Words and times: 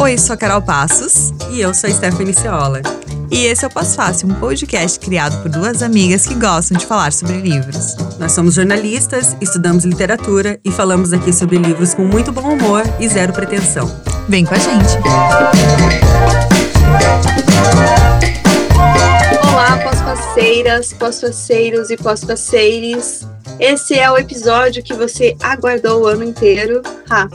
Oi, 0.00 0.16
sou 0.16 0.34
a 0.34 0.36
Carol 0.36 0.62
Passos. 0.62 1.32
E 1.50 1.60
eu 1.60 1.74
sou 1.74 1.88
a 1.88 1.92
Stephanie 1.92 2.34
Ceola. 2.34 2.80
E 3.30 3.44
esse 3.44 3.64
é 3.64 3.68
o 3.68 3.70
Pós 3.70 3.94
Fácil, 3.94 4.28
um 4.28 4.34
podcast 4.34 4.98
criado 4.98 5.42
por 5.42 5.50
duas 5.50 5.82
amigas 5.82 6.26
que 6.26 6.34
gostam 6.34 6.78
de 6.78 6.86
falar 6.86 7.12
sobre 7.12 7.36
livros. 7.40 7.94
Nós 8.18 8.32
somos 8.32 8.54
jornalistas, 8.54 9.36
estudamos 9.40 9.84
literatura 9.84 10.58
e 10.64 10.70
falamos 10.70 11.12
aqui 11.12 11.32
sobre 11.32 11.58
livros 11.58 11.94
com 11.94 12.04
muito 12.04 12.32
bom 12.32 12.54
humor 12.54 12.82
e 12.98 13.08
zero 13.08 13.32
pretensão. 13.32 13.86
Vem 14.28 14.44
com 14.44 14.54
a 14.54 14.58
gente! 14.58 14.96
Olá, 19.52 19.78
pós-faceiras, 19.82 20.92
pós-faceiros 20.94 21.90
e 21.90 21.96
pós-faceires. 21.96 23.26
Esse 23.60 23.98
é 23.98 24.10
o 24.10 24.16
episódio 24.16 24.82
que 24.82 24.94
você 24.94 25.36
aguardou 25.42 26.02
o 26.02 26.06
ano 26.06 26.22
inteiro. 26.22 26.80
Ha, 27.10 27.28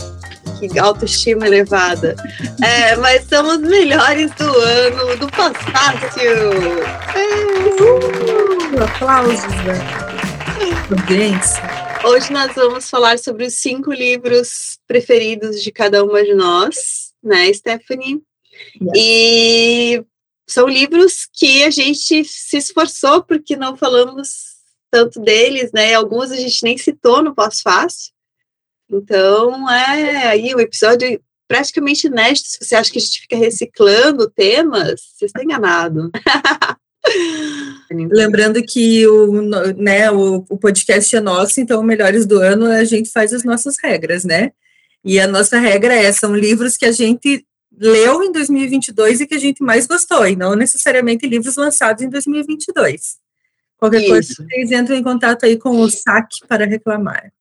que 0.59 0.80
autoestima 0.80 1.45
elevada. 1.45 2.16
É, 2.64 2.95
mas 2.95 3.27
somos 3.27 3.58
melhores 3.59 4.31
do 4.36 4.45
ano, 4.45 5.17
do 5.17 5.28
Pós-Fácil. 5.28 6.52
Uh, 7.81 8.84
aplausos, 8.84 9.44
né? 9.66 9.73
Hoje 12.05 12.31
nós 12.31 12.53
vamos 12.55 12.90
falar 12.90 13.20
sobre 13.20 13.45
os 13.45 13.55
cinco 13.55 13.92
livros 13.92 14.78
preferidos 14.88 15.62
de 15.62 15.72
cada 15.72 16.03
uma 16.03 16.23
de 16.23 16.34
nós, 16.34 17.14
né, 17.22 17.52
Stephanie? 17.53 18.22
Yeah. 18.81 18.94
E 18.95 20.05
são 20.48 20.67
livros 20.67 21.28
que 21.31 21.64
a 21.64 21.70
gente 21.70 22.23
se 22.26 22.58
esforçou 22.58 23.23
porque 23.23 23.55
não 23.55 23.76
falamos 23.76 24.52
tanto 24.93 25.20
deles, 25.20 25.71
né? 25.73 25.95
Alguns 25.95 26.31
a 26.31 26.35
gente 26.35 26.61
nem 26.61 26.77
citou 26.77 27.23
no 27.23 27.33
pós-fácil. 27.33 28.13
Então, 28.88 29.67
é 29.67 30.27
aí 30.27 30.53
o 30.53 30.59
episódio 30.59 31.19
praticamente 31.47 32.05
inédito. 32.05 32.47
Se 32.47 32.59
você 32.61 32.75
acha 32.75 32.91
que 32.91 33.00
a 33.00 33.02
gente 33.02 33.22
fica 33.22 33.35
reciclando 33.35 34.30
temas, 34.30 35.02
você 35.16 35.25
está 35.25 35.44
enganado. 35.44 36.11
Lembrando 37.89 38.61
que 38.61 39.08
o, 39.08 39.41
né, 39.75 40.11
o, 40.11 40.45
o, 40.47 40.58
podcast 40.59 41.16
é 41.16 41.19
nosso, 41.19 41.59
então 41.59 41.81
Melhores 41.81 42.28
do 42.28 42.39
Ano 42.39 42.67
a 42.67 42.83
gente 42.83 43.09
faz 43.09 43.33
as 43.33 43.44
nossas 43.44 43.78
regras, 43.83 44.23
né? 44.23 44.52
E 45.03 45.19
a 45.19 45.25
nossa 45.25 45.57
regra 45.57 45.95
é, 45.95 46.11
são 46.11 46.35
livros 46.35 46.78
que 46.78 46.85
a 46.85 46.91
gente 46.91 47.44
leu 47.75 48.22
em 48.23 48.31
2022 48.31 49.22
e 49.22 49.28
que 49.28 49.33
a 49.33 49.39
gente 49.39 49.63
mais 49.63 49.88
gostou, 49.88 50.28
e 50.28 50.35
não 50.35 50.55
necessariamente 50.55 51.28
livros 51.28 51.55
lançados 51.55 52.03
em 52.03 52.09
2022. 52.09 53.22
Qualquer 53.84 54.00
Isso. 54.00 54.09
coisa, 54.09 54.34
vocês 54.50 54.72
entram 54.72 54.95
em 54.95 55.03
contato 55.03 55.45
aí 55.45 55.58
com 55.58 55.81
o 55.81 55.89
SAC 55.89 56.48
para 56.48 56.66
reclamar. 56.66 57.34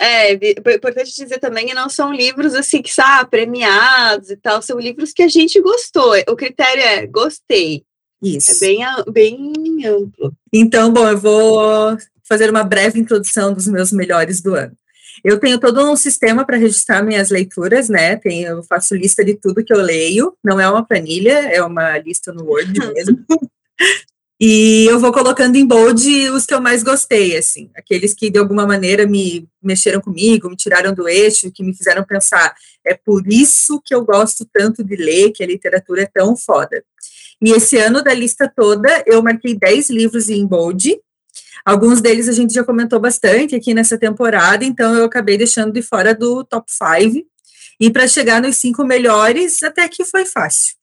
É, 0.00 0.32
importante 0.32 1.14
dizer 1.14 1.38
também 1.38 1.68
que 1.68 1.74
não 1.74 1.88
são 1.88 2.12
livros 2.12 2.52
assim 2.56 2.82
que 2.82 2.92
são 2.92 3.04
premiados 3.30 4.28
e 4.28 4.36
tal, 4.36 4.60
são 4.60 4.76
livros 4.80 5.12
que 5.12 5.22
a 5.22 5.28
gente 5.28 5.60
gostou. 5.60 6.14
O 6.28 6.34
critério 6.34 6.82
é 6.82 7.06
gostei. 7.06 7.84
Isso. 8.20 8.64
É 8.64 8.66
bem, 8.66 8.84
bem 9.08 9.86
amplo. 9.86 10.34
Então, 10.52 10.92
bom, 10.92 11.06
eu 11.06 11.16
vou 11.16 11.96
fazer 12.28 12.50
uma 12.50 12.64
breve 12.64 12.98
introdução 12.98 13.54
dos 13.54 13.68
meus 13.68 13.92
melhores 13.92 14.40
do 14.40 14.56
ano. 14.56 14.76
Eu 15.24 15.38
tenho 15.38 15.60
todo 15.60 15.88
um 15.88 15.94
sistema 15.94 16.44
para 16.44 16.56
registrar 16.56 17.04
minhas 17.04 17.30
leituras, 17.30 17.88
né? 17.88 18.16
Tenho, 18.16 18.48
eu 18.48 18.64
faço 18.64 18.96
lista 18.96 19.24
de 19.24 19.36
tudo 19.36 19.64
que 19.64 19.72
eu 19.72 19.80
leio. 19.80 20.36
Não 20.42 20.60
é 20.60 20.68
uma 20.68 20.84
planilha, 20.84 21.38
é 21.54 21.62
uma 21.62 21.98
lista 21.98 22.32
no 22.32 22.44
Word 22.46 22.72
mesmo. 22.94 23.24
E 24.40 24.86
eu 24.88 25.00
vou 25.00 25.12
colocando 25.12 25.56
em 25.56 25.66
bold 25.66 26.30
os 26.30 26.46
que 26.46 26.54
eu 26.54 26.60
mais 26.60 26.84
gostei, 26.84 27.36
assim, 27.36 27.70
aqueles 27.74 28.14
que 28.14 28.30
de 28.30 28.38
alguma 28.38 28.64
maneira 28.64 29.04
me 29.04 29.48
mexeram 29.60 30.00
comigo, 30.00 30.48
me 30.48 30.54
tiraram 30.54 30.94
do 30.94 31.08
eixo, 31.08 31.50
que 31.50 31.64
me 31.64 31.74
fizeram 31.74 32.04
pensar, 32.04 32.54
é 32.86 32.94
por 32.94 33.26
isso 33.26 33.82
que 33.84 33.92
eu 33.92 34.04
gosto 34.04 34.48
tanto 34.52 34.84
de 34.84 34.94
ler, 34.94 35.32
que 35.32 35.42
a 35.42 35.46
literatura 35.46 36.02
é 36.02 36.06
tão 36.06 36.36
foda. 36.36 36.84
E 37.42 37.50
esse 37.50 37.78
ano 37.78 38.00
da 38.00 38.14
lista 38.14 38.50
toda, 38.54 39.02
eu 39.06 39.20
marquei 39.24 39.56
10 39.56 39.90
livros 39.90 40.28
em 40.28 40.46
bold, 40.46 40.96
alguns 41.64 42.00
deles 42.00 42.28
a 42.28 42.32
gente 42.32 42.54
já 42.54 42.62
comentou 42.62 43.00
bastante 43.00 43.56
aqui 43.56 43.74
nessa 43.74 43.98
temporada, 43.98 44.64
então 44.64 44.94
eu 44.94 45.04
acabei 45.04 45.36
deixando 45.36 45.72
de 45.72 45.82
fora 45.82 46.14
do 46.14 46.44
top 46.44 46.70
5, 46.70 47.26
e 47.80 47.90
para 47.90 48.06
chegar 48.06 48.40
nos 48.40 48.56
cinco 48.56 48.84
melhores, 48.84 49.64
até 49.64 49.88
que 49.88 50.04
foi 50.04 50.24
fácil. 50.24 50.77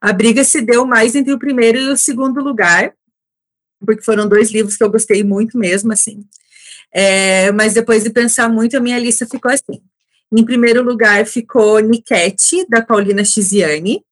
A 0.00 0.12
briga 0.12 0.44
se 0.44 0.60
deu 0.60 0.86
mais 0.86 1.14
entre 1.14 1.32
o 1.32 1.38
primeiro 1.38 1.78
e 1.78 1.88
o 1.88 1.96
segundo 1.96 2.42
lugar, 2.42 2.92
porque 3.84 4.02
foram 4.02 4.28
dois 4.28 4.50
livros 4.50 4.76
que 4.76 4.84
eu 4.84 4.90
gostei 4.90 5.22
muito 5.24 5.58
mesmo, 5.58 5.92
assim. 5.92 6.24
É, 6.92 7.52
mas 7.52 7.74
depois 7.74 8.04
de 8.04 8.10
pensar 8.10 8.48
muito, 8.48 8.76
a 8.76 8.80
minha 8.80 8.98
lista 8.98 9.26
ficou 9.26 9.50
assim. 9.50 9.82
Em 10.30 10.44
primeiro 10.44 10.82
lugar 10.82 11.24
ficou 11.26 11.78
Niquete, 11.80 12.66
da 12.68 12.82
Paulina 12.82 13.24
Chiziane. 13.24 14.02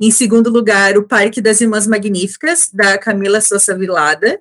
Em 0.00 0.10
segundo 0.10 0.48
lugar, 0.48 0.96
O 0.96 1.06
Parque 1.06 1.42
das 1.42 1.60
Irmãs 1.60 1.86
Magníficas, 1.86 2.70
da 2.72 2.96
Camila 2.98 3.40
Sousa 3.40 3.76
Vilada. 3.76 4.40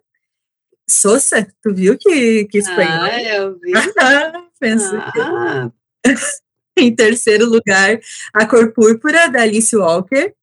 Sousa, 0.89 1.45
tu 1.61 1.73
viu 1.73 1.97
que, 1.97 2.45
que 2.45 2.57
espanhol? 2.57 3.03
Ah, 3.03 3.21
eu 3.21 3.59
vi. 3.59 3.71
Penso 4.59 4.95
ah. 4.95 5.71
em 6.77 6.95
terceiro 6.95 7.45
lugar, 7.45 7.99
A 8.33 8.45
Cor 8.45 8.71
Púrpura, 8.73 9.29
da 9.29 9.41
Alice 9.41 9.75
Walker. 9.75 10.33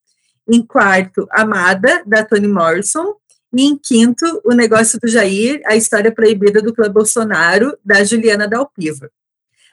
Em 0.49 0.63
quarto, 0.63 1.27
Amada, 1.31 2.03
da 2.07 2.25
Toni 2.25 2.49
Morrison. 2.49 3.15
E 3.53 3.63
em 3.65 3.77
quinto, 3.77 4.25
O 4.45 4.53
Negócio 4.53 4.99
do 5.01 5.09
Jair, 5.09 5.61
A 5.65 5.77
História 5.77 6.13
Proibida 6.13 6.61
do 6.61 6.75
Clã 6.75 6.91
Bolsonaro, 6.91 7.77
da 7.85 8.05
Juliana 8.05 8.47
Dalpiva. 8.47 9.11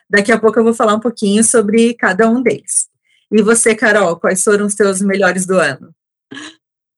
Daqui 0.08 0.32
a 0.32 0.38
pouco 0.38 0.58
eu 0.58 0.64
vou 0.64 0.74
falar 0.74 0.94
um 0.94 1.00
pouquinho 1.00 1.42
sobre 1.42 1.94
cada 1.94 2.28
um 2.28 2.42
deles. 2.42 2.88
E 3.30 3.42
você, 3.42 3.74
Carol, 3.74 4.16
quais 4.16 4.42
foram 4.42 4.66
os 4.66 4.74
teus 4.74 5.00
melhores 5.00 5.46
do 5.46 5.58
ano? 5.58 5.94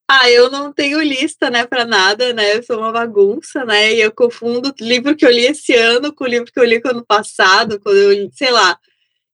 Ah, 0.08 0.30
eu 0.30 0.50
não 0.50 0.72
tenho 0.72 1.00
lista, 1.00 1.50
né, 1.50 1.66
para 1.66 1.84
nada, 1.84 2.32
né? 2.32 2.56
Eu 2.56 2.62
sou 2.62 2.78
uma 2.78 2.92
bagunça, 2.92 3.64
né? 3.64 3.92
E 3.92 4.00
eu 4.00 4.12
confundo 4.12 4.72
livro 4.80 5.16
que 5.16 5.26
eu 5.26 5.30
li 5.30 5.46
esse 5.46 5.74
ano 5.74 6.14
com 6.14 6.24
o 6.24 6.28
livro 6.28 6.52
que 6.52 6.60
eu 6.60 6.64
li 6.64 6.80
ano 6.84 7.04
passado, 7.04 7.80
quando 7.80 7.96
eu, 7.96 8.30
sei 8.32 8.52
lá. 8.52 8.78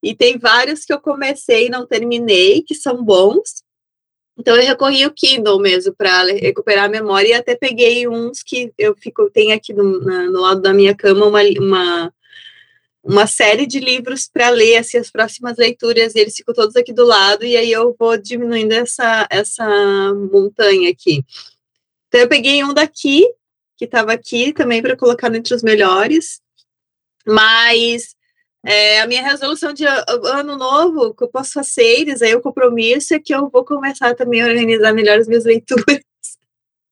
E 0.02 0.14
tem 0.14 0.38
vários 0.38 0.84
que 0.84 0.92
eu 0.92 1.00
comecei 1.00 1.66
e 1.66 1.70
não 1.70 1.86
terminei, 1.86 2.62
que 2.62 2.74
são 2.74 3.04
bons. 3.04 3.62
Então 4.38 4.56
eu 4.56 4.62
recorri 4.62 5.04
ao 5.04 5.10
Kindle 5.10 5.60
mesmo 5.60 5.94
para 5.94 6.24
recuperar 6.24 6.86
a 6.86 6.88
memória 6.88 7.28
e 7.28 7.32
até 7.34 7.54
peguei 7.54 8.08
uns 8.08 8.42
que 8.42 8.72
eu 8.78 8.96
fico 8.96 9.30
tenho 9.30 9.54
aqui 9.54 9.72
no, 9.72 10.00
na, 10.00 10.24
no 10.24 10.40
lado 10.40 10.60
da 10.62 10.72
minha 10.72 10.94
cama 10.94 11.26
uma, 11.26 11.40
uma, 11.58 12.14
uma 13.02 13.26
série 13.26 13.66
de 13.66 13.78
livros 13.78 14.28
para 14.32 14.48
ler 14.48 14.78
assim, 14.78 14.96
as 14.96 15.10
próximas 15.10 15.58
leituras, 15.58 16.14
eles 16.14 16.34
ficam 16.34 16.54
todos 16.54 16.76
aqui 16.76 16.92
do 16.92 17.04
lado 17.04 17.44
e 17.44 17.56
aí 17.56 17.70
eu 17.70 17.94
vou 17.98 18.16
diminuindo 18.16 18.72
essa 18.72 19.26
essa 19.30 20.14
montanha 20.32 20.90
aqui. 20.90 21.22
Então 22.08 22.20
eu 22.20 22.28
peguei 22.28 22.64
um 22.64 22.72
daqui 22.72 23.26
que 23.76 23.84
estava 23.84 24.12
aqui 24.12 24.52
também 24.52 24.80
para 24.80 24.96
colocar 24.96 25.34
entre 25.34 25.54
os 25.54 25.62
melhores, 25.62 26.40
mas 27.26 28.14
é, 28.64 29.00
a 29.00 29.06
minha 29.06 29.22
resolução 29.22 29.72
de 29.72 29.84
ano 29.84 30.56
novo, 30.56 31.14
que 31.14 31.24
eu 31.24 31.28
posso 31.28 31.52
fazer 31.52 32.06
aí 32.22 32.34
o 32.34 32.40
compromisso 32.40 33.14
é 33.14 33.18
que 33.18 33.34
eu 33.34 33.50
vou 33.50 33.64
começar 33.64 34.14
também 34.14 34.40
a 34.40 34.46
organizar 34.46 34.92
melhor 34.92 35.18
as 35.18 35.26
minhas 35.26 35.44
leituras 35.46 36.00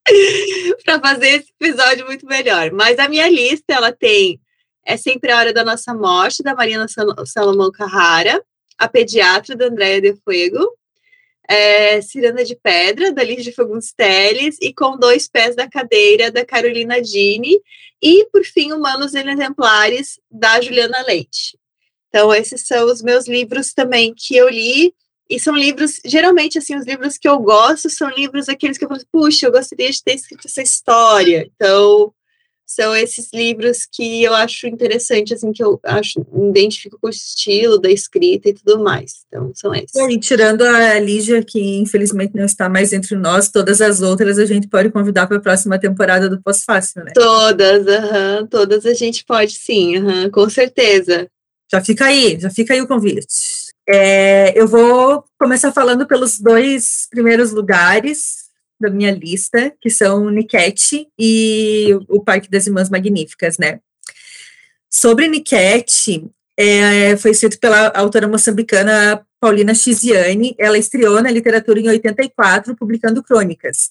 para 0.85 1.01
fazer 1.01 1.29
esse 1.29 1.53
episódio 1.61 2.07
muito 2.07 2.27
melhor. 2.27 2.73
Mas 2.73 2.99
a 2.99 3.09
minha 3.09 3.29
lista, 3.29 3.73
ela 3.73 3.93
tem 3.93 4.41
É 4.85 4.97
Sempre 4.97 5.31
a 5.31 5.39
Hora 5.39 5.53
da 5.53 5.65
Nossa 5.65 5.95
Morte, 5.95 6.43
da 6.43 6.55
Mariana 6.55 6.87
Salomão 7.25 7.71
Carrara, 7.71 8.43
A 8.77 8.89
Pediatra, 8.89 9.55
da 9.55 9.67
Andréia 9.67 10.01
de 10.01 10.17
Fuego, 10.25 10.77
é, 11.49 12.01
Ciranda 12.01 12.45
de 12.45 12.57
Pedra, 12.57 13.13
da 13.13 13.23
Lígia 13.23 13.53
Fagundes 13.53 13.93
Teles, 13.93 14.57
e 14.61 14.73
Com 14.73 14.97
Dois 14.97 15.29
Pés 15.29 15.55
da 15.55 15.69
Cadeira, 15.69 16.31
da 16.31 16.45
Carolina 16.45 17.01
Dini, 17.01 17.61
e, 18.03 18.27
por 18.33 18.45
fim, 18.45 18.73
Humanos 18.73 19.15
Exemplares, 19.15 20.19
da 20.31 20.61
Juliana 20.61 21.03
Leite. 21.03 21.60
Então, 22.11 22.35
esses 22.35 22.67
são 22.67 22.87
os 22.87 23.01
meus 23.01 23.27
livros 23.27 23.73
também 23.73 24.13
que 24.15 24.37
eu 24.37 24.49
li. 24.49 24.93
E 25.29 25.39
são 25.39 25.57
livros, 25.57 26.01
geralmente, 26.05 26.59
assim, 26.59 26.77
os 26.77 26.85
livros 26.85 27.17
que 27.17 27.29
eu 27.29 27.39
gosto 27.39 27.89
são 27.89 28.11
livros 28.11 28.49
aqueles 28.49 28.77
que 28.77 28.85
eu 28.85 28.89
falo, 28.89 29.01
puxa, 29.13 29.47
eu 29.47 29.53
gostaria 29.53 29.89
de 29.89 30.03
ter 30.03 30.15
escrito 30.15 30.49
essa 30.49 30.61
história. 30.61 31.49
Então, 31.55 32.13
são 32.67 32.95
esses 32.95 33.31
livros 33.33 33.85
que 33.85 34.23
eu 34.23 34.33
acho 34.33 34.67
interessante, 34.69 35.35
assim, 35.35 35.53
que 35.53 35.63
eu 35.63 35.81
acho, 35.85 36.25
me 36.33 36.51
identifico 36.51 36.99
com 37.01 37.09
o 37.09 37.11
estilo 37.11 37.79
da 37.79 37.91
escrita 37.91 38.49
e 38.49 38.55
tudo 38.55 38.83
mais. 38.83 39.25
Então, 39.27 39.51
são 39.55 39.75
esses. 39.75 39.95
E 39.95 40.19
tirando 40.21 40.63
a 40.63 40.99
Lígia, 41.01 41.45
que 41.45 41.79
infelizmente 41.79 42.35
não 42.35 42.45
está 42.45 42.69
mais 42.69 42.93
entre 42.93 43.17
nós, 43.17 43.49
todas 43.49 43.81
as 43.81 44.03
outras 44.03 44.39
a 44.39 44.47
gente 44.47 44.69
pode 44.69 44.91
convidar 44.91 45.27
para 45.27 45.39
a 45.39 45.41
próxima 45.41 45.81
temporada 45.81 46.29
do 46.29 46.41
Pós-Fácil, 46.41 47.05
né? 47.05 47.13
Todas, 47.13 47.87
-huh, 47.87 48.49
todas 48.49 48.87
a 48.87 48.95
gente 48.95 49.25
pode 49.25 49.53
sim, 49.53 49.99
uh 49.99 50.05
-huh, 50.05 50.31
com 50.31 50.49
certeza. 50.49 51.29
Já 51.73 51.81
fica 51.81 52.07
aí, 52.07 52.39
já 52.39 52.51
fica 52.51 52.75
aí 52.75 52.83
o 52.83 52.89
convite. 52.89 53.71
É, 53.89 54.53
eu 54.59 54.67
vou 54.67 55.25
começar 55.39 55.73
falando 55.73 56.07
pelos 56.07 56.39
dois 56.39 57.07
primeiros 57.11 57.53
lugares 57.53 58.51
da 58.81 58.91
minha 58.91 59.11
lista, 59.11 59.73
que 59.81 59.91
são 59.91 60.31
Niquete 60.31 61.09
e 61.19 61.89
o 62.09 62.23
Parque 62.23 62.51
das 62.51 62.67
Irmãs 62.67 62.89
Magníficas, 62.89 63.59
né? 63.59 63.81
Sobre 64.89 65.29
Niquete, 65.29 66.25
é, 66.57 67.17
foi 67.17 67.31
escrito 67.31 67.59
pela 67.59 67.89
autora 67.89 68.27
moçambicana 68.27 69.25
Paulina 69.41 69.75
Chiziane. 69.75 70.55
Ela 70.59 70.79
estreou 70.79 71.23
na 71.23 71.31
literatura 71.31 71.81
em 71.81 71.89
84, 71.89 72.77
publicando 72.77 73.23
crônicas. 73.23 73.91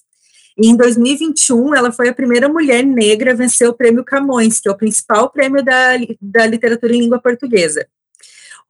E 0.58 0.68
em 0.68 0.76
2021, 0.76 1.74
ela 1.74 1.92
foi 1.92 2.08
a 2.08 2.14
primeira 2.14 2.48
mulher 2.48 2.84
negra 2.84 3.32
a 3.32 3.34
vencer 3.34 3.68
o 3.68 3.74
prêmio 3.74 4.04
Camões, 4.04 4.60
que 4.60 4.68
é 4.68 4.72
o 4.72 4.76
principal 4.76 5.30
prêmio 5.30 5.64
da, 5.64 5.92
da 6.20 6.46
literatura 6.46 6.94
em 6.94 7.00
língua 7.00 7.20
portuguesa. 7.20 7.86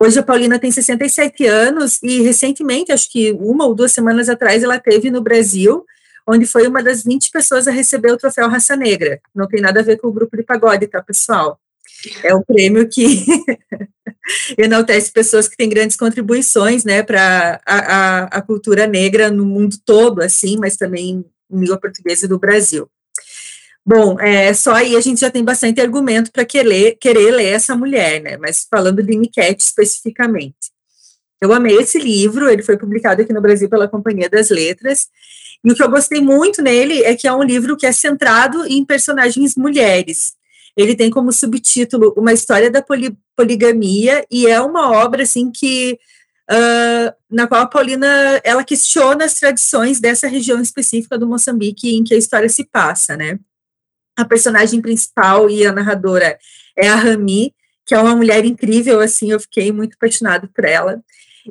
Hoje 0.03 0.19
a 0.19 0.23
Paulina 0.23 0.59
tem 0.59 0.71
67 0.71 1.47
anos 1.47 2.03
e 2.03 2.23
recentemente, 2.23 2.91
acho 2.91 3.11
que 3.11 3.33
uma 3.33 3.67
ou 3.67 3.75
duas 3.75 3.93
semanas 3.93 4.31
atrás, 4.31 4.63
ela 4.63 4.79
teve 4.79 5.11
no 5.11 5.21
Brasil, 5.21 5.85
onde 6.27 6.47
foi 6.47 6.67
uma 6.67 6.83
das 6.83 7.03
20 7.05 7.31
pessoas 7.31 7.69
a 7.69 7.71
receber 7.71 8.11
o 8.13 8.17
troféu 8.17 8.49
Raça 8.49 8.75
Negra. 8.77 9.21
Não 9.35 9.47
tem 9.47 9.61
nada 9.61 9.81
a 9.81 9.83
ver 9.83 9.99
com 9.99 10.09
o 10.09 10.13
grupo 10.13 10.37
de 10.37 10.43
pagode, 10.43 10.87
tá, 10.87 11.03
pessoal? 11.03 11.61
É 12.25 12.35
um 12.35 12.43
prêmio 12.43 12.89
que 12.89 13.27
enaltece 14.57 15.13
pessoas 15.13 15.49
que 15.49 15.57
têm 15.57 15.69
grandes 15.69 15.97
contribuições, 15.97 16.85
né, 16.85 17.03
para 17.03 17.61
a, 17.67 17.79
a, 17.79 18.25
a, 18.25 18.43
cultura 18.43 18.87
negra 18.87 19.31
no 19.31 19.45
mundo 19.45 19.77
todo, 19.85 20.23
assim, 20.23 20.57
mas 20.59 20.77
também 20.77 21.25
língua 21.53 21.79
portuguesa 21.79 22.29
do 22.29 22.39
Brasil. 22.39 22.89
Bom, 23.85 24.21
é, 24.21 24.53
só 24.53 24.75
aí 24.75 24.95
a 24.95 25.01
gente 25.01 25.21
já 25.21 25.31
tem 25.31 25.43
bastante 25.43 25.81
argumento 25.81 26.31
para 26.31 26.45
querer, 26.45 26.97
querer 27.01 27.31
ler 27.31 27.55
essa 27.55 27.75
mulher, 27.75 28.21
né, 28.21 28.37
mas 28.37 28.67
falando 28.71 29.03
de 29.03 29.17
Niquete 29.17 29.63
especificamente. 29.63 30.71
Eu 31.41 31.53
amei 31.53 31.77
esse 31.77 31.99
livro, 31.99 32.51
ele 32.51 32.63
foi 32.63 32.77
publicado 32.77 33.23
aqui 33.23 33.33
no 33.33 33.41
Brasil 33.41 33.69
pela 33.71 33.89
Companhia 33.89 34.29
das 34.29 34.51
Letras, 34.51 35.09
e 35.65 35.73
o 35.73 35.75
que 35.75 35.83
eu 35.83 35.91
gostei 35.91 36.21
muito 36.21 36.61
nele 36.61 37.03
é 37.03 37.17
que 37.17 37.27
é 37.27 37.33
um 37.33 37.43
livro 37.43 37.77
que 37.77 37.87
é 37.87 37.93
centrado 37.93 38.67
em 38.67 38.85
personagens 38.85 39.57
mulheres, 39.57 40.35
ele 40.77 40.95
tem 40.95 41.11
como 41.11 41.33
subtítulo 41.33 42.15
Uma 42.17 42.33
História 42.33 42.71
da 42.71 42.83
poli 42.83 43.17
Poligamia, 43.37 44.25
e 44.31 44.47
é 44.47 44.61
uma 44.61 44.91
obra, 44.91 45.23
assim, 45.23 45.51
que, 45.51 45.99
uh, 46.51 47.15
na 47.31 47.47
qual 47.47 47.63
a 47.63 47.67
Paulina, 47.67 48.07
ela 48.43 48.65
questiona 48.65 49.25
as 49.25 49.35
tradições 49.35 50.01
dessa 50.01 50.27
região 50.27 50.61
específica 50.61 51.17
do 51.17 51.27
Moçambique 51.27 51.95
em 51.95 52.03
que 52.03 52.15
a 52.15 52.19
história 52.19 52.49
se 52.49 52.65
passa, 52.65 53.17
né. 53.17 53.39
A 54.17 54.25
personagem 54.25 54.81
principal 54.83 55.49
e 55.49 55.65
a 55.65 55.73
narradora 55.73 56.39
é 56.77 56.89
a 56.89 56.97
Rami, 56.97 57.55
que 57.87 57.95
é 57.95 57.99
uma 57.99 58.15
mulher 58.15 58.45
incrível, 58.45 59.01
assim, 59.01 59.31
eu 59.31 59.41
fiquei 59.41 59.73
muito 59.73 59.95
apaixonado 59.95 60.49
por 60.55 60.65
ela, 60.65 61.03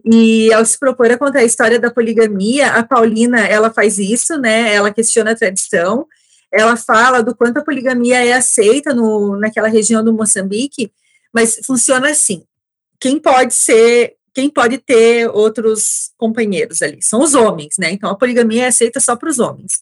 e 0.06 0.54
ao 0.54 0.64
se 0.64 0.78
propor 0.78 1.12
a 1.12 1.18
contar 1.18 1.40
a 1.40 1.44
história 1.44 1.80
da 1.80 1.92
poligamia, 1.92 2.74
a 2.74 2.84
Paulina, 2.84 3.40
ela 3.40 3.72
faz 3.72 3.98
isso, 3.98 4.38
né, 4.38 4.74
ela 4.74 4.94
questiona 4.94 5.32
a 5.32 5.36
tradição, 5.36 6.06
ela 6.52 6.76
fala 6.76 7.22
do 7.22 7.36
quanto 7.36 7.58
a 7.58 7.64
poligamia 7.64 8.26
é 8.26 8.34
aceita 8.34 8.94
no, 8.94 9.38
naquela 9.38 9.68
região 9.68 10.04
do 10.04 10.14
Moçambique, 10.14 10.92
mas 11.34 11.60
funciona 11.64 12.10
assim: 12.10 12.44
quem 13.00 13.20
pode 13.20 13.54
ser, 13.54 14.16
quem 14.34 14.50
pode 14.50 14.78
ter 14.78 15.30
outros 15.30 16.12
companheiros 16.18 16.82
ali? 16.82 17.02
São 17.02 17.22
os 17.22 17.34
homens, 17.34 17.76
né? 17.78 17.92
Então 17.92 18.10
a 18.10 18.16
poligamia 18.16 18.66
é 18.66 18.68
aceita 18.68 19.00
só 19.00 19.16
para 19.16 19.30
os 19.30 19.40
homens. 19.40 19.74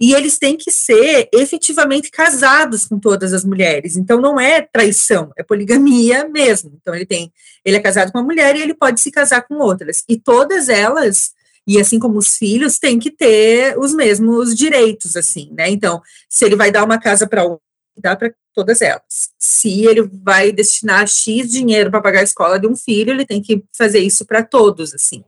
E 0.00 0.14
eles 0.14 0.38
têm 0.38 0.56
que 0.56 0.70
ser 0.70 1.28
efetivamente 1.32 2.10
casados 2.10 2.86
com 2.86 2.98
todas 2.98 3.32
as 3.32 3.44
mulheres. 3.44 3.96
Então 3.96 4.20
não 4.20 4.38
é 4.38 4.60
traição, 4.60 5.32
é 5.36 5.42
poligamia 5.42 6.26
mesmo. 6.30 6.72
Então 6.80 6.94
ele 6.94 7.06
tem, 7.06 7.32
ele 7.64 7.76
é 7.76 7.80
casado 7.80 8.12
com 8.12 8.18
uma 8.18 8.24
mulher 8.24 8.56
e 8.56 8.62
ele 8.62 8.74
pode 8.74 9.00
se 9.00 9.10
casar 9.10 9.42
com 9.42 9.56
outras. 9.56 10.04
E 10.08 10.16
todas 10.18 10.68
elas 10.68 11.34
e 11.66 11.80
assim 11.80 11.98
como 11.98 12.18
os 12.18 12.36
filhos, 12.36 12.78
têm 12.78 12.98
que 12.98 13.10
ter 13.10 13.76
os 13.76 13.92
mesmos 13.92 14.54
direitos, 14.54 15.16
assim, 15.16 15.50
né? 15.52 15.68
Então, 15.68 16.00
se 16.28 16.44
ele 16.44 16.54
vai 16.54 16.70
dar 16.70 16.84
uma 16.84 16.96
casa 16.96 17.26
para 17.26 17.44
um, 17.44 17.58
dá 17.96 18.14
para 18.14 18.32
todas 18.56 18.80
elas. 18.80 19.02
Se 19.38 19.84
ele 19.84 20.08
vai 20.24 20.50
destinar 20.50 21.06
X 21.06 21.50
dinheiro 21.50 21.90
para 21.90 22.00
pagar 22.00 22.20
a 22.20 22.24
escola 22.24 22.58
de 22.58 22.66
um 22.66 22.74
filho, 22.74 23.12
ele 23.12 23.26
tem 23.26 23.42
que 23.42 23.62
fazer 23.76 23.98
isso 23.98 24.24
para 24.24 24.42
todos, 24.42 24.94
assim. 24.94 25.22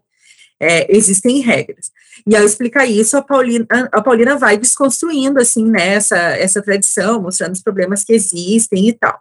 É, 0.59 0.97
existem 0.97 1.41
regras. 1.41 1.93
E 2.27 2.35
ao 2.35 2.45
explicar 2.45 2.87
isso, 2.87 3.17
a 3.17 3.23
Paulina, 3.23 3.67
a 3.93 4.01
Paulina 4.01 4.37
vai 4.37 4.57
desconstruindo, 4.57 5.39
assim, 5.39 5.65
né, 5.71 5.95
essa, 5.95 6.63
tradição, 6.63 7.23
mostrando 7.23 7.53
os 7.53 7.63
problemas 7.63 8.03
que 8.03 8.15
existem 8.15 8.89
e 8.89 8.93
tal. 8.95 9.21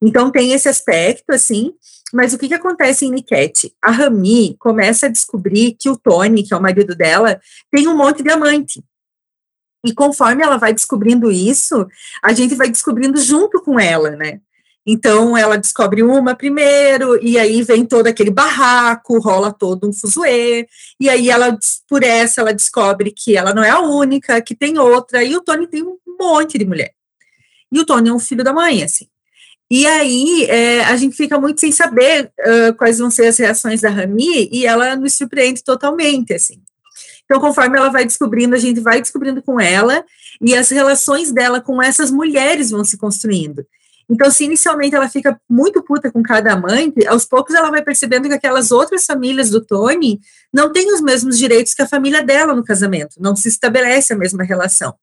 Então, 0.00 0.30
tem 0.30 0.52
esse 0.52 0.68
aspecto, 0.68 1.30
assim, 1.30 1.74
mas 2.14 2.32
o 2.32 2.38
que, 2.38 2.48
que 2.48 2.54
acontece 2.54 3.04
em 3.04 3.10
Niquete? 3.10 3.74
A 3.82 3.90
Rami 3.90 4.56
começa 4.58 5.06
a 5.06 5.10
descobrir 5.10 5.76
que 5.78 5.90
o 5.90 5.96
Tony, 5.96 6.44
que 6.44 6.54
é 6.54 6.56
o 6.56 6.62
marido 6.62 6.94
dela, 6.94 7.40
tem 7.70 7.88
um 7.88 7.96
monte 7.96 8.22
de 8.22 8.30
amante. 8.30 8.82
E 9.84 9.92
conforme 9.92 10.42
ela 10.42 10.56
vai 10.56 10.72
descobrindo 10.72 11.30
isso, 11.30 11.86
a 12.22 12.32
gente 12.32 12.54
vai 12.54 12.68
descobrindo 12.68 13.20
junto 13.20 13.62
com 13.62 13.78
ela, 13.78 14.10
né? 14.10 14.40
Então, 14.88 15.36
ela 15.36 15.58
descobre 15.58 16.02
uma 16.04 16.36
primeiro, 16.36 17.20
e 17.20 17.36
aí 17.36 17.60
vem 17.62 17.84
todo 17.84 18.06
aquele 18.06 18.30
barraco, 18.30 19.18
rola 19.18 19.52
todo 19.52 19.88
um 19.88 19.92
fuzuê, 19.92 20.68
e 21.00 21.08
aí 21.08 21.28
ela, 21.28 21.58
por 21.88 22.04
essa, 22.04 22.40
ela 22.40 22.54
descobre 22.54 23.10
que 23.10 23.36
ela 23.36 23.52
não 23.52 23.64
é 23.64 23.70
a 23.70 23.80
única, 23.80 24.40
que 24.40 24.54
tem 24.54 24.78
outra, 24.78 25.24
e 25.24 25.34
o 25.34 25.40
Tony 25.40 25.66
tem 25.66 25.82
um 25.82 25.98
monte 26.20 26.56
de 26.56 26.64
mulher. 26.64 26.92
E 27.72 27.80
o 27.80 27.84
Tony 27.84 28.10
é 28.10 28.12
um 28.12 28.20
filho 28.20 28.44
da 28.44 28.52
mãe, 28.52 28.84
assim. 28.84 29.08
E 29.68 29.84
aí 29.86 30.44
é, 30.44 30.84
a 30.84 30.96
gente 30.96 31.16
fica 31.16 31.40
muito 31.40 31.60
sem 31.60 31.72
saber 31.72 32.30
uh, 32.38 32.72
quais 32.76 32.98
vão 32.98 33.10
ser 33.10 33.26
as 33.26 33.36
reações 33.36 33.80
da 33.80 33.90
Rami 33.90 34.48
e 34.52 34.64
ela 34.64 34.94
nos 34.94 35.14
surpreende 35.14 35.64
totalmente, 35.64 36.32
assim. 36.32 36.62
Então, 37.26 37.40
conforme 37.40 37.76
ela 37.76 37.90
vai 37.90 38.04
descobrindo, 38.04 38.54
a 38.54 38.58
gente 38.58 38.80
vai 38.80 39.00
descobrindo 39.00 39.42
com 39.42 39.60
ela 39.60 40.04
e 40.40 40.56
as 40.56 40.70
relações 40.70 41.32
dela 41.32 41.60
com 41.60 41.82
essas 41.82 42.10
mulheres 42.10 42.70
vão 42.70 42.84
se 42.84 42.96
construindo. 42.96 43.66
Então, 44.08 44.30
se 44.30 44.44
inicialmente 44.44 44.94
ela 44.94 45.08
fica 45.08 45.38
muito 45.50 45.82
puta 45.82 46.10
com 46.12 46.22
cada 46.22 46.52
amante, 46.52 47.04
aos 47.08 47.24
poucos 47.24 47.54
ela 47.54 47.70
vai 47.70 47.82
percebendo 47.82 48.28
que 48.28 48.34
aquelas 48.34 48.70
outras 48.70 49.04
famílias 49.04 49.50
do 49.50 49.60
Tony 49.60 50.20
não 50.52 50.72
têm 50.72 50.94
os 50.94 51.00
mesmos 51.00 51.36
direitos 51.36 51.74
que 51.74 51.82
a 51.82 51.88
família 51.88 52.22
dela 52.22 52.54
no 52.54 52.62
casamento, 52.62 53.16
não 53.18 53.34
se 53.34 53.48
estabelece 53.48 54.12
a 54.12 54.16
mesma 54.16 54.44
relação. 54.44 54.94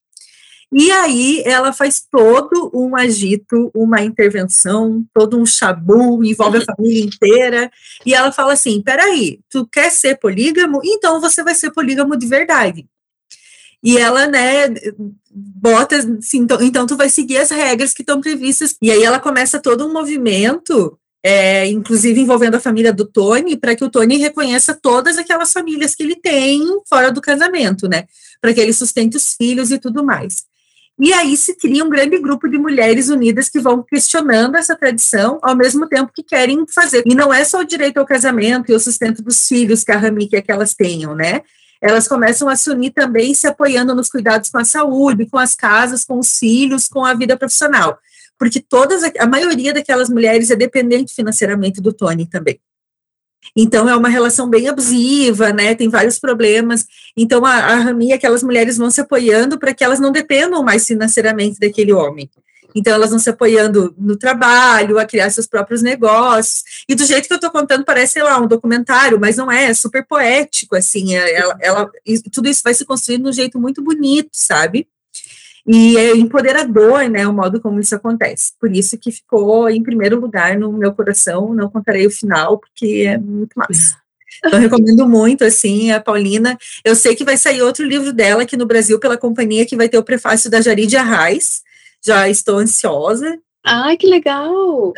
E 0.73 0.91
aí 0.91 1.43
ela 1.45 1.71
faz 1.71 2.03
todo 2.11 2.71
um 2.73 2.95
agito, 2.95 3.71
uma 3.75 4.01
intervenção, 4.01 5.05
todo 5.13 5.37
um 5.37 5.45
chabu, 5.45 6.23
envolve 6.23 6.57
a 6.57 6.65
família 6.65 7.03
inteira, 7.03 7.71
e 8.05 8.13
ela 8.13 8.31
fala 8.31 8.53
assim: 8.53 8.81
peraí, 8.81 9.39
tu 9.49 9.67
quer 9.67 9.91
ser 9.91 10.17
polígamo? 10.17 10.81
Então 10.83 11.21
você 11.21 11.43
vai 11.43 11.53
ser 11.53 11.71
polígamo 11.71 12.17
de 12.17 12.25
verdade. 12.25 12.87
E 13.83 13.97
ela, 13.97 14.27
né, 14.27 14.69
bota 15.29 15.97
assim, 15.97 16.39
então, 16.39 16.61
então 16.61 16.87
tu 16.87 16.95
vai 16.95 17.09
seguir 17.09 17.37
as 17.37 17.51
regras 17.51 17.93
que 17.93 18.01
estão 18.01 18.21
previstas. 18.21 18.75
E 18.81 18.89
aí 18.89 19.03
ela 19.03 19.19
começa 19.19 19.59
todo 19.59 19.85
um 19.85 19.91
movimento 19.91 20.97
é, 21.23 21.65
inclusive 21.67 22.19
envolvendo 22.19 22.55
a 22.55 22.59
família 22.59 22.91
do 22.91 23.05
Tony, 23.05 23.55
para 23.55 23.75
que 23.75 23.83
o 23.83 23.89
Tony 23.89 24.17
reconheça 24.17 24.73
todas 24.73 25.17
aquelas 25.17 25.53
famílias 25.53 25.95
que 25.95 26.03
ele 26.03 26.17
tem 26.17 26.61
fora 26.87 27.09
do 27.09 27.21
casamento, 27.21 27.87
né? 27.87 28.03
Para 28.41 28.53
que 28.53 28.59
ele 28.59 28.73
sustente 28.73 29.15
os 29.15 29.33
filhos 29.33 29.71
e 29.71 29.79
tudo 29.79 30.03
mais. 30.03 30.43
E 30.99 31.11
aí 31.11 31.35
se 31.35 31.55
cria 31.55 31.83
um 31.83 31.89
grande 31.89 32.19
grupo 32.19 32.47
de 32.47 32.57
mulheres 32.57 33.09
unidas 33.09 33.49
que 33.49 33.59
vão 33.59 33.81
questionando 33.81 34.55
essa 34.55 34.75
tradição, 34.75 35.39
ao 35.41 35.55
mesmo 35.55 35.87
tempo 35.87 36.11
que 36.13 36.21
querem 36.21 36.65
fazer. 36.67 37.03
E 37.05 37.15
não 37.15 37.33
é 37.33 37.43
só 37.43 37.61
o 37.61 37.65
direito 37.65 37.97
ao 37.97 38.05
casamento 38.05 38.71
e 38.71 38.75
o 38.75 38.79
sustento 38.79 39.21
dos 39.23 39.47
filhos 39.47 39.83
que 39.83 39.91
a 39.91 39.97
Rami 39.97 40.27
quer 40.27 40.41
que 40.41 40.51
elas 40.51 40.75
tenham, 40.75 41.15
né? 41.15 41.41
Elas 41.81 42.07
começam 42.07 42.47
a 42.47 42.55
se 42.55 42.69
unir 42.69 42.91
também, 42.91 43.33
se 43.33 43.47
apoiando 43.47 43.93
nos 43.93 44.07
cuidados 44.07 44.49
com 44.49 44.57
a 44.57 44.63
saúde, 44.63 45.25
com 45.29 45.37
as 45.37 45.55
casas, 45.55 46.05
com 46.05 46.19
os 46.19 46.37
filhos, 46.37 46.87
com 46.87 47.03
a 47.03 47.13
vida 47.13 47.35
profissional. 47.35 47.97
Porque 48.37 48.61
todas, 48.61 49.03
a 49.19 49.27
maioria 49.27 49.73
daquelas 49.73 50.09
mulheres 50.09 50.49
é 50.51 50.55
dependente 50.55 51.13
financeiramente 51.13 51.81
do 51.81 51.91
Tony 51.91 52.25
também. 52.25 52.59
Então, 53.55 53.87
é 53.87 53.95
uma 53.95 54.09
relação 54.09 54.49
bem 54.49 54.67
abusiva, 54.67 55.51
né? 55.53 55.75
Tem 55.75 55.89
vários 55.89 56.17
problemas. 56.17 56.85
Então, 57.15 57.45
a, 57.45 57.53
a 57.53 57.75
Rami, 57.75 58.11
aquelas 58.11 58.43
mulheres 58.43 58.77
vão 58.77 58.89
se 58.89 59.01
apoiando 59.01 59.59
para 59.59 59.73
que 59.73 59.83
elas 59.83 59.99
não 59.99 60.11
dependam 60.11 60.63
mais 60.63 60.85
financeiramente 60.87 61.59
daquele 61.59 61.93
homem. 61.93 62.29
Então, 62.75 62.93
elas 62.93 63.11
vão 63.11 63.19
se 63.19 63.29
apoiando 63.29 63.93
no 63.97 64.17
trabalho, 64.17 64.97
a 64.97 65.05
criar 65.05 65.29
seus 65.29 65.45
próprios 65.45 65.81
negócios. 65.81 66.63
E 66.89 66.95
do 66.95 67.05
jeito 67.05 67.27
que 67.27 67.33
eu 67.33 67.37
estou 67.37 67.51
contando, 67.51 67.85
parece, 67.85 68.13
sei 68.13 68.23
lá, 68.23 68.39
um 68.39 68.47
documentário, 68.47 69.19
mas 69.19 69.37
não 69.37 69.51
é, 69.51 69.65
é 69.65 69.73
super 69.73 70.05
poético, 70.05 70.75
assim. 70.75 71.15
É, 71.15 71.35
ela, 71.35 71.57
ela, 71.61 71.91
tudo 72.31 72.49
isso 72.49 72.61
vai 72.63 72.73
se 72.73 72.85
construindo 72.85 73.23
de 73.23 73.29
um 73.29 73.33
jeito 73.33 73.59
muito 73.59 73.81
bonito, 73.83 74.29
sabe? 74.33 74.87
E 75.65 75.97
é 75.97 76.15
empoderador, 76.15 77.09
né, 77.09 77.25
o 77.25 77.33
modo 77.33 77.61
como 77.61 77.79
isso 77.79 77.95
acontece. 77.95 78.51
Por 78.59 78.71
isso 78.71 78.97
que 78.97 79.11
ficou 79.11 79.69
em 79.69 79.81
primeiro 79.81 80.19
lugar 80.19 80.57
no 80.57 80.71
meu 80.73 80.93
coração. 80.93 81.53
Não 81.53 81.69
contarei 81.69 82.05
o 82.05 82.11
final, 82.11 82.57
porque 82.57 83.05
é 83.07 83.17
muito 83.17 83.53
massa. 83.55 83.97
Então, 84.45 84.59
recomendo 84.59 85.07
muito, 85.07 85.45
assim, 85.45 85.91
a 85.91 86.01
Paulina. 86.01 86.57
Eu 86.83 86.95
sei 86.95 87.15
que 87.15 87.23
vai 87.23 87.37
sair 87.37 87.61
outro 87.61 87.85
livro 87.85 88.11
dela 88.11 88.41
aqui 88.41 88.57
no 88.57 88.65
Brasil 88.65 88.99
pela 88.99 89.15
companhia, 89.15 89.65
que 89.65 89.75
vai 89.75 89.87
ter 89.87 89.97
o 89.97 90.03
prefácio 90.03 90.49
da 90.49 90.59
Jaridia 90.59 90.99
Arraes. 90.99 91.61
Já 92.03 92.27
estou 92.27 92.57
ansiosa. 92.57 93.39
Ai, 93.63 93.95
que 93.95 94.07
legal! 94.07 94.51
Uhum. 94.87 94.93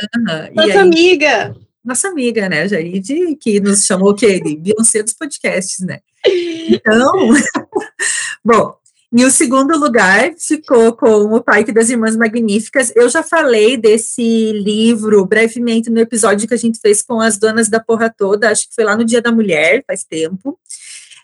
Nossa 0.55 0.71
aí, 0.71 0.77
amiga! 0.77 1.55
Nossa 1.85 2.07
amiga, 2.07 2.49
né, 2.49 2.67
Jaride, 2.67 3.35
que 3.35 3.59
nos 3.59 3.85
chamou 3.85 4.09
o 4.09 4.15
quê? 4.15 4.39
De 4.39 4.55
Beyoncé 4.55 5.03
dos 5.03 5.13
podcasts, 5.13 5.85
né? 5.85 5.99
Então, 6.67 7.11
bom, 8.43 8.75
E 9.17 9.23
o 9.23 9.31
segundo 9.31 9.79
lugar 9.79 10.33
ficou 10.37 10.91
com 10.91 11.33
O 11.33 11.41
Parque 11.41 11.71
das 11.71 11.89
Irmãs 11.89 12.17
Magníficas. 12.17 12.91
Eu 12.93 13.07
já 13.07 13.23
falei 13.23 13.77
desse 13.77 14.51
livro 14.51 15.25
brevemente 15.25 15.89
no 15.89 16.01
episódio 16.01 16.45
que 16.45 16.53
a 16.53 16.57
gente 16.57 16.81
fez 16.81 17.01
com 17.01 17.21
as 17.21 17.37
donas 17.37 17.69
da 17.69 17.79
porra 17.79 18.09
toda, 18.09 18.49
acho 18.49 18.67
que 18.67 18.75
foi 18.75 18.83
lá 18.83 18.97
no 18.97 19.05
Dia 19.05 19.21
da 19.21 19.31
Mulher, 19.31 19.85
faz 19.87 20.03
tempo. 20.03 20.59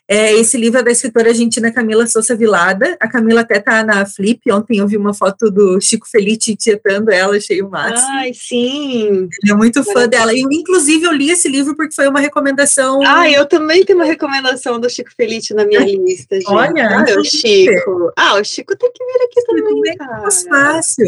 É, 0.08 0.34
esse 0.34 0.58
livro 0.58 0.79
é 0.79 0.84
da 0.84 0.91
escritora 0.91 1.29
argentina 1.29 1.72
Camila 1.72 2.05
Souza 2.05 2.36
Vilada. 2.36 2.98
A 3.00 3.08
Camila 3.08 3.41
até 3.41 3.58
está 3.58 3.84
na 3.84 4.05
Flip. 4.05 4.51
Ontem 4.51 4.79
eu 4.79 4.88
vi 4.88 4.98
uma 4.98 5.13
foto 5.13 5.50
do 5.50 5.79
Chico 5.79 6.05
Felice 6.10 6.55
tietando 6.55 7.12
ela, 7.12 7.38
achei 7.38 7.62
o 7.62 7.70
máximo. 7.70 8.10
Ai, 8.12 8.34
sim. 8.34 9.29
Ele 9.41 9.51
é 9.51 9.55
muito 9.55 9.84
fã 9.86 10.10
dela. 10.10 10.34
E, 10.34 10.41
inclusive, 10.41 11.05
eu 11.05 11.13
li 11.13 11.29
esse 11.29 11.48
livro 11.48 11.75
porque 11.77 11.96
foi 11.96 12.10
uma 12.10 12.20
recomendação. 12.20 13.00
Ah, 13.05 13.29
eu 13.29 13.46
também 13.46 13.86
tenho 13.86 14.00
uma 14.00 14.05
recomendação 14.05 14.79
do 14.79 14.89
Chico 14.89 15.12
Felice 15.15 15.53
na 15.53 15.65
minha 15.65 15.79
lista, 15.79 16.36
gente. 16.36 16.51
Olha, 16.51 16.89
ah, 16.89 17.20
o 17.20 17.24
Chico. 17.24 18.12
Ah, 18.17 18.36
o 18.36 18.43
Chico 18.43 18.75
tem 18.75 18.91
que 18.91 19.05
vir 19.05 19.25
aqui 19.25 19.46
também, 19.46 19.96
cara. 19.96 20.17
É 20.17 20.22
mais 20.22 20.43
fácil. 20.43 21.05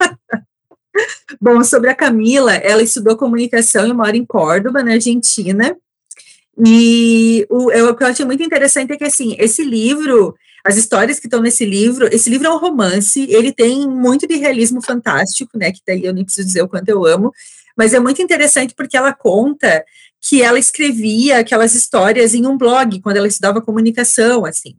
Bom, 1.40 1.64
sobre 1.64 1.88
a 1.88 1.94
Camila, 1.94 2.54
ela 2.54 2.82
estudou 2.82 3.16
comunicação 3.16 3.86
e 3.86 3.92
mora 3.94 4.16
em 4.16 4.26
Córdoba, 4.26 4.82
na 4.82 4.92
Argentina. 4.92 5.74
E 6.58 7.46
o, 7.48 7.70
eu, 7.70 7.90
o 7.90 7.96
que 7.96 8.04
eu 8.04 8.08
achei 8.08 8.24
muito 8.24 8.42
interessante 8.42 8.92
é 8.92 8.96
que, 8.96 9.04
assim, 9.04 9.34
esse 9.38 9.64
livro, 9.64 10.34
as 10.64 10.76
histórias 10.76 11.18
que 11.18 11.26
estão 11.26 11.40
nesse 11.40 11.64
livro, 11.64 12.08
esse 12.12 12.28
livro 12.28 12.46
é 12.46 12.50
um 12.50 12.58
romance, 12.58 13.26
ele 13.30 13.52
tem 13.52 13.88
muito 13.88 14.26
de 14.26 14.36
realismo 14.36 14.82
fantástico, 14.82 15.58
né, 15.58 15.72
que 15.72 15.80
daí 15.86 16.04
eu 16.04 16.12
nem 16.12 16.24
preciso 16.24 16.46
dizer 16.46 16.62
o 16.62 16.68
quanto 16.68 16.88
eu 16.88 17.04
amo, 17.06 17.32
mas 17.76 17.94
é 17.94 17.98
muito 17.98 18.20
interessante 18.20 18.74
porque 18.74 18.96
ela 18.96 19.14
conta 19.14 19.84
que 20.20 20.42
ela 20.42 20.58
escrevia 20.58 21.38
aquelas 21.38 21.74
histórias 21.74 22.34
em 22.34 22.46
um 22.46 22.56
blog, 22.56 23.00
quando 23.00 23.16
ela 23.16 23.26
estudava 23.26 23.62
comunicação, 23.62 24.44
assim. 24.44 24.76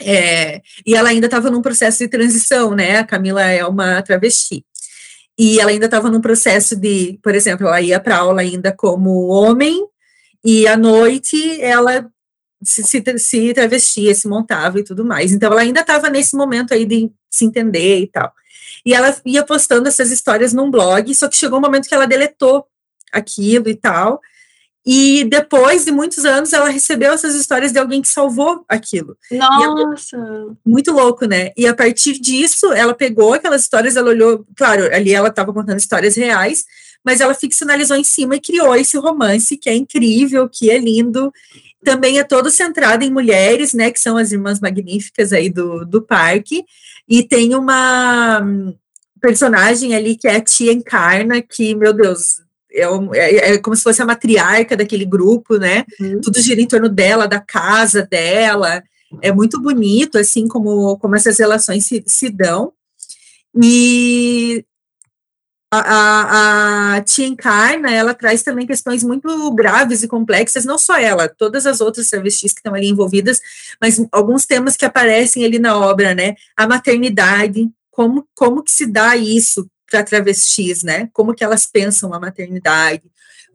É, 0.00 0.60
e 0.84 0.94
ela 0.94 1.10
ainda 1.10 1.26
estava 1.26 1.48
num 1.48 1.62
processo 1.62 2.00
de 2.00 2.08
transição, 2.08 2.74
né, 2.74 2.98
a 2.98 3.04
Camila 3.04 3.42
é 3.42 3.64
uma 3.64 4.02
travesti. 4.02 4.64
E 5.38 5.58
ela 5.58 5.70
ainda 5.70 5.86
estava 5.86 6.10
num 6.10 6.20
processo 6.20 6.76
de, 6.76 7.18
por 7.22 7.34
exemplo, 7.34 7.66
ela 7.66 7.80
ia 7.80 7.98
para 7.98 8.18
aula 8.18 8.42
ainda 8.42 8.72
como 8.76 9.28
homem, 9.28 9.86
e 10.44 10.66
à 10.66 10.76
noite 10.76 11.60
ela 11.60 12.10
se, 12.62 12.82
se, 12.84 13.02
se 13.18 13.54
travestia, 13.54 14.14
se 14.14 14.28
montava 14.28 14.78
e 14.80 14.84
tudo 14.84 15.04
mais. 15.04 15.32
Então 15.32 15.50
ela 15.52 15.62
ainda 15.62 15.80
estava 15.80 16.08
nesse 16.08 16.36
momento 16.36 16.72
aí 16.72 16.84
de 16.84 17.10
se 17.30 17.44
entender 17.44 18.00
e 18.00 18.06
tal. 18.06 18.32
E 18.84 18.94
ela 18.94 19.14
ia 19.24 19.44
postando 19.44 19.88
essas 19.88 20.10
histórias 20.10 20.52
num 20.52 20.70
blog, 20.70 21.14
só 21.14 21.28
que 21.28 21.36
chegou 21.36 21.58
um 21.58 21.62
momento 21.62 21.88
que 21.88 21.94
ela 21.94 22.06
deletou 22.06 22.66
aquilo 23.12 23.68
e 23.68 23.76
tal. 23.76 24.20
E 24.84 25.24
depois 25.24 25.84
de 25.84 25.92
muitos 25.92 26.24
anos, 26.24 26.52
ela 26.52 26.68
recebeu 26.68 27.12
essas 27.12 27.36
histórias 27.36 27.70
de 27.70 27.78
alguém 27.78 28.02
que 28.02 28.08
salvou 28.08 28.64
aquilo. 28.68 29.16
Nossa! 29.30 30.18
muito 30.66 30.90
louco, 30.90 31.24
né? 31.24 31.52
E 31.56 31.68
a 31.68 31.74
partir 31.74 32.14
disso, 32.14 32.72
ela 32.72 32.92
pegou 32.92 33.32
aquelas 33.32 33.62
histórias, 33.62 33.96
ela 33.96 34.08
olhou, 34.08 34.44
claro, 34.56 34.92
ali 34.92 35.12
ela 35.12 35.28
estava 35.28 35.52
contando 35.52 35.78
histórias 35.78 36.16
reais, 36.16 36.64
mas 37.04 37.20
ela 37.20 37.34
ficcionalizou 37.34 37.96
em 37.96 38.04
cima 38.04 38.36
e 38.36 38.40
criou 38.40 38.74
esse 38.76 38.96
romance 38.96 39.56
que 39.56 39.68
é 39.68 39.74
incrível, 39.74 40.48
que 40.48 40.70
é 40.70 40.78
lindo. 40.78 41.32
Também 41.84 42.18
é 42.18 42.24
todo 42.24 42.50
centrado 42.50 43.04
em 43.04 43.10
mulheres, 43.10 43.74
né, 43.74 43.90
que 43.90 44.00
são 44.00 44.16
as 44.16 44.32
irmãs 44.32 44.60
magníficas 44.60 45.32
aí 45.32 45.50
do, 45.50 45.84
do 45.84 46.00
parque, 46.00 46.64
e 47.08 47.22
tem 47.22 47.54
uma 47.54 48.40
personagem 49.20 49.94
ali 49.94 50.16
que 50.16 50.28
é 50.28 50.36
a 50.36 50.40
tia 50.40 50.72
Encarna, 50.72 51.42
que, 51.42 51.74
meu 51.74 51.92
Deus, 51.92 52.40
é, 52.72 52.84
é, 53.14 53.52
é, 53.52 53.58
como 53.58 53.76
se 53.76 53.82
fosse 53.82 54.00
a 54.00 54.06
matriarca 54.06 54.76
daquele 54.76 55.04
grupo, 55.04 55.58
né? 55.58 55.84
Uhum. 56.00 56.20
Tudo 56.20 56.40
gira 56.40 56.60
em 56.60 56.66
torno 56.66 56.88
dela, 56.88 57.28
da 57.28 57.40
casa 57.40 58.06
dela. 58.10 58.82
É 59.20 59.30
muito 59.30 59.60
bonito, 59.60 60.18
assim, 60.18 60.48
como, 60.48 60.96
como 60.98 61.14
essas 61.14 61.38
relações 61.38 61.84
se, 61.84 62.02
se 62.06 62.30
dão. 62.30 62.72
E 63.62 64.64
a, 65.80 66.96
a, 66.96 67.00
Tia 67.02 67.26
Encarna, 67.26 67.90
ela 67.90 68.12
traz 68.12 68.42
também 68.42 68.66
questões 68.66 69.02
muito 69.02 69.50
graves 69.52 70.02
e 70.02 70.08
complexas, 70.08 70.66
não 70.66 70.76
só 70.76 70.98
ela, 70.98 71.28
todas 71.28 71.64
as 71.64 71.80
outras 71.80 72.10
travestis 72.10 72.52
que 72.52 72.58
estão 72.58 72.74
ali 72.74 72.88
envolvidas, 72.88 73.40
mas 73.80 74.04
alguns 74.12 74.44
temas 74.44 74.76
que 74.76 74.84
aparecem 74.84 75.44
ali 75.44 75.58
na 75.58 75.78
obra, 75.78 76.14
né? 76.14 76.34
A 76.54 76.66
maternidade, 76.66 77.70
como, 77.90 78.28
como 78.34 78.62
que 78.62 78.70
se 78.70 78.84
dá 78.84 79.16
isso 79.16 79.66
para 79.90 80.04
travestis, 80.04 80.82
né? 80.82 81.08
Como 81.12 81.34
que 81.34 81.42
elas 81.42 81.64
pensam 81.64 82.12
a 82.12 82.20
maternidade. 82.20 83.02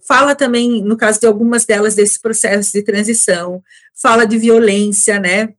Fala 0.07 0.33
também, 0.33 0.81
no 0.81 0.97
caso 0.97 1.19
de 1.19 1.27
algumas 1.27 1.65
delas, 1.65 1.93
desse 1.93 2.19
processo 2.19 2.71
de 2.71 2.81
transição, 2.81 3.61
fala 3.93 4.25
de 4.25 4.37
violência, 4.39 5.19
né? 5.19 5.49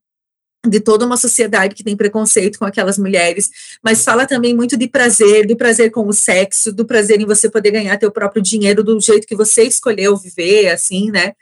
De 0.69 0.81
toda 0.81 1.07
uma 1.07 1.17
sociedade 1.17 1.75
que 1.75 1.85
tem 1.85 1.97
preconceito 1.97 2.59
com 2.59 2.65
aquelas 2.65 2.99
mulheres, 2.99 3.51
mas 3.83 4.05
fala 4.05 4.27
também 4.27 4.55
muito 4.55 4.77
de 4.77 4.89
prazer, 4.89 5.47
do 5.47 5.57
prazer 5.57 5.91
com 5.91 6.07
o 6.07 6.13
sexo, 6.13 6.73
do 6.73 6.85
prazer 6.85 7.21
em 7.21 7.27
você 7.27 7.51
poder 7.51 7.71
ganhar 7.71 7.99
teu 7.99 8.11
próprio 8.11 8.43
dinheiro 8.43 8.83
do 8.83 9.01
jeito 9.01 9.27
que 9.27 9.37
você 9.37 9.65
escolheu 9.65 10.17
viver, 10.17 10.71
assim, 10.71 11.11
né? 11.11 11.33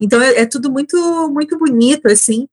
Então 0.00 0.20
é, 0.20 0.40
é 0.40 0.46
tudo 0.46 0.70
muito 0.70 0.96
muito 1.32 1.58
bonito, 1.58 2.06
assim. 2.06 2.48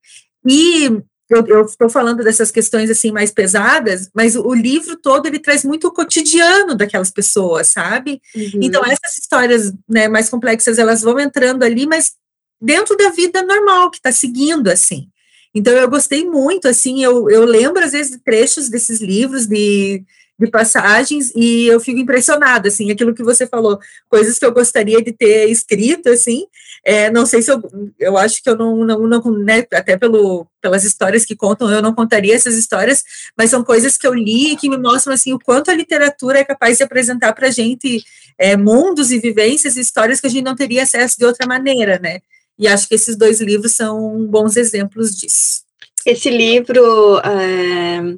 E 0.46 1.02
eu 1.30 1.64
estou 1.64 1.88
falando 1.88 2.22
dessas 2.22 2.50
questões 2.50 2.90
assim 2.90 3.10
mais 3.10 3.30
pesadas, 3.30 4.10
mas 4.14 4.36
o, 4.36 4.46
o, 4.46 4.54
livro 4.54 4.96
todo 4.96 5.26
ele 5.26 5.38
traz 5.38 5.64
muito 5.64 5.88
o 5.88 5.92
cotidiano 5.92 6.74
daquelas 6.74 7.10
pessoas, 7.10 7.68
sabe? 7.68 8.20
Uhum. 8.34 8.60
Então 8.62 8.84
essas 8.84 9.18
histórias 9.18 9.72
né, 9.88 10.08
mais 10.08 10.28
complexas 10.28 10.78
elas 10.78 11.00
vão 11.00 11.18
entrando 11.18 11.62
ali, 11.62 11.86
mas 11.86 12.12
dentro 12.60 12.96
da 12.96 13.10
vida 13.10 13.42
normal 13.42 13.90
que 13.90 13.96
está 13.96 14.12
seguindo 14.12 14.68
assim. 14.68 15.08
Então, 15.54 15.72
eu 15.74 15.88
gostei 15.88 16.24
muito, 16.24 16.66
assim, 16.66 17.04
eu, 17.04 17.28
eu 17.28 17.44
lembro, 17.44 17.84
às 17.84 17.92
vezes, 17.92 18.12
de 18.12 18.18
trechos 18.18 18.70
desses 18.70 19.00
livros, 19.00 19.46
de, 19.46 20.02
de 20.38 20.50
passagens, 20.50 21.30
e 21.36 21.66
eu 21.66 21.78
fico 21.78 21.98
impressionada, 21.98 22.68
assim, 22.68 22.90
aquilo 22.90 23.14
que 23.14 23.22
você 23.22 23.46
falou, 23.46 23.78
coisas 24.08 24.38
que 24.38 24.46
eu 24.46 24.52
gostaria 24.52 25.02
de 25.02 25.12
ter 25.12 25.50
escrito, 25.50 26.08
assim, 26.08 26.46
é, 26.84 27.10
não 27.10 27.26
sei 27.26 27.42
se 27.42 27.52
eu, 27.52 27.62
eu 27.98 28.16
acho 28.16 28.42
que 28.42 28.48
eu 28.48 28.56
não, 28.56 28.84
não, 28.84 29.06
não 29.06 29.38
né, 29.38 29.64
até 29.72 29.96
pelo, 29.96 30.46
pelas 30.60 30.84
histórias 30.84 31.24
que 31.24 31.36
contam, 31.36 31.70
eu 31.70 31.82
não 31.82 31.94
contaria 31.94 32.34
essas 32.34 32.56
histórias, 32.56 33.04
mas 33.36 33.50
são 33.50 33.62
coisas 33.62 33.98
que 33.98 34.06
eu 34.06 34.14
li 34.14 34.52
e 34.52 34.56
que 34.56 34.70
me 34.70 34.78
mostram, 34.78 35.12
assim, 35.14 35.34
o 35.34 35.38
quanto 35.38 35.70
a 35.70 35.74
literatura 35.74 36.38
é 36.38 36.44
capaz 36.44 36.78
de 36.78 36.84
apresentar 36.84 37.34
para 37.34 37.48
a 37.48 37.50
gente 37.50 38.02
é, 38.38 38.56
mundos 38.56 39.12
e 39.12 39.18
vivências 39.20 39.76
e 39.76 39.80
histórias 39.80 40.20
que 40.20 40.26
a 40.26 40.30
gente 40.30 40.44
não 40.44 40.56
teria 40.56 40.82
acesso 40.82 41.18
de 41.18 41.26
outra 41.26 41.46
maneira, 41.46 41.98
né, 42.02 42.20
e 42.58 42.68
acho 42.68 42.88
que 42.88 42.94
esses 42.94 43.16
dois 43.16 43.40
livros 43.40 43.72
são 43.72 44.26
bons 44.26 44.56
exemplos 44.56 45.16
disso. 45.16 45.62
Esse 46.04 46.30
livro 46.30 47.18
é, 47.18 48.16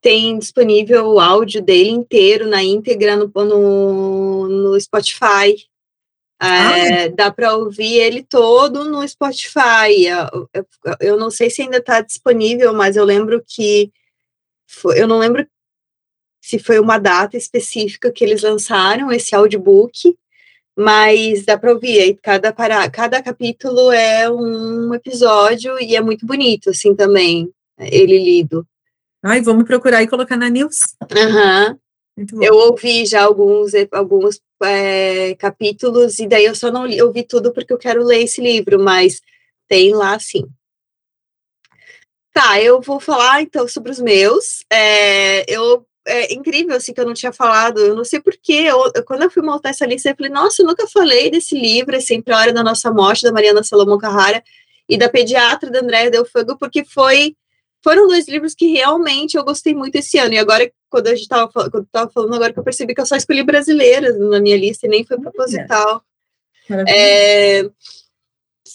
tem 0.00 0.38
disponível 0.38 1.06
o 1.06 1.20
áudio 1.20 1.60
dele 1.60 1.90
inteiro 1.90 2.48
na 2.48 2.62
íntegra 2.62 3.16
no, 3.16 3.30
no, 3.34 4.48
no 4.48 4.80
Spotify. 4.80 5.56
É. 6.40 7.08
Dá 7.08 7.32
para 7.32 7.56
ouvir 7.56 7.94
ele 7.94 8.22
todo 8.22 8.84
no 8.84 9.06
Spotify. 9.08 10.06
Eu, 10.06 10.48
eu, 10.52 10.66
eu 11.00 11.16
não 11.16 11.30
sei 11.30 11.50
se 11.50 11.62
ainda 11.62 11.78
está 11.78 12.00
disponível, 12.00 12.72
mas 12.74 12.96
eu 12.96 13.04
lembro 13.04 13.42
que 13.46 13.90
foi, 14.66 15.00
eu 15.00 15.08
não 15.08 15.18
lembro 15.18 15.46
se 16.40 16.58
foi 16.58 16.78
uma 16.78 16.98
data 16.98 17.36
específica 17.36 18.12
que 18.12 18.22
eles 18.22 18.42
lançaram 18.42 19.10
esse 19.10 19.34
audiobook, 19.34 20.16
mas 20.76 21.44
dá 21.46 21.56
para 21.56 21.72
ouvir, 21.72 22.00
aí 22.00 22.14
cada, 22.22 22.52
para, 22.52 22.88
cada 22.90 23.22
capítulo 23.22 23.90
é 23.90 24.30
um 24.30 24.92
episódio 24.92 25.80
e 25.80 25.96
é 25.96 26.00
muito 26.00 26.26
bonito, 26.26 26.70
assim, 26.70 26.94
também, 26.94 27.50
ele 27.78 28.18
lido. 28.18 28.66
Ai, 29.22 29.40
vamos 29.40 29.64
procurar 29.64 30.02
e 30.02 30.08
colocar 30.08 30.36
na 30.36 30.50
news. 30.50 30.94
Aham. 31.10 31.78
Uhum. 32.18 32.42
Eu 32.42 32.54
ouvi 32.54 33.04
já 33.04 33.24
alguns, 33.24 33.72
alguns 33.92 34.40
é, 34.62 35.34
capítulos, 35.34 36.18
e 36.18 36.26
daí 36.26 36.44
eu 36.44 36.54
só 36.54 36.70
não 36.70 36.86
li, 36.86 37.00
ouvi 37.02 37.22
tudo 37.22 37.52
porque 37.52 37.72
eu 37.72 37.78
quero 37.78 38.04
ler 38.04 38.22
esse 38.22 38.40
livro, 38.40 38.78
mas 38.82 39.20
tem 39.68 39.94
lá 39.94 40.18
sim. 40.18 40.46
Tá, 42.32 42.60
eu 42.60 42.80
vou 42.82 43.00
falar 43.00 43.40
então 43.42 43.66
sobre 43.66 43.90
os 43.90 43.98
meus. 43.98 44.64
É, 44.70 45.50
eu 45.50 45.86
é, 46.06 46.32
incrível, 46.32 46.76
assim, 46.76 46.92
que 46.92 47.00
eu 47.00 47.06
não 47.06 47.14
tinha 47.14 47.32
falado. 47.32 47.80
Eu 47.80 47.94
não 47.94 48.04
sei 48.04 48.20
porquê. 48.20 48.66
Quando 49.06 49.22
eu 49.22 49.30
fui 49.30 49.42
montar 49.42 49.70
essa 49.70 49.84
lista, 49.84 50.10
eu 50.10 50.16
falei, 50.16 50.30
nossa, 50.30 50.62
eu 50.62 50.66
nunca 50.66 50.86
falei 50.86 51.30
desse 51.30 51.58
livro, 51.58 51.94
é 51.94 52.00
Sempre 52.00 52.32
a 52.32 52.38
Hora 52.38 52.52
da 52.52 52.62
Nossa 52.62 52.90
Morte, 52.90 53.22
da 53.22 53.32
Mariana 53.32 53.62
Salomão 53.62 53.98
Carrara, 53.98 54.42
e 54.88 54.96
da 54.96 55.08
Pediatra 55.08 55.70
da 55.70 55.80
Andréa 55.80 56.10
Del 56.10 56.24
Fuego, 56.24 56.56
porque 56.56 56.84
foi, 56.84 57.36
foram 57.82 58.06
dois 58.06 58.28
livros 58.28 58.54
que 58.54 58.72
realmente 58.72 59.36
eu 59.36 59.44
gostei 59.44 59.74
muito 59.74 59.96
esse 59.96 60.16
ano. 60.16 60.34
E 60.34 60.38
agora, 60.38 60.70
quando 60.88 61.08
a 61.08 61.10
gente 61.10 61.22
estava 61.22 61.48
quando 61.48 61.86
tava 61.90 62.10
falando, 62.10 62.34
agora 62.34 62.52
que 62.52 62.58
eu 62.58 62.64
percebi 62.64 62.94
que 62.94 63.00
eu 63.00 63.06
só 63.06 63.16
escolhi 63.16 63.42
brasileiras 63.42 64.16
na 64.18 64.40
minha 64.40 64.56
lista, 64.56 64.86
e 64.86 64.90
nem 64.90 65.04
foi 65.04 65.18
proposital. 65.18 66.02
É, 66.88 67.68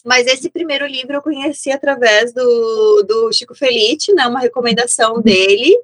mas 0.06 0.28
esse 0.28 0.50
primeiro 0.50 0.86
livro 0.86 1.14
eu 1.14 1.22
conheci 1.22 1.72
através 1.72 2.34
do, 2.34 3.04
do 3.04 3.32
Chico 3.32 3.54
Felice, 3.54 4.14
né, 4.14 4.26
uma 4.28 4.40
recomendação 4.40 5.22
dele, 5.22 5.78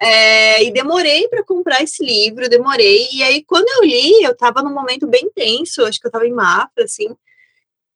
é, 0.00 0.64
e 0.64 0.70
demorei 0.70 1.28
para 1.28 1.44
comprar 1.44 1.82
esse 1.82 2.04
livro, 2.04 2.48
demorei. 2.48 3.08
E 3.12 3.22
aí, 3.22 3.44
quando 3.44 3.68
eu 3.68 3.84
li, 3.88 4.22
eu 4.22 4.32
estava 4.32 4.62
num 4.62 4.72
momento 4.72 5.06
bem 5.06 5.30
tenso, 5.34 5.84
acho 5.84 6.00
que 6.00 6.06
eu 6.06 6.10
estava 6.10 6.26
em 6.26 6.32
Mafra, 6.32 6.84
assim, 6.84 7.08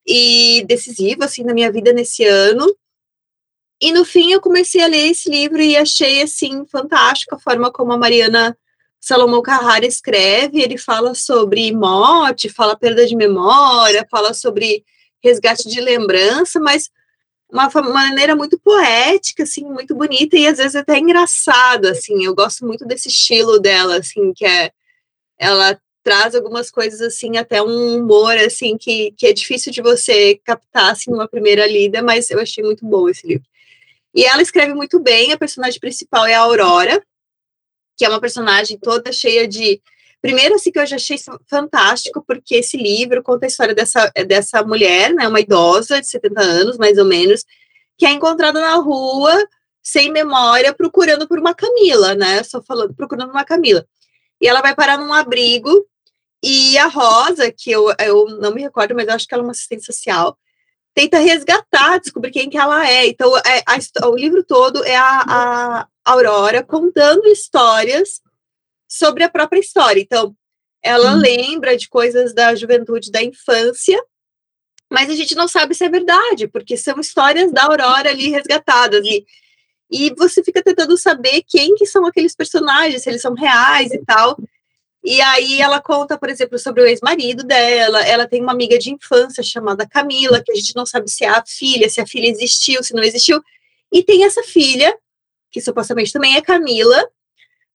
e 0.05 0.63
decisivo, 0.67 1.23
assim, 1.23 1.43
na 1.43 1.53
minha 1.53 1.71
vida 1.71 1.91
nesse 1.93 2.23
ano. 2.25 2.65
E 3.79 3.91
no 3.91 4.03
fim 4.03 4.31
eu 4.31 4.41
comecei 4.41 4.81
a 4.81 4.87
ler 4.87 5.11
esse 5.11 5.29
livro 5.29 5.61
e 5.61 5.77
achei 5.77 6.21
assim 6.23 6.65
fantástico 6.65 7.35
a 7.35 7.39
forma 7.39 7.71
como 7.71 7.91
a 7.91 7.97
Mariana 7.97 8.57
Salomão 8.99 9.41
Carrara 9.41 9.85
escreve. 9.85 10.61
Ele 10.61 10.77
fala 10.77 11.13
sobre 11.13 11.71
morte, 11.71 12.49
fala 12.49 12.75
perda 12.75 13.05
de 13.05 13.15
memória, 13.15 14.07
fala 14.09 14.33
sobre 14.33 14.83
resgate 15.23 15.67
de 15.69 15.79
lembrança, 15.79 16.59
mas 16.59 16.89
uma 17.51 17.69
maneira 17.93 18.35
muito 18.35 18.59
poética, 18.59 19.43
assim, 19.43 19.63
muito 19.63 19.95
bonita 19.95 20.37
e 20.37 20.47
às 20.47 20.57
vezes 20.57 20.75
até 20.75 20.97
engraçada, 20.97 21.91
assim. 21.91 22.23
Eu 22.23 22.35
gosto 22.35 22.65
muito 22.65 22.85
desse 22.85 23.07
estilo 23.07 23.59
dela, 23.59 23.97
assim, 23.97 24.33
que 24.33 24.45
é 24.45 24.71
ela 25.39 25.79
traz 26.03 26.33
algumas 26.35 26.71
coisas 26.71 27.01
assim, 27.01 27.35
até 27.37 27.61
um 27.61 27.97
humor 27.97 28.37
assim 28.37 28.77
que, 28.77 29.11
que 29.17 29.27
é 29.27 29.33
difícil 29.33 29.73
de 29.73 29.81
você 29.81 30.39
captar 30.43 30.93
assim 30.93 31.11
numa 31.11 31.27
primeira 31.27 31.67
lida, 31.67 32.01
mas 32.01 32.29
eu 32.29 32.39
achei 32.39 32.63
muito 32.63 32.85
bom 32.85 33.09
esse 33.09 33.27
livro. 33.27 33.45
E 34.15 34.23
ela 34.23 34.41
escreve 34.41 34.73
muito 34.73 34.99
bem, 34.99 35.33
a 35.33 35.37
personagem 35.37 35.79
principal 35.79 36.25
é 36.25 36.33
a 36.33 36.39
Aurora, 36.39 37.03
que 37.97 38.05
é 38.05 38.09
uma 38.09 38.21
personagem 38.21 38.77
toda 38.77 39.11
cheia 39.11 39.47
de. 39.47 39.81
Primeiro, 40.21 40.55
assim, 40.55 40.71
que 40.71 40.79
eu 40.79 40.85
já 40.85 40.95
achei 40.95 41.17
fantástico, 41.47 42.23
porque 42.25 42.55
esse 42.55 42.75
livro 42.75 43.21
conta 43.21 43.45
a 43.45 43.47
história 43.47 43.75
dessa, 43.75 44.11
dessa 44.27 44.63
mulher, 44.63 45.13
né, 45.13 45.27
uma 45.27 45.39
idosa 45.39 46.01
de 46.01 46.07
70 46.07 46.41
anos, 46.41 46.77
mais 46.77 46.97
ou 46.97 47.05
menos, 47.05 47.45
que 47.97 48.05
é 48.05 48.11
encontrada 48.11 48.59
na 48.59 48.75
rua, 48.75 49.47
sem 49.83 50.11
memória, 50.11 50.73
procurando 50.73 51.27
por 51.27 51.39
uma 51.39 51.53
Camila, 51.53 52.13
né? 52.15 52.43
Só 52.43 52.61
falando, 52.61 52.93
procurando 52.93 53.29
uma 53.29 53.45
Camila. 53.45 53.85
E 54.41 54.47
ela 54.47 54.61
vai 54.61 54.75
parar 54.75 54.97
num 54.97 55.13
abrigo, 55.13 55.85
e 56.43 56.77
a 56.77 56.87
Rosa, 56.87 57.51
que 57.51 57.71
eu, 57.71 57.93
eu 57.99 58.25
não 58.39 58.53
me 58.53 58.61
recordo, 58.61 58.93
mas 58.95 59.07
acho 59.07 59.27
que 59.27 59.33
ela 59.33 59.43
é 59.43 59.45
uma 59.45 59.51
assistente 59.51 59.85
social, 59.85 60.37
tenta 60.93 61.19
resgatar, 61.19 61.99
descobrir 61.99 62.31
quem 62.31 62.49
que 62.49 62.57
ela 62.57 62.87
é. 62.87 63.07
Então, 63.07 63.35
é, 63.37 63.63
a, 63.65 64.07
o 64.07 64.15
livro 64.15 64.43
todo 64.43 64.83
é 64.83 64.95
a, 64.95 65.23
a 65.27 65.87
Aurora 66.05 66.63
contando 66.63 67.27
histórias 67.27 68.21
sobre 68.87 69.23
a 69.23 69.29
própria 69.29 69.59
história. 69.59 69.99
Então, 69.99 70.35
ela 70.83 71.13
hum. 71.13 71.17
lembra 71.17 71.75
de 71.75 71.89
coisas 71.89 72.33
da 72.33 72.55
juventude, 72.55 73.11
da 73.11 73.21
infância, 73.21 74.01
mas 74.89 75.09
a 75.09 75.15
gente 75.15 75.35
não 75.35 75.47
sabe 75.47 75.75
se 75.75 75.83
é 75.83 75.89
verdade, 75.89 76.47
porque 76.47 76.77
são 76.77 76.99
histórias 76.99 77.51
da 77.51 77.65
Aurora 77.65 78.09
ali 78.09 78.29
resgatadas. 78.29 79.05
E, 79.05 79.25
e 79.91 80.13
você 80.15 80.43
fica 80.43 80.63
tentando 80.63 80.97
saber 80.97 81.43
quem 81.45 81.75
que 81.75 81.85
são 81.85 82.05
aqueles 82.05 82.35
personagens, 82.35 83.03
se 83.03 83.09
eles 83.09 83.21
são 83.21 83.33
reais 83.33 83.91
e 83.91 84.03
tal. 84.05 84.37
E 85.03 85.21
aí 85.21 85.61
ela 85.61 85.81
conta, 85.81 86.17
por 86.17 86.29
exemplo, 86.29 86.57
sobre 86.57 86.81
o 86.81 86.85
ex-marido 86.85 87.43
dela. 87.43 88.01
Ela 88.05 88.27
tem 88.27 88.41
uma 88.41 88.51
amiga 88.51 88.77
de 88.77 88.91
infância 88.91 89.43
chamada 89.43 89.87
Camila, 89.87 90.41
que 90.43 90.51
a 90.51 90.55
gente 90.55 90.75
não 90.75 90.85
sabe 90.85 91.09
se 91.09 91.25
é 91.25 91.29
a 91.29 91.43
filha, 91.45 91.89
se 91.89 92.01
a 92.01 92.07
filha 92.07 92.27
existiu, 92.27 92.83
se 92.83 92.93
não 92.93 93.03
existiu. 93.03 93.41
E 93.91 94.03
tem 94.03 94.23
essa 94.23 94.43
filha, 94.43 94.97
que 95.51 95.61
supostamente 95.61 96.11
também 96.11 96.35
é 96.35 96.41
Camila, 96.41 97.07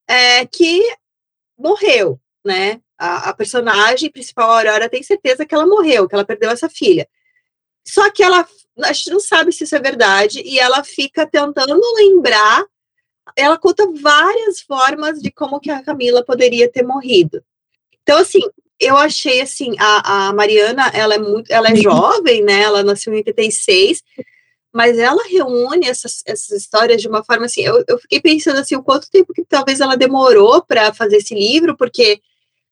é, 0.09 0.47
que 0.47 0.83
morreu, 1.59 2.21
né? 2.45 2.81
A, 2.99 3.31
a, 3.31 3.35
personagem 3.35 4.11
principal, 4.11 4.51
a 4.51 4.59
Aurora, 4.59 4.89
tem 4.89 5.03
certeza 5.03 5.45
que 5.45 5.55
ela 5.55 5.67
morreu, 5.67 6.09
que 6.09 6.15
ela 6.15 6.25
perdeu 6.25 6.51
essa 6.51 6.69
filha. 6.69 7.09
Só 7.85 8.11
que 8.11 8.23
ela, 8.23 8.47
a 8.83 8.93
gente 8.93 9.11
não 9.11 9.21
sabe 9.21 9.53
se 9.53 9.65
isso 9.65 9.75
é 9.75 9.81
verdade, 9.81 10.41
e 10.45 10.59
ela 10.59 10.85
fica 10.85 11.27
tentando 11.27 11.81
lembrar 11.97 12.65
ela 13.37 13.59
conta 13.59 13.91
várias 14.01 14.61
formas 14.61 15.21
de 15.21 15.31
como 15.31 15.61
que 15.61 15.71
a 15.71 15.83
Camila 15.83 16.25
poderia 16.25 16.71
ter 16.71 16.83
morrido. 16.83 17.43
Então, 18.03 18.19
assim, 18.19 18.41
eu 18.81 18.97
achei 18.97 19.41
assim, 19.41 19.75
a, 19.79 20.29
a 20.29 20.33
Mariana, 20.33 20.91
ela 20.93 21.15
é 21.15 21.19
muito, 21.19 21.51
ela 21.53 21.71
é 21.71 21.77
jovem, 21.77 22.43
né? 22.43 22.63
Ela 22.63 22.83
nasceu 22.83 23.13
em 23.13 23.19
86, 23.19 24.03
mas 24.73 24.99
ela 24.99 25.23
reúne 25.29 25.87
essas, 25.87 26.23
essas 26.25 26.51
histórias 26.63 27.03
de 27.03 27.09
uma 27.09 27.23
forma 27.23 27.45
assim. 27.45 27.61
Eu, 27.61 27.85
eu 27.87 27.99
fiquei 27.99 28.21
pensando 28.21 28.59
assim, 28.59 28.75
o 28.75 28.83
quanto 28.83 29.11
tempo 29.11 29.33
que 29.35 29.45
talvez 29.45 29.81
ela 29.81 29.97
demorou 29.97 30.65
para 30.65 30.95
fazer 30.95 31.17
esse 31.17 31.35
livro, 31.35 31.77
porque 31.77 32.21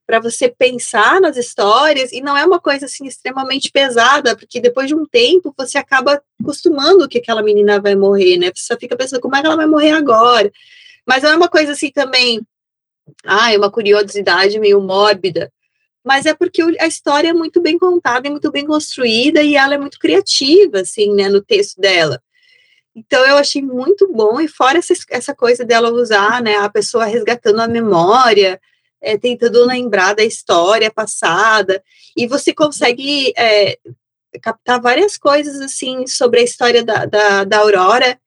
para 0.06 0.18
você 0.18 0.48
pensar 0.48 1.20
nas 1.20 1.36
histórias, 1.36 2.10
e 2.10 2.20
não 2.20 2.36
é 2.36 2.44
uma 2.44 2.58
coisa 2.58 2.86
assim 2.86 3.06
extremamente 3.06 3.70
pesada, 3.70 4.34
porque 4.34 4.60
depois 4.60 4.88
de 4.88 4.94
um 4.94 5.06
tempo 5.06 5.54
você 5.56 5.78
acaba 5.78 6.20
acostumando 6.42 7.08
que 7.08 7.18
aquela 7.18 7.42
menina 7.42 7.80
vai 7.80 7.94
morrer, 7.94 8.36
né? 8.36 8.50
Você 8.52 8.76
fica 8.76 8.96
pensando 8.96 9.20
como 9.20 9.36
é 9.36 9.40
que 9.40 9.46
ela 9.46 9.54
vai 9.54 9.66
morrer 9.66 9.92
agora. 9.92 10.50
Mas 11.06 11.22
não 11.22 11.30
é 11.30 11.36
uma 11.36 11.48
coisa 11.48 11.72
assim 11.72 11.90
também, 11.90 12.40
ah, 13.24 13.52
é 13.52 13.58
uma 13.58 13.70
curiosidade 13.70 14.58
meio 14.58 14.80
mórbida, 14.80 15.52
mas 16.04 16.26
é 16.26 16.34
porque 16.34 16.62
a 16.80 16.86
história 16.86 17.28
é 17.28 17.32
muito 17.32 17.60
bem 17.60 17.78
contada, 17.78 18.26
é 18.26 18.30
muito 18.30 18.50
bem 18.50 18.66
construída 18.66 19.42
e 19.42 19.56
ela 19.56 19.74
é 19.74 19.78
muito 19.78 19.98
criativa, 19.98 20.80
assim, 20.80 21.14
né, 21.14 21.28
no 21.28 21.42
texto 21.42 21.80
dela. 21.80 22.22
Então 22.94 23.24
eu 23.26 23.36
achei 23.36 23.62
muito 23.62 24.10
bom, 24.12 24.40
e 24.40 24.48
fora 24.48 24.78
essa, 24.78 24.94
essa 25.10 25.34
coisa 25.34 25.64
dela 25.64 25.90
usar, 25.90 26.42
né, 26.42 26.56
a 26.56 26.68
pessoa 26.68 27.04
resgatando 27.04 27.60
a 27.60 27.68
memória, 27.68 28.60
é, 29.00 29.16
tentando 29.16 29.64
lembrar 29.64 30.14
da 30.14 30.24
história 30.24 30.90
passada, 30.90 31.82
e 32.16 32.26
você 32.26 32.52
consegue 32.52 33.32
é, 33.36 33.78
captar 34.42 34.80
várias 34.80 35.16
coisas 35.16 35.60
assim 35.60 36.06
sobre 36.06 36.40
a 36.40 36.44
história 36.44 36.84
da, 36.84 37.04
da, 37.04 37.44
da 37.44 37.58
Aurora 37.58 38.18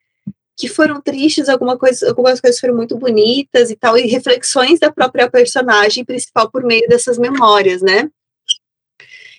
que 0.55 0.67
foram 0.67 1.01
tristes, 1.01 1.49
alguma 1.49 1.77
coisa, 1.77 2.07
algumas 2.07 2.39
coisas 2.39 2.59
foram 2.59 2.75
muito 2.75 2.97
bonitas 2.97 3.71
e 3.71 3.75
tal, 3.75 3.97
e 3.97 4.07
reflexões 4.07 4.79
da 4.79 4.91
própria 4.91 5.29
personagem 5.29 6.05
principal 6.05 6.49
por 6.49 6.63
meio 6.63 6.87
dessas 6.87 7.17
memórias, 7.17 7.81
né? 7.81 8.09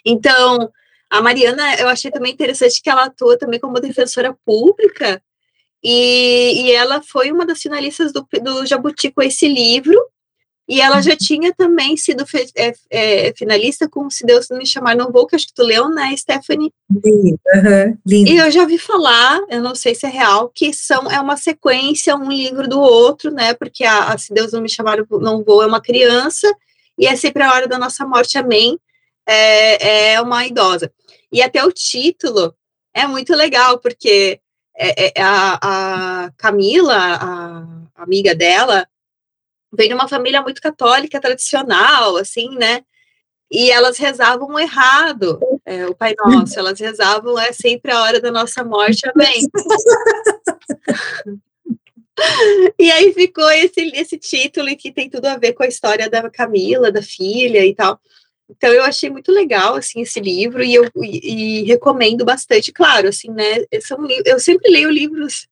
Então, 0.04 0.70
a 1.08 1.22
Mariana, 1.22 1.76
eu 1.76 1.88
achei 1.88 2.10
também 2.10 2.32
interessante 2.32 2.82
que 2.82 2.90
ela 2.90 3.04
atua 3.04 3.38
também 3.38 3.60
como 3.60 3.80
defensora 3.80 4.36
pública, 4.44 5.22
e, 5.82 6.62
e 6.62 6.72
ela 6.72 7.02
foi 7.02 7.30
uma 7.30 7.46
das 7.46 7.60
finalistas 7.60 8.12
do, 8.12 8.26
do 8.42 8.66
Jabuti 8.66 9.10
com 9.10 9.22
esse 9.22 9.46
livro, 9.46 9.98
e 10.66 10.80
ela 10.80 11.02
já 11.02 11.14
tinha 11.14 11.52
também 11.52 11.96
sido 11.96 12.24
é, 12.56 12.72
é, 12.90 13.34
finalista 13.34 13.88
com 13.88 14.08
Se 14.08 14.24
Deus 14.24 14.48
Me 14.50 14.66
Chamar 14.66 14.96
Não 14.96 15.12
Vou, 15.12 15.26
que 15.26 15.36
acho 15.36 15.46
que 15.48 15.54
tu 15.54 15.62
leu, 15.62 15.90
né, 15.90 16.16
Stephanie? 16.16 16.72
Lindo, 16.90 17.38
uhum, 17.54 17.98
lindo. 18.06 18.30
E 18.30 18.36
eu 18.38 18.50
já 18.50 18.64
vi 18.64 18.78
falar, 18.78 19.40
eu 19.50 19.60
não 19.60 19.74
sei 19.74 19.94
se 19.94 20.06
é 20.06 20.08
real, 20.08 20.50
que 20.54 20.72
são, 20.72 21.10
é 21.10 21.20
uma 21.20 21.36
sequência, 21.36 22.16
um 22.16 22.30
livro 22.30 22.66
do 22.66 22.80
outro, 22.80 23.30
né, 23.30 23.52
porque 23.52 23.84
a, 23.84 24.12
a 24.12 24.18
Se 24.18 24.32
Deus 24.32 24.52
Não 24.52 24.62
Me 24.62 24.68
Chamar 24.68 25.04
Não 25.10 25.44
Vou 25.44 25.62
é 25.62 25.66
uma 25.66 25.82
criança, 25.82 26.50
e 26.98 27.06
é 27.06 27.14
sempre 27.14 27.42
a 27.42 27.52
hora 27.52 27.68
da 27.68 27.78
nossa 27.78 28.06
morte, 28.06 28.38
amém, 28.38 28.78
é, 29.26 30.12
é 30.12 30.20
uma 30.20 30.46
idosa. 30.46 30.90
E 31.30 31.42
até 31.42 31.62
o 31.62 31.72
título 31.72 32.54
é 32.94 33.06
muito 33.06 33.34
legal, 33.34 33.78
porque 33.78 34.40
é, 34.74 35.12
é 35.14 35.22
a, 35.22 35.58
a 36.24 36.30
Camila, 36.38 36.96
a 36.96 38.02
amiga 38.02 38.34
dela, 38.34 38.86
vem 39.76 39.88
de 39.88 39.94
uma 39.94 40.08
família 40.08 40.42
muito 40.42 40.60
católica, 40.60 41.20
tradicional, 41.20 42.16
assim, 42.16 42.48
né? 42.56 42.82
E 43.50 43.70
elas 43.70 43.98
rezavam 43.98 44.58
errado, 44.58 45.38
é, 45.64 45.86
o 45.86 45.94
Pai 45.94 46.14
Nosso, 46.18 46.58
elas 46.58 46.80
rezavam 46.80 47.38
é 47.38 47.52
sempre 47.52 47.92
a 47.92 48.02
hora 48.02 48.20
da 48.20 48.30
nossa 48.30 48.64
morte, 48.64 49.08
amém. 49.08 49.46
e 52.78 52.90
aí 52.90 53.12
ficou 53.12 53.48
esse, 53.50 53.80
esse 53.94 54.18
título 54.18 54.74
que 54.76 54.90
tem 54.90 55.10
tudo 55.10 55.26
a 55.26 55.36
ver 55.36 55.52
com 55.52 55.62
a 55.62 55.68
história 55.68 56.08
da 56.08 56.28
Camila, 56.30 56.90
da 56.90 57.02
filha 57.02 57.64
e 57.64 57.74
tal. 57.74 58.00
Então 58.48 58.70
eu 58.70 58.82
achei 58.82 59.10
muito 59.10 59.32
legal 59.32 59.74
assim 59.74 60.02
esse 60.02 60.20
livro 60.20 60.62
e 60.62 60.74
eu 60.74 60.84
e, 60.96 61.60
e 61.60 61.62
recomendo 61.64 62.24
bastante, 62.24 62.72
claro, 62.72 63.08
assim, 63.08 63.30
né? 63.30 63.64
São, 63.80 63.98
eu 64.24 64.38
sempre 64.38 64.70
leio 64.70 64.90
livros. 64.90 65.48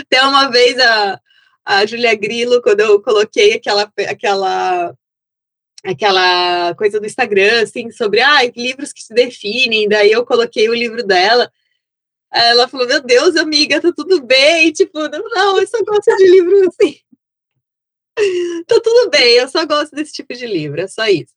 Até 0.00 0.22
uma 0.22 0.50
vez 0.50 0.78
a, 0.78 1.20
a 1.64 1.86
Julia 1.86 2.14
Grillo, 2.14 2.60
quando 2.62 2.80
eu 2.80 3.00
coloquei 3.00 3.54
aquela, 3.54 3.90
aquela, 4.08 4.94
aquela 5.84 6.74
coisa 6.74 7.00
do 7.00 7.06
Instagram, 7.06 7.62
assim, 7.62 7.90
sobre 7.90 8.20
ah, 8.20 8.44
livros 8.56 8.92
que 8.92 9.02
se 9.02 9.14
definem, 9.14 9.88
daí 9.88 10.12
eu 10.12 10.24
coloquei 10.24 10.68
o 10.68 10.74
livro 10.74 11.04
dela. 11.04 11.50
Ela 12.32 12.66
falou, 12.66 12.86
meu 12.86 13.02
Deus, 13.02 13.36
amiga, 13.36 13.80
tá 13.80 13.92
tudo 13.94 14.22
bem? 14.22 14.72
Tipo, 14.72 15.00
não, 15.08 15.60
eu 15.60 15.66
só 15.66 15.78
gosto 15.84 16.16
de 16.16 16.30
livro 16.30 16.68
assim. 16.68 16.98
tá 18.66 18.80
tudo 18.82 19.10
bem, 19.10 19.36
eu 19.36 19.48
só 19.48 19.66
gosto 19.66 19.94
desse 19.94 20.12
tipo 20.12 20.34
de 20.34 20.46
livro, 20.46 20.80
é 20.80 20.88
só 20.88 21.06
isso. 21.06 21.34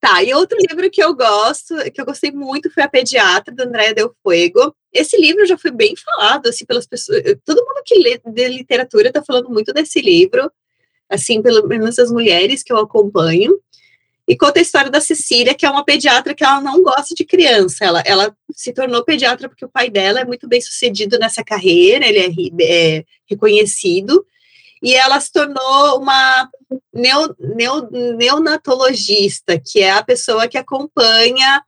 Tá, 0.00 0.22
e 0.22 0.34
outro 0.34 0.58
livro 0.58 0.90
que 0.90 1.02
eu 1.02 1.14
gosto, 1.14 1.74
que 1.92 2.00
eu 2.00 2.04
gostei 2.04 2.30
muito, 2.30 2.70
foi 2.70 2.82
A 2.82 2.88
Pediatra, 2.88 3.54
da 3.54 3.64
Andréa 3.64 3.94
Del 3.94 4.14
Fuego. 4.22 4.74
Esse 4.92 5.16
livro 5.16 5.46
já 5.46 5.56
foi 5.56 5.70
bem 5.70 5.94
falado, 5.96 6.48
assim, 6.48 6.64
pelas 6.66 6.86
pessoas. 6.86 7.22
Todo 7.44 7.64
mundo 7.64 7.82
que 7.84 7.98
lê 7.98 8.20
de 8.24 8.48
literatura 8.48 9.08
está 9.08 9.22
falando 9.22 9.48
muito 9.48 9.72
desse 9.72 10.00
livro, 10.00 10.50
assim, 11.08 11.40
pelo 11.40 11.66
menos 11.66 11.98
as 11.98 12.10
mulheres 12.10 12.62
que 12.62 12.72
eu 12.72 12.78
acompanho. 12.78 13.58
E 14.28 14.36
conta 14.36 14.60
a 14.60 14.62
história 14.62 14.90
da 14.90 15.00
Cecília, 15.00 15.54
que 15.54 15.66
é 15.66 15.70
uma 15.70 15.84
pediatra 15.84 16.34
que 16.34 16.44
ela 16.44 16.60
não 16.60 16.82
gosta 16.82 17.14
de 17.14 17.24
criança. 17.24 17.84
Ela, 17.84 18.02
ela 18.06 18.36
se 18.54 18.72
tornou 18.72 19.04
pediatra 19.04 19.48
porque 19.48 19.64
o 19.64 19.68
pai 19.68 19.90
dela 19.90 20.20
é 20.20 20.24
muito 20.24 20.46
bem 20.48 20.60
sucedido 20.60 21.18
nessa 21.18 21.42
carreira, 21.42 22.06
ele 22.06 22.52
é, 22.60 22.98
é 22.98 23.04
reconhecido 23.26 24.24
e 24.82 24.94
ela 24.94 25.20
se 25.20 25.30
tornou 25.30 26.00
uma 26.00 26.50
neo, 26.92 27.36
neo, 27.38 27.88
neonatologista, 28.16 29.58
que 29.58 29.80
é 29.80 29.92
a 29.92 30.02
pessoa 30.02 30.48
que 30.48 30.58
acompanha 30.58 31.62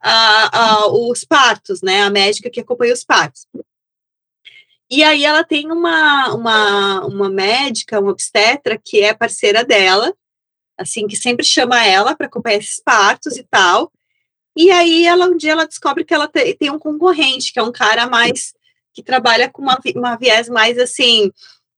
a, 0.00 0.58
a, 0.58 0.88
os 0.88 1.24
partos, 1.24 1.82
né? 1.82 2.02
A 2.02 2.10
médica 2.10 2.50
que 2.50 2.60
acompanha 2.60 2.94
os 2.94 3.04
partos. 3.04 3.46
E 4.90 5.02
aí 5.02 5.24
ela 5.24 5.44
tem 5.44 5.70
uma, 5.70 6.34
uma, 6.34 7.06
uma 7.06 7.28
médica, 7.28 8.00
uma 8.00 8.10
obstetra, 8.10 8.80
que 8.82 9.00
é 9.02 9.12
parceira 9.12 9.62
dela, 9.62 10.14
assim, 10.78 11.06
que 11.06 11.16
sempre 11.16 11.44
chama 11.44 11.84
ela 11.84 12.16
para 12.16 12.26
acompanhar 12.26 12.58
esses 12.58 12.80
partos 12.82 13.36
e 13.36 13.42
tal. 13.42 13.92
E 14.56 14.70
aí 14.70 15.04
ela 15.04 15.26
um 15.26 15.36
dia 15.36 15.52
ela 15.52 15.66
descobre 15.66 16.04
que 16.04 16.14
ela 16.14 16.26
te, 16.26 16.54
tem 16.54 16.70
um 16.70 16.78
concorrente, 16.78 17.52
que 17.52 17.58
é 17.58 17.62
um 17.62 17.72
cara 17.72 18.08
mais 18.08 18.54
que 18.94 19.02
trabalha 19.02 19.48
com 19.50 19.62
uma, 19.62 19.78
uma 19.94 20.16
viés 20.16 20.48
mais 20.48 20.78
assim 20.78 21.30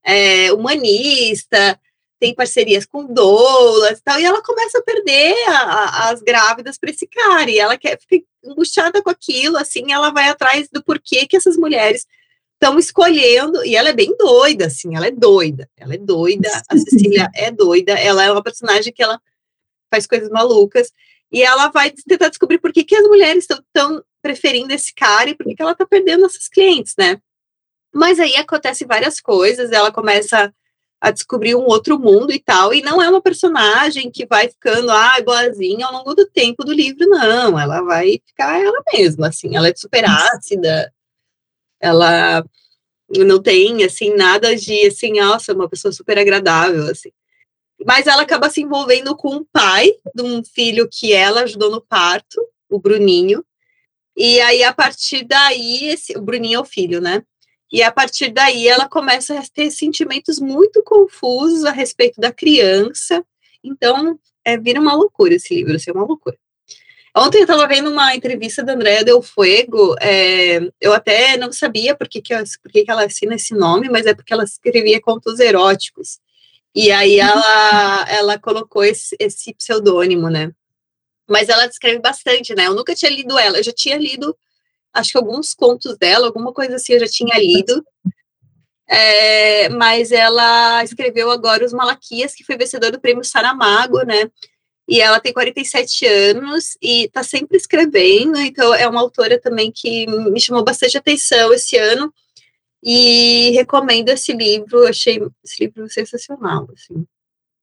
é, 0.05 0.53
humanista, 0.53 1.79
tem 2.21 2.35
parcerias 2.35 2.85
com 2.85 3.07
doulas 3.07 3.99
e 3.99 4.03
tal, 4.03 4.21
e 4.21 4.25
ela 4.25 4.43
começa 4.43 4.79
a 4.79 4.83
perder 4.83 5.35
a, 5.49 5.57
a, 5.57 6.11
as 6.11 6.21
grávidas 6.21 6.77
para 6.77 6.91
esse 6.91 7.07
cara, 7.07 7.51
e 7.51 7.59
ela 7.59 7.79
quer 7.79 7.99
ficar 7.99 8.27
angustiada 8.45 9.03
com 9.03 9.09
aquilo, 9.09 9.57
assim, 9.57 9.91
ela 9.91 10.11
vai 10.11 10.29
atrás 10.29 10.69
do 10.71 10.85
porquê 10.85 11.27
que 11.27 11.37
essas 11.37 11.57
mulheres 11.57 12.07
estão 12.55 12.79
escolhendo, 12.79 13.65
e 13.65 13.75
ela 13.75 13.89
é 13.89 13.95
bem 13.95 14.15
doida, 14.19 14.67
assim, 14.67 14.95
ela 14.95 15.07
é 15.07 15.11
doida, 15.11 15.69
ela 15.79 15.95
é 15.95 15.99
doida, 15.99 16.51
a 16.69 16.77
Cecília 16.77 17.31
é 17.35 17.51
doida, 17.51 17.93
ela 17.93 18.23
é 18.23 18.31
uma 18.31 18.43
personagem 18.43 18.93
que 18.93 19.03
ela 19.03 19.19
faz 19.91 20.07
coisas 20.07 20.29
malucas, 20.29 20.93
e 21.33 21.43
ela 21.43 21.69
vai 21.69 21.91
tentar 21.91 22.29
descobrir 22.29 22.59
por 22.59 22.71
que, 22.71 22.85
que 22.85 22.95
as 22.95 23.07
mulheres 23.07 23.47
estão 23.49 24.05
preferindo 24.21 24.75
esse 24.75 24.93
cara 24.95 25.31
e 25.31 25.35
por 25.35 25.47
que, 25.47 25.55
que 25.55 25.63
ela 25.63 25.73
está 25.73 25.87
perdendo 25.87 26.27
essas 26.27 26.49
clientes, 26.49 26.95
né? 26.99 27.19
Mas 27.95 28.21
aí 28.21 28.37
acontece 28.37 28.85
várias 28.85 29.21
coisas, 29.21 29.73
ela 29.73 29.91
começa 29.91 30.53
a 31.01 31.11
descobrir 31.11 31.55
um 31.55 31.65
outro 31.65 31.99
mundo 31.99 32.33
e 32.33 32.39
tal, 32.39 32.75
e 32.75 32.83
não 32.83 33.01
é 33.01 33.09
uma 33.09 33.23
personagem 33.23 34.11
que 34.11 34.27
vai 34.27 34.49
ficando, 34.49 34.91
ah, 34.91 35.21
boazinha 35.25 35.87
ao 35.87 35.93
longo 35.93 36.15
do 36.15 36.27
tempo 36.27 36.63
do 36.65 36.73
livro, 36.73 37.09
não, 37.09 37.59
ela 37.59 37.81
vai 37.83 38.21
ficar 38.27 38.61
ela 38.61 38.83
mesma, 38.93 39.29
assim, 39.29 39.57
ela 39.57 39.69
é 39.69 39.75
super 39.75 40.05
ácida, 40.05 40.93
ela 41.81 42.45
não 43.09 43.43
tem, 43.43 43.83
assim, 43.85 44.15
nada 44.15 44.55
de, 44.55 44.87
assim, 44.87 45.15
nossa, 45.15 45.55
uma 45.55 45.69
pessoa 45.69 45.91
super 45.93 46.19
agradável, 46.19 46.87
assim. 46.91 47.11
Mas 47.87 48.07
ela 48.07 48.23
acaba 48.23 48.51
se 48.51 48.61
envolvendo 48.61 49.17
com 49.17 49.37
o 49.37 49.47
pai 49.53 49.91
de 50.15 50.23
um 50.23 50.45
filho 50.45 50.89
que 50.91 51.13
ela 51.15 51.43
ajudou 51.43 51.71
no 51.71 51.81
parto, 51.81 52.41
o 52.69 52.79
Bruninho, 52.79 53.45
e 54.17 54.41
aí, 54.43 54.63
a 54.63 54.75
partir 54.75 55.25
daí, 55.25 55.89
esse, 55.89 56.17
o 56.17 56.21
Bruninho 56.21 56.59
é 56.59 56.61
o 56.61 56.65
filho, 56.65 57.01
né? 57.01 57.23
E 57.73 57.83
a 57.83 57.93
partir 57.93 58.31
daí 58.31 58.67
ela 58.67 58.89
começa 58.89 59.39
a 59.39 59.43
ter 59.43 59.71
sentimentos 59.71 60.39
muito 60.39 60.83
confusos 60.83 61.65
a 61.65 61.71
respeito 61.71 62.21
da 62.21 62.33
criança. 62.33 63.25
Então, 63.63 64.19
é, 64.45 64.59
vira 64.59 64.81
uma 64.81 64.95
loucura 64.95 65.35
esse 65.35 65.55
livro, 65.55 65.77
assim, 65.77 65.91
é 65.91 65.95
uma 65.95 66.05
loucura. 66.05 66.37
Ontem 67.17 67.39
eu 67.39 67.43
estava 67.43 67.67
vendo 67.67 67.91
uma 67.91 68.15
entrevista 68.15 68.63
da 68.63 68.73
Andrea 68.73 69.05
Del 69.05 69.21
Fuego, 69.21 69.97
é, 70.01 70.61
eu 70.81 70.93
até 70.93 71.37
não 71.37 71.53
sabia 71.53 71.95
por 71.95 72.09
que, 72.09 72.23
que, 72.23 72.33
por 72.63 72.71
que, 72.71 72.85
que 72.85 72.91
ela 72.91 73.05
assina 73.05 73.35
esse 73.35 73.53
nome, 73.53 73.89
mas 73.89 74.07
é 74.07 74.15
porque 74.15 74.33
ela 74.33 74.45
escrevia 74.45 75.01
contos 75.01 75.41
eróticos. 75.41 76.21
E 76.73 76.93
aí 76.93 77.19
ela, 77.19 78.07
ela 78.09 78.39
colocou 78.39 78.85
esse, 78.85 79.17
esse 79.19 79.53
pseudônimo, 79.55 80.29
né? 80.29 80.53
Mas 81.29 81.49
ela 81.49 81.67
descreve 81.67 81.99
bastante, 81.99 82.55
né? 82.55 82.67
Eu 82.67 82.75
nunca 82.75 82.95
tinha 82.95 83.11
lido 83.11 83.37
ela, 83.39 83.59
eu 83.59 83.65
já 83.65 83.73
tinha 83.73 83.97
lido 83.97 84.37
acho 84.93 85.13
que 85.13 85.19
alguns 85.19 85.55
contos 85.55 85.97
dela, 85.97 86.27
alguma 86.27 86.53
coisa 86.53 86.77
assim 86.77 86.95
eu 86.95 87.01
já 87.01 87.07
tinha 87.07 87.39
lido. 87.39 87.85
É, 88.89 89.69
mas 89.69 90.11
ela 90.11 90.83
escreveu 90.83 91.31
agora 91.31 91.65
Os 91.65 91.73
Malaquias, 91.73 92.35
que 92.35 92.43
foi 92.43 92.57
vencedor 92.57 92.91
do 92.91 93.01
prêmio 93.01 93.23
Saramago, 93.23 94.03
né? 94.03 94.29
E 94.89 95.01
ela 95.01 95.21
tem 95.21 95.33
47 95.33 96.05
anos 96.05 96.77
e 96.83 97.05
está 97.05 97.23
sempre 97.23 97.57
escrevendo, 97.57 98.37
então 98.39 98.75
é 98.75 98.89
uma 98.89 99.01
autora 99.01 99.41
também 99.41 99.71
que 99.73 100.05
me 100.07 100.41
chamou 100.41 100.65
bastante 100.65 100.99
atenção 100.99 101.53
esse 101.53 101.77
ano. 101.77 102.13
E 102.83 103.51
recomendo 103.51 104.09
esse 104.09 104.33
livro, 104.33 104.87
achei 104.89 105.21
esse 105.45 105.63
livro 105.63 105.89
sensacional, 105.89 106.67
assim, 106.73 107.07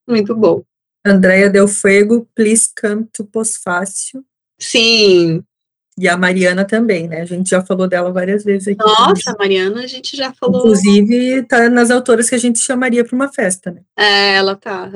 muito 0.08 0.34
bom. 0.34 0.64
Andréia 1.06 1.50
Del 1.50 1.68
Fuego, 1.68 2.26
Please 2.34 2.70
Come 2.80 3.06
to 3.12 3.26
Posfácio. 3.26 4.24
Sim, 4.60 5.44
e 5.98 6.08
a 6.08 6.16
Mariana 6.16 6.64
também, 6.64 7.08
né? 7.08 7.22
A 7.22 7.26
gente 7.26 7.50
já 7.50 7.62
falou 7.64 7.88
dela 7.88 8.12
várias 8.12 8.44
vezes 8.44 8.68
aqui. 8.68 8.78
Nossa, 8.78 9.32
a 9.32 9.36
Mariana 9.38 9.82
a 9.82 9.88
gente 9.88 10.16
já 10.16 10.32
falou. 10.32 10.60
Inclusive, 10.60 11.44
tá 11.44 11.70
nas 11.70 11.90
autoras 11.90 12.30
que 12.30 12.36
a 12.36 12.38
gente 12.38 12.60
chamaria 12.60 13.04
para 13.04 13.16
uma 13.16 13.34
festa, 13.34 13.72
né? 13.72 13.82
É, 13.98 14.36
ela 14.36 14.56
tá. 14.56 14.92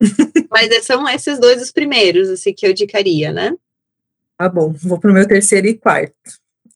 Mas 0.50 0.84
são 0.84 1.08
esses 1.08 1.38
dois 1.38 1.62
os 1.62 1.72
primeiros, 1.72 2.28
assim, 2.28 2.52
que 2.52 2.66
eu 2.66 2.72
indicaria, 2.72 3.32
né? 3.32 3.54
Tá 4.36 4.50
bom, 4.50 4.70
vou 4.72 5.00
pro 5.00 5.14
meu 5.14 5.26
terceiro 5.26 5.66
e 5.66 5.74
quarto. 5.74 6.14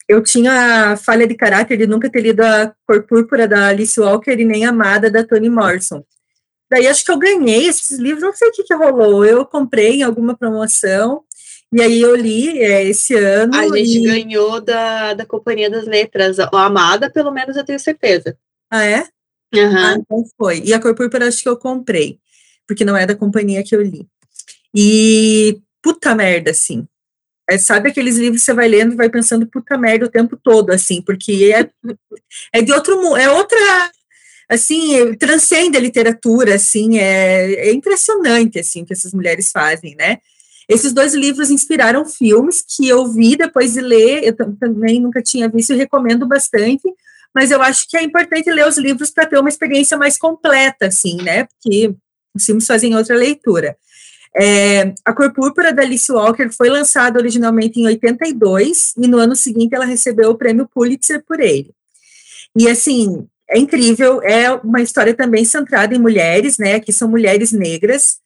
Eu 0.09 0.23
tinha 0.23 0.93
a 0.93 0.97
falha 0.97 1.27
de 1.27 1.35
caráter 1.35 1.77
de 1.77 1.87
nunca 1.87 2.09
ter 2.09 2.23
lido 2.23 2.41
a 2.41 2.73
Cor 2.87 3.03
Púrpura 3.03 3.47
da 3.47 3.69
Alice 3.69 4.01
Walker 4.01 4.31
e 4.31 4.45
nem 4.45 4.65
Amada 4.65 5.11
da 5.11 5.25
Toni 5.25 5.51
Morrison. 5.51 6.03
Daí 6.71 6.87
acho 6.87 7.05
que 7.05 7.13
eu 7.13 7.19
ganhei 7.19 7.67
esses 7.67 7.99
livros, 7.99 8.23
não 8.23 8.33
sei 8.33 8.49
o 8.49 8.53
que, 8.53 8.63
que 8.63 8.75
rolou. 8.75 9.25
Eu 9.25 9.45
comprei 9.45 9.97
em 9.97 10.03
alguma 10.03 10.37
promoção 10.37 11.23
e 11.73 11.83
aí 11.83 12.01
eu 12.01 12.15
li 12.15 12.61
é, 12.61 12.85
esse 12.85 13.15
ano. 13.15 13.55
A 13.55 13.77
gente 13.77 13.99
e... 13.99 14.03
ganhou 14.03 14.61
da, 14.61 15.15
da 15.15 15.27
Companhia 15.27 15.69
das 15.69 15.87
Letras. 15.87 16.39
A 16.39 16.49
Amada, 16.53 17.11
pelo 17.11 17.31
menos, 17.31 17.57
eu 17.57 17.65
tenho 17.65 17.81
certeza. 17.81 18.37
Ah, 18.71 18.85
é? 18.85 19.01
Uhum. 19.55 19.77
Ah, 19.77 19.97
então 19.99 20.25
foi. 20.37 20.63
E 20.65 20.73
a 20.73 20.81
Cor 20.81 20.95
Púrpura 20.95 21.29
acho 21.29 21.43
que 21.43 21.49
eu 21.49 21.57
comprei, 21.57 22.19
porque 22.67 22.85
não 22.85 22.97
é 22.97 23.07
da 23.07 23.15
companhia 23.15 23.63
que 23.63 23.75
eu 23.75 23.83
li. 23.83 24.07
E 24.75 25.61
puta 25.83 26.15
merda, 26.15 26.51
assim. 26.51 26.87
É, 27.49 27.59
sabe 27.59 27.91
aqueles 27.91 28.17
livros 28.17 28.43
que 28.43 28.47
você 28.47 28.55
vai 28.55 28.67
lendo 28.67 28.95
e 28.95 28.97
vai 28.97 29.09
pensando 29.09 29.47
puta 29.47 29.79
merda 29.79 30.07
o 30.07 30.11
tempo 30.11 30.37
todo, 30.37 30.71
assim, 30.71 31.01
porque 31.01 31.55
é, 31.55 31.71
é 32.53 32.61
de 32.61 32.73
outro 32.73 33.01
mundo, 33.01 33.17
é 33.17 33.31
outra, 33.31 33.57
assim, 34.49 35.15
transcende 35.15 35.77
a 35.77 35.81
literatura, 35.81 36.57
assim, 36.57 36.99
é, 36.99 37.69
é 37.69 37.73
impressionante, 37.73 38.59
assim, 38.59 38.83
o 38.83 38.85
que 38.85 38.93
essas 38.93 39.15
mulheres 39.15 39.53
fazem, 39.53 39.95
né? 39.95 40.19
Esses 40.69 40.93
dois 40.93 41.15
livros 41.15 41.51
inspiraram 41.51 42.05
filmes 42.05 42.63
que 42.67 42.89
eu 42.89 43.07
vi 43.13 43.37
depois 43.37 43.75
de 43.75 43.81
ler, 43.81 44.25
eu 44.25 44.35
também 44.57 45.01
nunca 45.01 45.23
tinha 45.23 45.49
visto 45.49 45.73
e 45.73 45.77
recomendo 45.77 46.27
bastante, 46.27 46.83
mas 47.35 47.51
eu 47.51 47.63
acho 47.63 47.89
que 47.89 47.97
é 47.97 48.03
importante 48.03 48.51
ler 48.51 48.67
os 48.67 48.77
livros 48.77 49.11
para 49.11 49.27
ter 49.27 49.39
uma 49.39 49.49
experiência 49.49 49.97
mais 49.97 50.19
completa, 50.19 50.87
assim, 50.87 51.17
né? 51.23 51.45
Porque 51.45 51.95
os 52.35 52.45
filmes 52.45 52.67
fazem 52.67 52.97
outra 52.97 53.15
leitura. 53.15 53.77
É, 54.39 54.93
a 55.05 55.13
Cor 55.15 55.33
Púrpura 55.33 55.73
da 55.73 55.83
Alice 55.83 56.11
Walker 56.11 56.51
foi 56.51 56.69
lançada 56.69 57.19
originalmente 57.19 57.81
em 57.81 57.87
82 57.87 58.93
e 58.99 59.07
no 59.07 59.19
ano 59.19 59.35
seguinte 59.35 59.75
ela 59.75 59.87
recebeu 59.87 60.31
o 60.31 60.37
prêmio 60.37 60.69
Pulitzer 60.69 61.25
por 61.27 61.41
ele. 61.41 61.71
E 62.59 62.69
assim, 62.69 63.27
é 63.49 63.59
incrível, 63.59 64.21
é 64.23 64.51
uma 64.53 64.83
história 64.83 65.15
também 65.15 65.45
centrada 65.45 65.95
em 65.95 65.99
mulheres, 65.99 66.59
né? 66.59 66.81
Que 66.81 66.93
são 66.93 67.09
mulheres 67.09 67.53
negras. 67.53 68.19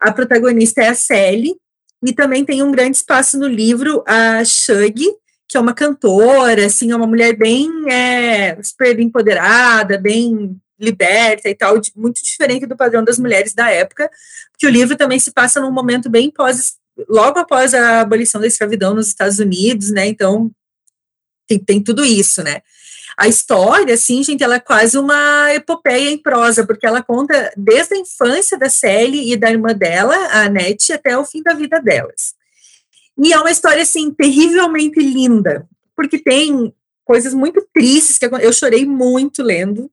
A 0.00 0.12
protagonista 0.12 0.80
é 0.80 0.88
a 0.88 0.94
Sally, 0.94 1.56
e 2.04 2.12
também 2.12 2.44
tem 2.44 2.62
um 2.62 2.70
grande 2.70 2.98
espaço 2.98 3.38
no 3.38 3.46
livro 3.46 4.04
a 4.06 4.44
Shug, 4.44 5.04
que 5.48 5.56
é 5.56 5.60
uma 5.60 5.74
cantora, 5.74 6.66
assim, 6.66 6.90
é 6.92 6.96
uma 6.96 7.06
mulher 7.06 7.36
bem 7.36 7.70
é, 7.90 8.62
super 8.62 8.98
empoderada, 9.00 9.98
bem 9.98 10.56
liberta 10.78 11.48
e 11.48 11.54
tal, 11.54 11.80
muito 11.96 12.22
diferente 12.22 12.66
do 12.66 12.76
padrão 12.76 13.02
das 13.02 13.18
mulheres 13.18 13.52
da 13.52 13.68
época, 13.70 14.08
porque 14.52 14.66
o 14.66 14.70
livro 14.70 14.96
também 14.96 15.18
se 15.18 15.32
passa 15.32 15.60
num 15.60 15.72
momento 15.72 16.08
bem 16.08 16.30
pós, 16.30 16.76
logo 17.08 17.38
após 17.38 17.74
a 17.74 18.02
abolição 18.02 18.40
da 18.40 18.46
escravidão 18.46 18.94
nos 18.94 19.08
Estados 19.08 19.38
Unidos, 19.40 19.90
né, 19.90 20.06
então 20.06 20.50
tem, 21.48 21.58
tem 21.58 21.82
tudo 21.82 22.04
isso, 22.04 22.42
né. 22.44 22.60
A 23.18 23.26
história, 23.26 23.94
assim, 23.94 24.22
gente, 24.22 24.44
ela 24.44 24.54
é 24.54 24.60
quase 24.60 24.96
uma 24.96 25.52
epopeia 25.52 26.08
em 26.08 26.16
prosa, 26.16 26.64
porque 26.64 26.86
ela 26.86 27.02
conta 27.02 27.52
desde 27.56 27.94
a 27.94 27.98
infância 27.98 28.56
da 28.56 28.70
Sally 28.70 29.32
e 29.32 29.36
da 29.36 29.50
irmã 29.50 29.74
dela, 29.74 30.14
a 30.28 30.44
Annette, 30.44 30.92
até 30.92 31.18
o 31.18 31.24
fim 31.24 31.42
da 31.42 31.52
vida 31.52 31.80
delas. 31.80 32.34
E 33.20 33.32
é 33.32 33.38
uma 33.40 33.50
história, 33.50 33.82
assim, 33.82 34.12
terrivelmente 34.12 35.00
linda, 35.00 35.66
porque 35.96 36.16
tem 36.16 36.72
coisas 37.04 37.34
muito 37.34 37.66
tristes, 37.74 38.18
que 38.18 38.26
eu 38.26 38.52
chorei 38.52 38.86
muito 38.86 39.42
lendo, 39.42 39.90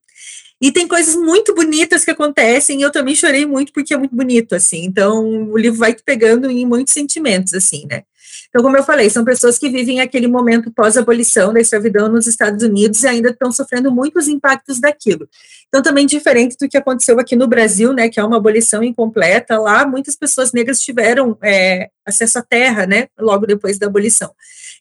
e 0.60 0.70
tem 0.70 0.86
coisas 0.86 1.16
muito 1.16 1.52
bonitas 1.52 2.04
que 2.04 2.12
acontecem, 2.12 2.78
e 2.78 2.82
eu 2.82 2.92
também 2.92 3.16
chorei 3.16 3.44
muito 3.44 3.72
porque 3.72 3.92
é 3.92 3.96
muito 3.96 4.14
bonito, 4.14 4.54
assim. 4.54 4.84
Então, 4.84 5.50
o 5.50 5.58
livro 5.58 5.80
vai 5.80 5.92
te 5.92 6.02
pegando 6.04 6.48
em 6.48 6.64
muitos 6.64 6.94
sentimentos, 6.94 7.52
assim, 7.54 7.88
né? 7.90 8.04
Então, 8.48 8.62
como 8.62 8.76
eu 8.76 8.82
falei, 8.82 9.10
são 9.10 9.24
pessoas 9.24 9.58
que 9.58 9.68
vivem 9.68 10.00
aquele 10.00 10.26
momento 10.26 10.70
pós-abolição 10.70 11.52
da 11.52 11.60
escravidão 11.60 12.08
nos 12.08 12.26
Estados 12.26 12.62
Unidos 12.62 13.02
e 13.02 13.08
ainda 13.08 13.30
estão 13.30 13.52
sofrendo 13.52 13.92
muitos 13.92 14.28
impactos 14.28 14.80
daquilo. 14.80 15.28
Então, 15.68 15.82
também 15.82 16.06
diferente 16.06 16.56
do 16.60 16.68
que 16.68 16.76
aconteceu 16.76 17.18
aqui 17.20 17.36
no 17.36 17.46
Brasil, 17.46 17.92
né, 17.92 18.08
que 18.08 18.20
é 18.20 18.24
uma 18.24 18.36
abolição 18.36 18.82
incompleta, 18.82 19.58
lá 19.58 19.86
muitas 19.86 20.14
pessoas 20.14 20.52
negras 20.52 20.80
tiveram 20.80 21.36
é, 21.42 21.88
acesso 22.04 22.38
à 22.38 22.42
terra, 22.42 22.86
né, 22.86 23.08
logo 23.18 23.46
depois 23.46 23.78
da 23.78 23.86
abolição. 23.86 24.30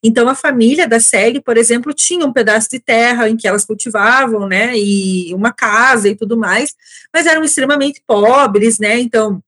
Então, 0.03 0.29
a 0.29 0.35
família 0.35 0.87
da 0.87 0.99
Sally, 0.99 1.41
por 1.41 1.57
exemplo, 1.57 1.93
tinha 1.93 2.25
um 2.25 2.31
pedaço 2.31 2.69
de 2.69 2.79
terra 2.79 3.27
em 3.27 3.35
que 3.35 3.47
elas 3.47 3.65
cultivavam, 3.65 4.47
né, 4.47 4.77
e 4.77 5.33
uma 5.33 5.51
casa 5.51 6.07
e 6.07 6.15
tudo 6.15 6.37
mais, 6.37 6.73
mas 7.13 7.25
eram 7.25 7.43
extremamente 7.43 8.01
pobres, 8.05 8.77
né, 8.77 8.99
então 8.99 9.41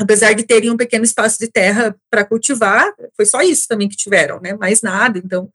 apesar 0.00 0.32
de 0.32 0.44
terem 0.44 0.70
um 0.70 0.76
pequeno 0.78 1.04
espaço 1.04 1.38
de 1.38 1.46
terra 1.46 1.94
para 2.10 2.24
cultivar, 2.24 2.90
foi 3.14 3.26
só 3.26 3.42
isso 3.42 3.68
também 3.68 3.86
que 3.86 3.96
tiveram, 3.96 4.40
né? 4.40 4.54
Mais 4.54 4.80
nada. 4.80 5.20
Então, 5.22 5.52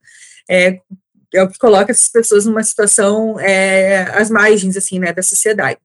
é, 0.48 0.80
é 1.34 1.42
o 1.42 1.48
que 1.48 1.58
coloca 1.58 1.90
essas 1.90 2.08
pessoas 2.08 2.46
numa 2.46 2.62
situação 2.62 3.40
é, 3.40 4.02
às 4.12 4.30
margens, 4.30 4.76
assim, 4.76 5.00
né, 5.00 5.12
da 5.12 5.22
sociedade. 5.22 5.80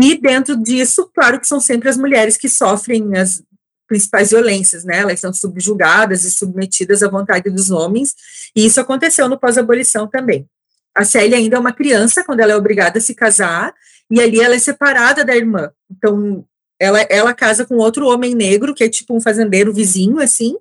E 0.00 0.16
dentro 0.16 0.56
disso, 0.56 1.10
claro 1.12 1.40
que 1.40 1.48
são 1.48 1.58
sempre 1.58 1.88
as 1.88 1.96
mulheres 1.96 2.36
que 2.36 2.48
sofrem 2.48 3.16
as 3.16 3.42
principais 3.88 4.30
violências, 4.30 4.84
né? 4.84 4.98
Elas 4.98 5.18
são 5.18 5.32
subjugadas 5.32 6.24
e 6.24 6.30
submetidas 6.30 7.02
à 7.02 7.08
vontade 7.08 7.50
dos 7.50 7.72
homens, 7.72 8.14
e 8.54 8.64
isso 8.64 8.80
aconteceu 8.80 9.28
no 9.28 9.38
pós-abolição 9.38 10.06
também. 10.06 10.48
A 10.94 11.04
Célia 11.04 11.36
ainda 11.36 11.56
é 11.56 11.58
uma 11.58 11.72
criança 11.72 12.22
quando 12.22 12.38
ela 12.38 12.52
é 12.52 12.56
obrigada 12.56 12.98
a 12.98 13.02
se 13.02 13.14
casar, 13.14 13.74
e 14.08 14.20
ali 14.20 14.40
ela 14.40 14.54
é 14.54 14.58
separada 14.60 15.24
da 15.24 15.34
irmã. 15.34 15.70
Então, 15.90 16.46
ela, 16.78 17.00
ela 17.10 17.34
casa 17.34 17.64
com 17.64 17.76
outro 17.76 18.06
homem 18.06 18.34
negro, 18.34 18.74
que 18.74 18.84
é 18.84 18.88
tipo 18.88 19.16
um 19.16 19.20
fazendeiro 19.20 19.72
vizinho, 19.72 20.20
assim, 20.20 20.54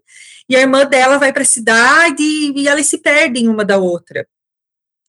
e 0.49 0.56
a 0.56 0.62
irmã 0.62 0.86
dela 0.86 1.17
vai 1.17 1.32
para 1.34 1.43
a 1.43 1.45
cidade 1.45 2.23
e 2.23 2.67
elas 2.67 2.88
se 2.88 2.97
perdem 2.97 3.47
uma 3.47 3.65
da 3.65 3.78
outra 3.78 4.28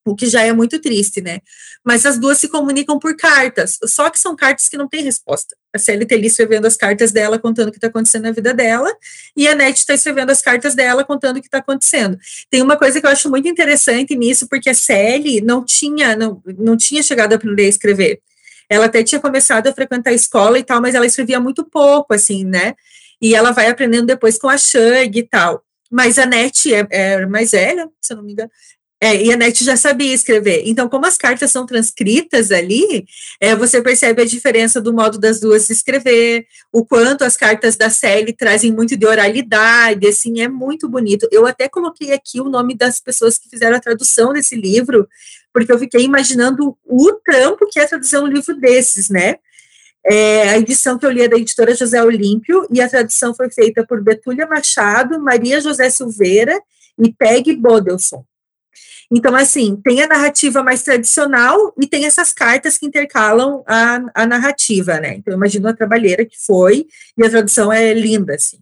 o 0.05 0.15
que 0.15 0.27
já 0.27 0.43
é 0.43 0.53
muito 0.53 0.79
triste, 0.79 1.21
né? 1.21 1.41
Mas 1.83 2.05
as 2.05 2.19
duas 2.19 2.39
se 2.39 2.49
comunicam 2.49 2.99
por 2.99 3.17
cartas, 3.17 3.79
só 3.87 4.11
que 4.11 4.19
são 4.19 4.37
cartas 4.37 4.69
que 4.69 4.77
não 4.77 4.87
têm 4.87 5.03
resposta. 5.03 5.57
A 5.73 5.79
CLT 5.79 6.15
ali 6.15 6.27
escrevendo 6.27 6.67
as 6.67 6.77
cartas 6.77 7.11
dela, 7.11 7.39
contando 7.39 7.69
o 7.69 7.71
que 7.71 7.79
está 7.79 7.89
acontecendo 7.89 8.25
na 8.25 8.31
vida 8.31 8.53
dela, 8.53 8.95
e 9.37 9.49
a 9.49 9.55
NET 9.55 9.79
está 9.79 9.95
escrevendo 9.95 10.31
as 10.31 10.43
cartas 10.43 10.75
dela, 10.75 11.05
contando 11.05 11.39
o 11.39 11.41
que 11.41 11.49
está 11.49 11.59
acontecendo. 11.59 12.19
Tem 12.51 12.63
uma 12.63 12.77
coisa 12.77 13.01
que 13.01 13.07
eu 13.07 13.11
acho 13.11 13.31
muito 13.31 13.49
interessante 13.49 14.15
nisso, 14.15 14.47
porque 14.49 14.69
a 14.69 14.75
CL 14.75 15.41
não 15.41 15.65
tinha, 15.65 16.15
não, 16.15 16.43
não 16.59 16.77
tinha 16.77 17.03
chegado 17.03 17.33
a 17.33 17.37
aprender 17.37 17.65
a 17.65 17.69
escrever. 17.69 18.21
Ela 18.75 18.87
até 18.87 19.03
tinha 19.03 19.21
começado 19.21 19.67
a 19.67 19.73
frequentar 19.73 20.11
a 20.11 20.15
escola 20.15 20.59
e 20.59 20.65
tal, 20.65 20.81
mas 20.81 20.95
ela 20.95 21.07
escrevia 21.07 21.39
muito 21.39 21.65
pouco, 21.65 22.13
assim, 22.13 22.45
né? 22.45 22.75
E 23.21 23.35
ela 23.35 23.53
vai 23.53 23.69
aprendendo 23.69 24.07
depois 24.07 24.39
com 24.39 24.49
a 24.49 24.59
Shug 24.59 25.19
e 25.19 25.23
tal. 25.23 25.63
Mas 25.91 26.19
a 26.19 26.27
NET 26.27 26.75
é, 26.75 26.87
é 26.91 27.27
mais 27.27 27.53
velha, 27.53 27.89
se 28.01 28.13
eu 28.13 28.17
não 28.17 28.25
me 28.25 28.33
engano, 28.33 28.51
é, 29.05 29.23
e 29.23 29.31
a 29.31 29.37
NET 29.37 29.63
já 29.63 29.77
sabia 29.77 30.15
escrever. 30.15 30.63
Então, 30.65 30.89
como 30.89 31.05
as 31.05 31.19
cartas 31.19 31.51
são 31.51 31.67
transcritas 31.67 32.51
ali, 32.51 33.05
é, 33.39 33.55
você 33.55 33.83
percebe 33.83 34.23
a 34.23 34.25
diferença 34.25 34.81
do 34.81 34.95
modo 34.95 35.19
das 35.19 35.39
duas 35.39 35.69
escrever, 35.69 36.47
o 36.73 36.87
quanto 36.87 37.23
as 37.23 37.37
cartas 37.37 37.77
da 37.77 37.91
série 37.91 38.33
trazem 38.33 38.73
muito 38.73 38.97
de 38.97 39.05
oralidade, 39.05 40.07
assim, 40.09 40.41
é 40.41 40.49
muito 40.49 40.89
bonito. 40.89 41.29
Eu 41.31 41.47
até 41.47 41.69
coloquei 41.69 42.15
aqui 42.15 42.41
o 42.41 42.49
nome 42.49 42.75
das 42.75 42.99
pessoas 42.99 43.37
que 43.37 43.47
fizeram 43.51 43.77
a 43.77 43.81
tradução 43.81 44.33
desse 44.33 44.57
livro, 44.57 45.07
porque 45.53 45.71
eu 45.71 45.79
fiquei 45.79 46.03
imaginando 46.03 46.75
o 46.83 47.13
trampo 47.23 47.69
que 47.71 47.79
é 47.79 47.87
traduzir 47.87 48.17
um 48.17 48.27
livro 48.27 48.59
desses, 48.59 49.11
né? 49.11 49.35
É, 50.07 50.49
a 50.49 50.59
edição 50.59 50.99
que 50.99 51.05
eu 51.05 51.11
li 51.11 51.21
é 51.21 51.29
da 51.29 51.37
editora 51.37 51.75
José 51.75 52.03
Olímpio, 52.03 52.67
e 52.73 52.81
a 52.81 52.89
tradução 52.89 53.35
foi 53.35 53.51
feita 53.51 53.87
por 53.87 54.03
Betúlia 54.03 54.47
Machado, 54.47 55.21
Maria 55.21 55.61
José 55.61 55.91
Silveira 55.91 56.59
e 56.99 57.13
Peg 57.13 57.55
Bodelson. 57.55 58.25
Então, 59.11 59.35
assim, 59.35 59.77
tem 59.85 60.03
a 60.03 60.09
narrativa 60.09 60.63
mais 60.63 60.83
tradicional 60.83 61.75
e 61.81 61.87
tem 61.87 62.07
essas 62.07 62.33
cartas 62.33 62.79
que 62.79 62.87
intercalam 62.87 63.63
a, 63.67 64.01
a 64.15 64.27
narrativa, 64.27 64.99
né? 64.99 65.15
Então, 65.17 65.35
imagino 65.35 65.69
a 65.69 65.75
trabalheira 65.75 66.25
que 66.25 66.37
foi, 66.45 66.87
e 67.17 67.25
a 67.25 67.31
tradução 67.31 67.73
é 67.73 67.93
linda, 67.93 68.35
assim. 68.35 68.59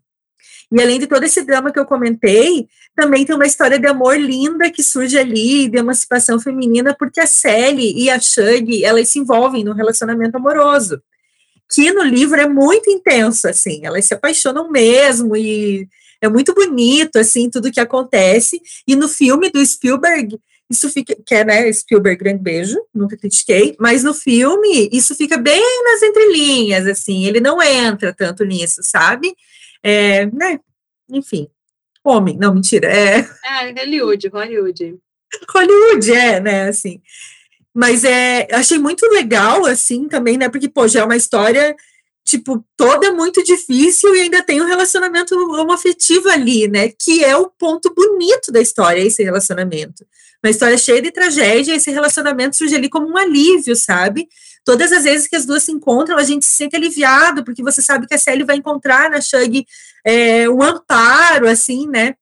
E 0.72 0.80
além 0.80 0.98
de 0.98 1.06
todo 1.06 1.22
esse 1.22 1.42
drama 1.42 1.70
que 1.70 1.78
eu 1.78 1.84
comentei, 1.84 2.66
também 2.96 3.26
tem 3.26 3.36
uma 3.36 3.46
história 3.46 3.78
de 3.78 3.86
amor 3.86 4.18
linda 4.18 4.70
que 4.70 4.82
surge 4.82 5.18
ali, 5.18 5.68
de 5.68 5.78
emancipação 5.78 6.40
feminina, 6.40 6.94
porque 6.98 7.20
a 7.20 7.26
Sally 7.26 7.92
e 7.94 8.08
a 8.08 8.18
Shug, 8.18 8.82
elas 8.82 9.08
se 9.08 9.18
envolvem 9.18 9.64
num 9.64 9.74
relacionamento 9.74 10.36
amoroso, 10.36 11.02
que 11.70 11.92
no 11.92 12.02
livro 12.02 12.40
é 12.40 12.48
muito 12.48 12.90
intenso, 12.90 13.48
assim, 13.48 13.84
elas 13.84 14.06
se 14.06 14.14
apaixonam 14.14 14.70
mesmo 14.70 15.36
e 15.36 15.88
é 16.22 16.28
muito 16.28 16.54
bonito, 16.54 17.16
assim, 17.16 17.50
tudo 17.50 17.70
que 17.70 17.80
acontece. 17.80 18.62
E 18.86 18.94
no 18.94 19.08
filme 19.08 19.50
do 19.50 19.64
Spielberg, 19.64 20.38
isso 20.70 20.88
fica, 20.88 21.14
que 21.26 21.34
é, 21.34 21.44
né, 21.44 21.70
Spielberg, 21.72 22.18
grande 22.18 22.42
beijo, 22.42 22.78
nunca 22.94 23.16
critiquei, 23.16 23.76
mas 23.78 24.02
no 24.02 24.14
filme, 24.14 24.88
isso 24.90 25.14
fica 25.14 25.36
bem 25.36 25.62
nas 25.84 26.02
entrelinhas, 26.02 26.86
assim, 26.86 27.26
ele 27.26 27.40
não 27.40 27.60
entra 27.60 28.14
tanto 28.14 28.44
nisso, 28.44 28.80
sabe? 28.82 29.34
É, 29.82 30.26
né, 30.26 30.58
enfim, 31.10 31.48
homem, 32.02 32.38
não, 32.38 32.54
mentira, 32.54 32.86
é... 32.88 33.18
É, 33.44 33.72
Hollywood, 33.72 34.28
Hollywood. 34.28 34.98
Hollywood, 35.50 36.12
é, 36.12 36.40
né, 36.40 36.68
assim, 36.68 37.02
mas 37.74 38.04
é, 38.04 38.46
achei 38.52 38.78
muito 38.78 39.04
legal, 39.06 39.66
assim, 39.66 40.08
também, 40.08 40.38
né, 40.38 40.48
porque, 40.48 40.68
pô, 40.68 40.88
já 40.88 41.00
é 41.00 41.04
uma 41.04 41.16
história 41.16 41.76
tipo, 42.24 42.64
toda 42.76 43.12
muito 43.12 43.42
difícil 43.42 44.14
e 44.14 44.22
ainda 44.22 44.42
tem 44.42 44.60
um 44.60 44.66
relacionamento 44.66 45.34
homoafetivo 45.34 46.28
ali, 46.28 46.68
né? 46.68 46.88
Que 46.88 47.24
é 47.24 47.36
o 47.36 47.48
ponto 47.48 47.92
bonito 47.94 48.52
da 48.52 48.60
história, 48.60 49.00
esse 49.00 49.22
relacionamento. 49.22 50.04
Uma 50.42 50.50
história 50.50 50.76
cheia 50.76 51.00
de 51.00 51.10
tragédia, 51.10 51.74
esse 51.74 51.90
relacionamento 51.90 52.56
surge 52.56 52.74
ali 52.74 52.88
como 52.88 53.08
um 53.08 53.16
alívio, 53.16 53.76
sabe? 53.76 54.28
Todas 54.64 54.92
as 54.92 55.04
vezes 55.04 55.26
que 55.26 55.36
as 55.36 55.44
duas 55.44 55.62
se 55.62 55.72
encontram, 55.72 56.16
a 56.16 56.24
gente 56.24 56.44
se 56.44 56.54
sente 56.54 56.76
aliviado, 56.76 57.44
porque 57.44 57.62
você 57.62 57.82
sabe 57.82 58.06
que 58.06 58.14
a 58.14 58.18
Sally 58.18 58.44
vai 58.44 58.56
encontrar 58.56 59.10
na 59.10 59.20
Shug 59.20 59.66
é, 60.04 60.48
um 60.48 60.62
amparo, 60.62 61.48
assim, 61.48 61.86
né? 61.88 62.14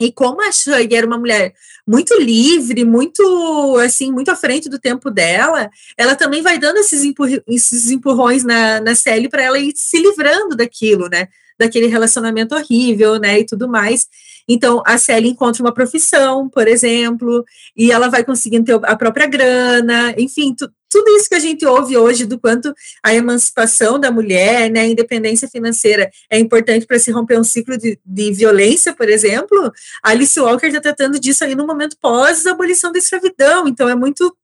E 0.00 0.12
como 0.12 0.40
a 0.42 0.52
Shug 0.52 0.94
era 0.94 1.06
uma 1.06 1.18
mulher 1.18 1.52
muito 1.86 2.14
livre, 2.20 2.84
muito 2.84 3.76
assim, 3.84 4.12
muito 4.12 4.30
à 4.30 4.36
frente 4.36 4.68
do 4.68 4.78
tempo 4.78 5.10
dela, 5.10 5.68
ela 5.96 6.14
também 6.14 6.40
vai 6.40 6.58
dando 6.58 6.78
esses, 6.78 7.02
empurri 7.02 7.42
esses 7.48 7.90
empurrões 7.90 8.44
na, 8.44 8.80
na 8.80 8.94
Sally 8.94 9.28
para 9.28 9.42
ela 9.42 9.58
ir 9.58 9.72
se 9.74 9.98
livrando 9.98 10.54
daquilo, 10.54 11.08
né? 11.08 11.28
Daquele 11.58 11.86
relacionamento 11.86 12.54
horrível, 12.54 13.18
né? 13.18 13.40
E 13.40 13.44
tudo 13.46 13.68
mais. 13.68 14.06
Então, 14.48 14.82
a 14.86 14.96
Sally 14.96 15.28
encontra 15.28 15.62
uma 15.62 15.74
profissão, 15.74 16.48
por 16.48 16.66
exemplo, 16.66 17.44
e 17.76 17.92
ela 17.92 18.08
vai 18.08 18.24
conseguindo 18.24 18.64
ter 18.64 18.80
a 18.82 18.96
própria 18.96 19.26
grana, 19.26 20.14
enfim, 20.16 20.54
tu, 20.54 20.70
tudo 20.88 21.10
isso 21.16 21.28
que 21.28 21.34
a 21.34 21.38
gente 21.38 21.66
ouve 21.66 21.98
hoje 21.98 22.24
do 22.24 22.38
quanto 22.38 22.72
a 23.02 23.14
emancipação 23.14 24.00
da 24.00 24.10
mulher, 24.10 24.70
né, 24.70 24.80
a 24.80 24.86
independência 24.86 25.46
financeira 25.48 26.10
é 26.30 26.38
importante 26.38 26.86
para 26.86 26.98
se 26.98 27.10
romper 27.10 27.38
um 27.38 27.44
ciclo 27.44 27.76
de, 27.76 27.98
de 28.02 28.32
violência, 28.32 28.94
por 28.94 29.08
exemplo, 29.08 29.70
Alice 30.02 30.40
Walker 30.40 30.66
está 30.66 30.80
tratando 30.80 31.20
disso 31.20 31.44
aí 31.44 31.54
no 31.54 31.66
momento 31.66 31.98
pós-abolição 32.00 32.90
da 32.90 32.98
escravidão, 32.98 33.68
então 33.68 33.86
é 33.86 33.94
muito, 33.94 34.34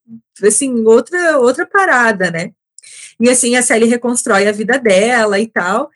assim, 0.42 0.84
outra, 0.84 1.38
outra 1.38 1.64
parada, 1.64 2.30
né? 2.30 2.52
E 3.18 3.30
assim, 3.30 3.56
a 3.56 3.62
Sally 3.62 3.86
reconstrói 3.86 4.46
a 4.46 4.52
vida 4.52 4.78
dela 4.78 5.38
e 5.40 5.46
tal, 5.46 5.90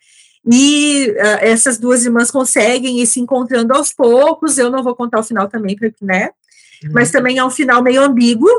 e 0.51 1.11
uh, 1.11 1.37
essas 1.41 1.77
duas 1.77 2.03
irmãs 2.03 2.31
conseguem 2.31 2.99
ir 2.99 3.05
se 3.05 3.19
encontrando 3.19 3.73
aos 3.73 3.93
poucos. 3.93 4.57
Eu 4.57 4.71
não 4.71 4.81
vou 4.81 4.95
contar 4.95 5.19
o 5.19 5.23
final 5.23 5.47
também, 5.47 5.77
né? 6.01 6.31
Uhum. 6.83 6.91
Mas 6.91 7.11
também 7.11 7.37
é 7.37 7.45
um 7.45 7.51
final 7.51 7.83
meio 7.83 8.01
ambíguo, 8.01 8.49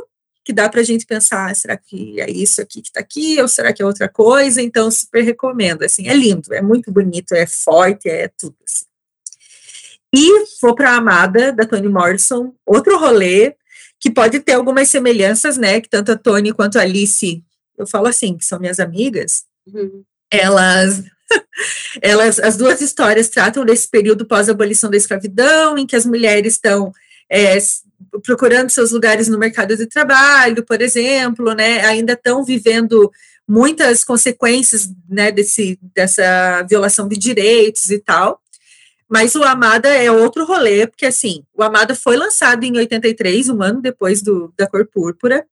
que 0.44 0.52
dá 0.52 0.68
para 0.68 0.80
a 0.80 0.84
gente 0.84 1.04
pensar: 1.04 1.54
será 1.56 1.76
que 1.76 2.20
é 2.20 2.30
isso 2.30 2.60
aqui 2.60 2.80
que 2.80 2.88
está 2.88 3.00
aqui, 3.00 3.40
ou 3.42 3.48
será 3.48 3.72
que 3.72 3.82
é 3.82 3.84
outra 3.86 4.08
coisa? 4.08 4.62
Então, 4.62 4.88
super 4.88 5.24
recomendo. 5.24 5.82
Assim, 5.82 6.06
é 6.06 6.14
lindo, 6.14 6.54
é 6.54 6.62
muito 6.62 6.92
bonito, 6.92 7.32
é 7.32 7.44
forte, 7.44 8.08
é 8.08 8.28
tudo. 8.28 8.56
Assim. 8.64 8.84
E 10.14 10.44
vou 10.62 10.76
para 10.76 10.92
a 10.92 10.96
Amada, 10.96 11.52
da 11.52 11.66
Toni 11.66 11.88
Morrison, 11.88 12.54
outro 12.64 12.98
rolê, 12.98 13.56
que 13.98 14.12
pode 14.12 14.38
ter 14.38 14.52
algumas 14.52 14.88
semelhanças, 14.88 15.56
né? 15.56 15.80
Que 15.80 15.88
tanto 15.88 16.12
a 16.12 16.16
Toni 16.16 16.52
quanto 16.52 16.78
a 16.78 16.82
Alice, 16.82 17.42
eu 17.76 17.86
falo 17.86 18.06
assim, 18.06 18.36
que 18.36 18.44
são 18.44 18.60
minhas 18.60 18.78
amigas, 18.78 19.44
uhum. 19.66 20.04
elas 20.30 21.02
elas, 22.00 22.38
as 22.38 22.56
duas 22.56 22.80
histórias 22.80 23.28
tratam 23.28 23.64
desse 23.64 23.88
período 23.88 24.26
pós-abolição 24.26 24.90
da 24.90 24.96
escravidão, 24.96 25.76
em 25.78 25.86
que 25.86 25.96
as 25.96 26.06
mulheres 26.06 26.54
estão 26.54 26.92
é, 27.30 27.58
procurando 28.24 28.70
seus 28.70 28.90
lugares 28.90 29.28
no 29.28 29.38
mercado 29.38 29.76
de 29.76 29.86
trabalho, 29.86 30.64
por 30.64 30.80
exemplo, 30.80 31.54
né, 31.54 31.84
ainda 31.84 32.14
estão 32.14 32.44
vivendo 32.44 33.10
muitas 33.46 34.04
consequências 34.04 34.88
né, 35.08 35.32
desse, 35.32 35.78
dessa 35.94 36.62
violação 36.68 37.08
de 37.08 37.16
direitos 37.16 37.90
e 37.90 37.98
tal. 37.98 38.40
Mas 39.08 39.34
o 39.34 39.42
Amada 39.42 39.88
é 39.88 40.08
outro 40.08 40.44
rolê, 40.44 40.86
porque 40.86 41.04
assim, 41.04 41.42
o 41.52 41.64
Amada 41.64 41.96
foi 41.96 42.16
lançado 42.16 42.62
em 42.62 42.76
83, 42.76 43.48
um 43.48 43.60
ano 43.60 43.82
depois 43.82 44.22
do, 44.22 44.54
da 44.56 44.68
Cor 44.68 44.86
Púrpura. 44.86 45.44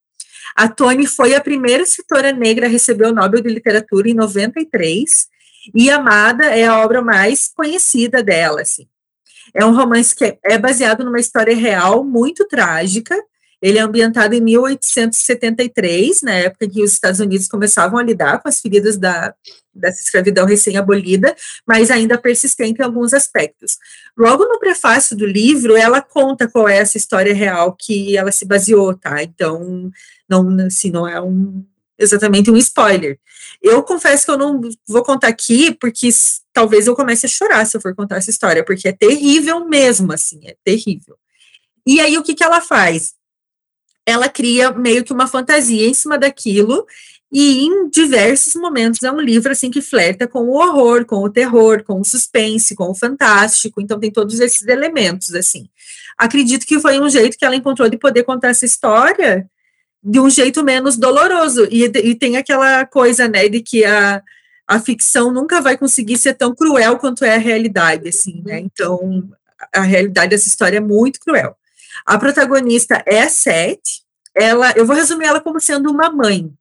A 0.55 0.69
Toni 0.69 1.09
foi 1.09 1.35
a 1.35 1.41
primeira 1.41 1.83
escritora 1.83 2.31
negra 2.31 2.67
a 2.67 2.69
receber 2.69 3.07
o 3.07 3.13
Nobel 3.13 3.43
de 3.43 3.49
Literatura 3.49 4.09
em 4.09 4.15
93. 4.15 5.27
E 5.75 5.91
Amada 5.91 6.45
é 6.47 6.67
a 6.67 6.79
obra 6.81 7.03
mais 7.03 7.49
conhecida 7.55 8.23
dela, 8.23 8.63
assim. 8.63 8.87
É 9.55 9.65
um 9.65 9.75
romance 9.75 10.15
que 10.15 10.39
é, 10.45 10.59
baseado 10.59 11.05
numa 11.05 11.21
história 11.21 11.57
real 11.57 12.05
muito 12.05 12.47
trágica. 12.47 13.17
Ele 13.61 13.79
é 13.79 13.81
ambientado 13.81 14.35
em 14.35 14.41
1873, 14.41 16.23
na 16.23 16.33
época 16.33 16.65
em 16.65 16.71
que 16.71 16.83
os 16.83 16.93
Estados 16.93 17.19
Unidos 17.19 17.49
começavam 17.49 17.99
a 17.99 18.03
lidar 18.03 18.41
com 18.41 18.49
as 18.49 18.61
feridas 18.61 18.97
da, 18.97 19.35
dessa 19.75 20.01
escravidão 20.01 20.47
recém-abolida, 20.47 21.35
mas 21.67 21.91
ainda 21.91 22.17
persistente 22.17 22.81
em 22.81 22.85
alguns 22.85 23.13
aspectos. 23.13 23.77
Logo 24.17 24.45
no 24.45 24.61
prefácio 24.61 25.17
do 25.17 25.27
livro, 25.27 25.77
ela 25.77 26.01
conta 26.01 26.47
qual 26.47 26.69
é 26.69 26.77
essa 26.77 26.97
história 26.97 27.35
real 27.35 27.75
que 27.77 28.17
ela 28.17 28.31
se 28.31 28.45
baseou, 28.45 28.95
tá? 28.95 29.25
Então, 29.25 29.91
não, 30.29 30.67
assim, 30.67 30.93
não 30.93 31.09
é 31.09 31.21
um, 31.21 31.65
exatamente 31.99 32.51
um 32.51 32.57
spoiler. 32.57 33.19
Eu 33.61 33.83
confesso 33.83 34.25
que 34.25 34.31
eu 34.31 34.39
não 34.39 34.61
vou 34.87 35.03
contar 35.03 35.29
aqui, 35.29 35.75
porque 35.75 36.09
talvez 36.53 36.87
eu 36.87 36.95
comece 36.95 37.27
a 37.27 37.29
chorar 37.29 37.65
se 37.65 37.77
eu 37.77 37.81
for 37.81 37.95
contar 37.95 38.17
essa 38.17 38.31
história, 38.31 38.65
porque 38.65 38.89
é 38.89 38.93
terrível 38.93 39.65
mesmo, 39.67 40.13
assim, 40.13 40.41
é 40.45 40.57
terrível. 40.65 41.17
E 41.87 42.01
aí, 42.01 42.17
o 42.17 42.23
que, 42.23 42.35
que 42.35 42.45
ela 42.45 42.61
faz? 42.61 43.15
Ela 44.07 44.29
cria 44.29 44.71
meio 44.73 45.05
que 45.05 45.13
uma 45.13 45.27
fantasia 45.27 45.89
em 45.89 45.95
cima 45.95 46.19
daquilo, 46.19 46.87
e 47.31 47.67
em 47.67 47.91
diversos 47.91 48.55
momentos 48.55 49.03
é 49.03 49.13
um 49.13 49.21
livro 49.21 49.53
assim 49.53 49.71
que 49.71 49.83
flerta 49.83 50.27
com 50.27 50.45
o 50.45 50.55
horror, 50.55 51.05
com 51.05 51.17
o 51.17 51.31
terror, 51.31 51.85
com 51.85 52.01
o 52.01 52.05
suspense, 52.05 52.75
com 52.75 52.91
o 52.91 52.95
fantástico. 52.95 53.81
Então 53.81 54.01
tem 54.01 54.11
todos 54.11 54.41
esses 54.41 54.67
elementos 54.67 55.35
assim. 55.35 55.69
Acredito 56.17 56.67
que 56.67 56.81
foi 56.81 56.99
um 56.99 57.09
jeito 57.11 57.37
que 57.37 57.45
ela 57.45 57.55
encontrou 57.55 57.89
de 57.89 57.99
poder 57.99 58.25
contar 58.25 58.49
essa 58.49 58.65
história 58.65 59.49
de 60.03 60.21
um 60.21 60.31
jeito 60.31 60.63
menos 60.65 60.97
doloroso. 60.97 61.67
E, 61.71 61.85
e 61.85 62.15
tem 62.15 62.37
aquela 62.37 62.87
coisa, 62.87 63.29
né, 63.29 63.49
de 63.49 63.61
que 63.61 63.85
a, 63.85 64.23
a 64.67 64.81
ficção 64.81 65.33
nunca 65.33 65.61
vai 65.61 65.77
conseguir 65.77 66.19
ser 66.19 66.35
tão 66.35 66.55
cruel 66.55 66.99
quanto 66.99 67.25
é 67.25 67.35
a 67.35 67.39
realidade, 67.39 68.09
assim, 68.09 68.43
né? 68.45 68.61
Então 68.61 69.29
a 69.75 69.81
realidade 69.81 70.31
dessa 70.31 70.49
história 70.49 70.79
é 70.79 70.81
muito 70.81 71.21
cruel. 71.21 71.57
A 72.07 72.19
protagonista 72.19 73.03
é 73.07 73.29
Seth. 73.29 74.07
Ela, 74.35 74.73
eu 74.77 74.87
vou 74.87 74.95
resumir 74.95 75.27
ela 75.27 75.41
como 75.41 75.61
sendo 75.61 75.91
uma 75.91 76.11
mãe 76.11 76.53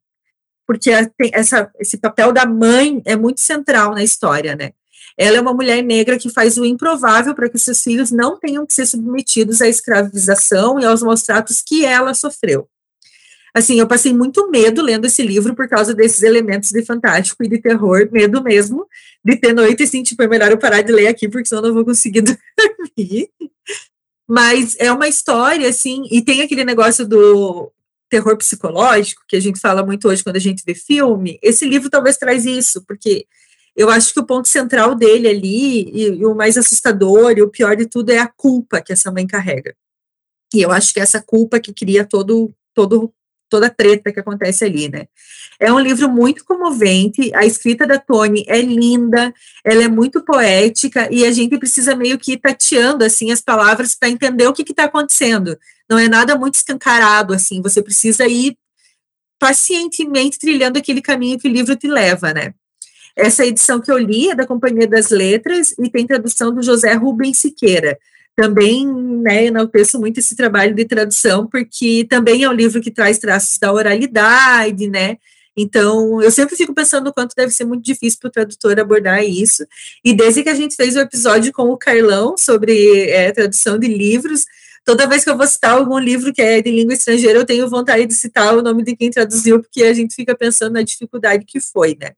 porque 0.68 0.90
essa, 1.32 1.72
esse 1.80 1.96
papel 1.96 2.30
da 2.30 2.44
mãe 2.44 3.00
é 3.06 3.16
muito 3.16 3.40
central 3.40 3.92
na 3.92 4.04
história, 4.04 4.54
né? 4.54 4.72
Ela 5.16 5.38
é 5.38 5.40
uma 5.40 5.54
mulher 5.54 5.82
negra 5.82 6.18
que 6.18 6.28
faz 6.28 6.58
o 6.58 6.64
improvável 6.64 7.34
para 7.34 7.48
que 7.48 7.58
seus 7.58 7.80
filhos 7.82 8.10
não 8.10 8.38
tenham 8.38 8.66
que 8.66 8.74
ser 8.74 8.84
submetidos 8.84 9.62
à 9.62 9.66
escravização 9.66 10.78
e 10.78 10.84
aos 10.84 11.02
maus 11.02 11.22
tratos 11.22 11.62
que 11.66 11.86
ela 11.86 12.12
sofreu. 12.12 12.68
Assim, 13.58 13.80
eu 13.80 13.88
passei 13.88 14.14
muito 14.14 14.48
medo 14.52 14.80
lendo 14.82 15.06
esse 15.06 15.20
livro 15.20 15.52
por 15.52 15.68
causa 15.68 15.92
desses 15.92 16.22
elementos 16.22 16.70
de 16.70 16.84
fantástico 16.84 17.42
e 17.42 17.48
de 17.48 17.58
terror, 17.58 18.08
medo 18.12 18.40
mesmo, 18.40 18.86
de 19.24 19.34
ter 19.34 19.52
noite 19.52 19.82
assim, 19.82 20.00
tipo, 20.00 20.22
é 20.22 20.28
melhor 20.28 20.52
eu 20.52 20.58
parar 20.58 20.80
de 20.80 20.92
ler 20.92 21.08
aqui, 21.08 21.28
porque 21.28 21.48
senão 21.48 21.62
eu 21.62 21.66
não 21.66 21.74
vou 21.74 21.84
conseguir 21.84 22.22
dormir. 22.22 23.28
Mas 24.28 24.76
é 24.78 24.92
uma 24.92 25.08
história, 25.08 25.68
assim, 25.68 26.04
e 26.08 26.22
tem 26.22 26.40
aquele 26.40 26.64
negócio 26.64 27.04
do 27.04 27.72
terror 28.08 28.36
psicológico, 28.36 29.24
que 29.26 29.34
a 29.34 29.40
gente 29.40 29.58
fala 29.58 29.84
muito 29.84 30.06
hoje 30.06 30.22
quando 30.22 30.36
a 30.36 30.40
gente 30.40 30.62
vê 30.64 30.72
filme, 30.72 31.36
esse 31.42 31.66
livro 31.66 31.90
talvez 31.90 32.16
traz 32.16 32.46
isso, 32.46 32.84
porque 32.86 33.26
eu 33.74 33.90
acho 33.90 34.14
que 34.14 34.20
o 34.20 34.26
ponto 34.26 34.46
central 34.46 34.94
dele 34.94 35.26
ali, 35.26 35.82
e, 35.90 36.02
e, 36.20 36.24
o 36.24 36.32
mais 36.32 36.56
assustador 36.56 37.32
e 37.36 37.42
o 37.42 37.50
pior 37.50 37.74
de 37.74 37.86
tudo, 37.86 38.10
é 38.10 38.18
a 38.18 38.28
culpa 38.28 38.80
que 38.80 38.92
essa 38.92 39.10
mãe 39.10 39.26
carrega. 39.26 39.74
E 40.54 40.62
eu 40.62 40.70
acho 40.70 40.94
que 40.94 41.00
é 41.00 41.02
essa 41.02 41.20
culpa 41.20 41.58
que 41.58 41.74
cria 41.74 42.04
todo, 42.04 42.54
todo 42.72 43.12
toda 43.48 43.66
a 43.66 43.70
treta 43.70 44.12
que 44.12 44.20
acontece 44.20 44.64
ali, 44.64 44.88
né? 44.88 45.06
É 45.60 45.72
um 45.72 45.80
livro 45.80 46.08
muito 46.08 46.44
comovente, 46.44 47.32
a 47.34 47.44
escrita 47.44 47.86
da 47.86 47.98
Tony 47.98 48.44
é 48.46 48.60
linda, 48.60 49.34
ela 49.64 49.82
é 49.82 49.88
muito 49.88 50.22
poética 50.22 51.08
e 51.10 51.24
a 51.24 51.32
gente 51.32 51.58
precisa 51.58 51.96
meio 51.96 52.18
que 52.18 52.32
ir 52.32 52.38
tateando 52.38 53.04
assim 53.04 53.32
as 53.32 53.40
palavras 53.40 53.94
para 53.94 54.08
entender 54.08 54.46
o 54.46 54.52
que 54.52 54.62
está 54.62 54.84
acontecendo. 54.84 55.58
Não 55.90 55.98
é 55.98 56.08
nada 56.08 56.36
muito 56.36 56.54
escancarado 56.54 57.34
assim, 57.34 57.60
você 57.60 57.82
precisa 57.82 58.26
ir 58.26 58.56
pacientemente 59.38 60.38
trilhando 60.38 60.78
aquele 60.78 61.00
caminho 61.00 61.38
que 61.38 61.48
o 61.48 61.52
livro 61.52 61.74
te 61.76 61.88
leva, 61.88 62.32
né? 62.32 62.54
Essa 63.16 63.44
edição 63.44 63.80
que 63.80 63.90
eu 63.90 63.98
li 63.98 64.30
é 64.30 64.34
da 64.34 64.46
Companhia 64.46 64.86
das 64.86 65.10
Letras 65.10 65.74
e 65.76 65.90
tem 65.90 66.06
tradução 66.06 66.54
do 66.54 66.62
José 66.62 66.92
Rubens 66.94 67.38
Siqueira 67.38 67.98
também 68.38 68.86
né, 68.86 69.46
enalteço 69.46 69.98
muito 69.98 70.18
esse 70.18 70.36
trabalho 70.36 70.72
de 70.72 70.84
tradução, 70.84 71.44
porque 71.44 72.06
também 72.08 72.44
é 72.44 72.48
um 72.48 72.52
livro 72.52 72.80
que 72.80 72.88
traz 72.88 73.18
traços 73.18 73.58
da 73.58 73.72
oralidade, 73.72 74.88
né? 74.88 75.16
Então, 75.56 76.22
eu 76.22 76.30
sempre 76.30 76.54
fico 76.54 76.72
pensando 76.72 77.08
o 77.08 77.12
quanto 77.12 77.34
deve 77.36 77.50
ser 77.50 77.64
muito 77.64 77.84
difícil 77.84 78.20
para 78.20 78.28
o 78.28 78.30
tradutor 78.30 78.78
abordar 78.78 79.24
isso. 79.24 79.66
E 80.04 80.14
desde 80.14 80.44
que 80.44 80.48
a 80.48 80.54
gente 80.54 80.76
fez 80.76 80.94
o 80.94 81.00
episódio 81.00 81.52
com 81.52 81.64
o 81.64 81.76
Carlão 81.76 82.36
sobre 82.38 83.10
é, 83.10 83.32
tradução 83.32 83.76
de 83.76 83.88
livros, 83.88 84.44
toda 84.84 85.08
vez 85.08 85.24
que 85.24 85.30
eu 85.30 85.36
vou 85.36 85.46
citar 85.48 85.72
algum 85.72 85.98
livro 85.98 86.32
que 86.32 86.40
é 86.40 86.62
de 86.62 86.70
língua 86.70 86.94
estrangeira, 86.94 87.40
eu 87.40 87.44
tenho 87.44 87.68
vontade 87.68 88.06
de 88.06 88.14
citar 88.14 88.56
o 88.56 88.62
nome 88.62 88.84
de 88.84 88.94
quem 88.94 89.10
traduziu, 89.10 89.60
porque 89.60 89.82
a 89.82 89.92
gente 89.92 90.14
fica 90.14 90.36
pensando 90.36 90.74
na 90.74 90.82
dificuldade 90.82 91.44
que 91.44 91.58
foi, 91.60 91.98
né? 92.00 92.12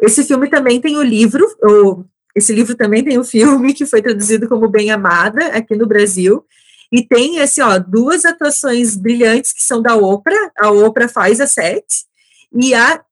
Esse 0.00 0.22
filme 0.22 0.48
também 0.48 0.80
tem 0.80 0.96
o 0.96 1.02
livro, 1.02 1.44
o 1.60 2.04
esse 2.34 2.52
livro 2.52 2.74
também 2.76 3.02
tem 3.02 3.18
um 3.18 3.24
filme 3.24 3.74
que 3.74 3.86
foi 3.86 4.02
traduzido 4.02 4.48
como 4.48 4.68
Bem 4.68 4.90
Amada 4.90 5.46
aqui 5.48 5.74
no 5.74 5.86
Brasil. 5.86 6.44
E 6.90 7.02
tem, 7.06 7.40
assim, 7.40 7.60
ó, 7.60 7.78
duas 7.78 8.24
atuações 8.24 8.96
brilhantes 8.96 9.52
que 9.52 9.62
são 9.62 9.82
da 9.82 9.94
Oprah. 9.94 10.50
A 10.58 10.70
Oprah 10.70 11.08
faz 11.08 11.40
a 11.40 11.46
sete. 11.46 12.06
E 12.52 12.74
a. 12.74 13.04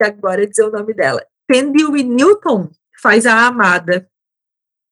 Agora 0.00 0.46
dizer 0.46 0.64
o 0.64 0.70
nome 0.70 0.94
dela. 0.94 1.24
Tandy 1.46 1.84
Newton 2.04 2.70
faz 3.02 3.26
a 3.26 3.46
Amada. 3.46 4.08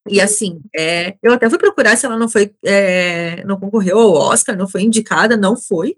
E 0.07 0.19
assim, 0.21 0.61
é, 0.75 1.15
eu 1.21 1.33
até 1.33 1.49
fui 1.49 1.57
procurar 1.57 1.95
se 1.95 2.05
ela 2.05 2.17
não 2.17 2.29
foi, 2.29 2.53
é, 2.65 3.43
não 3.43 3.59
concorreu 3.59 3.99
ao 3.99 4.11
Oscar, 4.11 4.55
não 4.55 4.67
foi 4.67 4.81
indicada, 4.81 5.37
não 5.37 5.55
foi. 5.55 5.97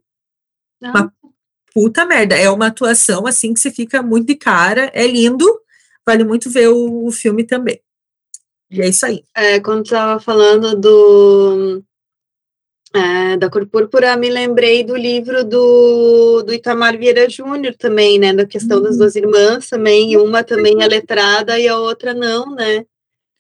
Não. 0.81 0.91
Uma 0.91 1.13
puta 1.73 2.05
merda. 2.05 2.35
É 2.35 2.49
uma 2.49 2.67
atuação 2.67 3.25
assim 3.27 3.53
que 3.53 3.59
você 3.59 3.71
fica 3.71 4.01
muito 4.01 4.27
de 4.27 4.35
cara, 4.35 4.91
é 4.93 5.05
lindo, 5.07 5.45
vale 6.11 6.23
muito 6.25 6.49
ver 6.49 6.67
o, 6.67 7.05
o 7.05 7.11
filme 7.11 7.43
também. 7.43 7.79
E 8.69 8.81
é 8.81 8.87
isso 8.87 9.05
aí. 9.05 9.23
É, 9.35 9.59
quando 9.59 9.83
estava 9.83 10.19
falando 10.19 10.75
do 10.75 11.83
é, 12.93 13.37
da 13.37 13.49
cor 13.49 13.65
púrpura, 13.65 14.17
me 14.17 14.29
lembrei 14.29 14.83
do 14.83 14.95
livro 14.95 15.43
do, 15.45 16.43
do 16.43 16.53
Itamar 16.53 16.97
Vieira 16.97 17.29
Júnior 17.29 17.75
também, 17.75 18.19
né? 18.19 18.33
Da 18.33 18.45
questão 18.45 18.77
uhum. 18.77 18.83
das 18.83 18.97
duas 18.97 19.15
irmãs 19.15 19.69
também, 19.69 20.17
uma 20.17 20.43
também 20.43 20.83
é 20.83 20.87
letrada 20.87 21.57
e 21.57 21.67
a 21.67 21.77
outra 21.77 22.13
não, 22.13 22.53
né? 22.53 22.85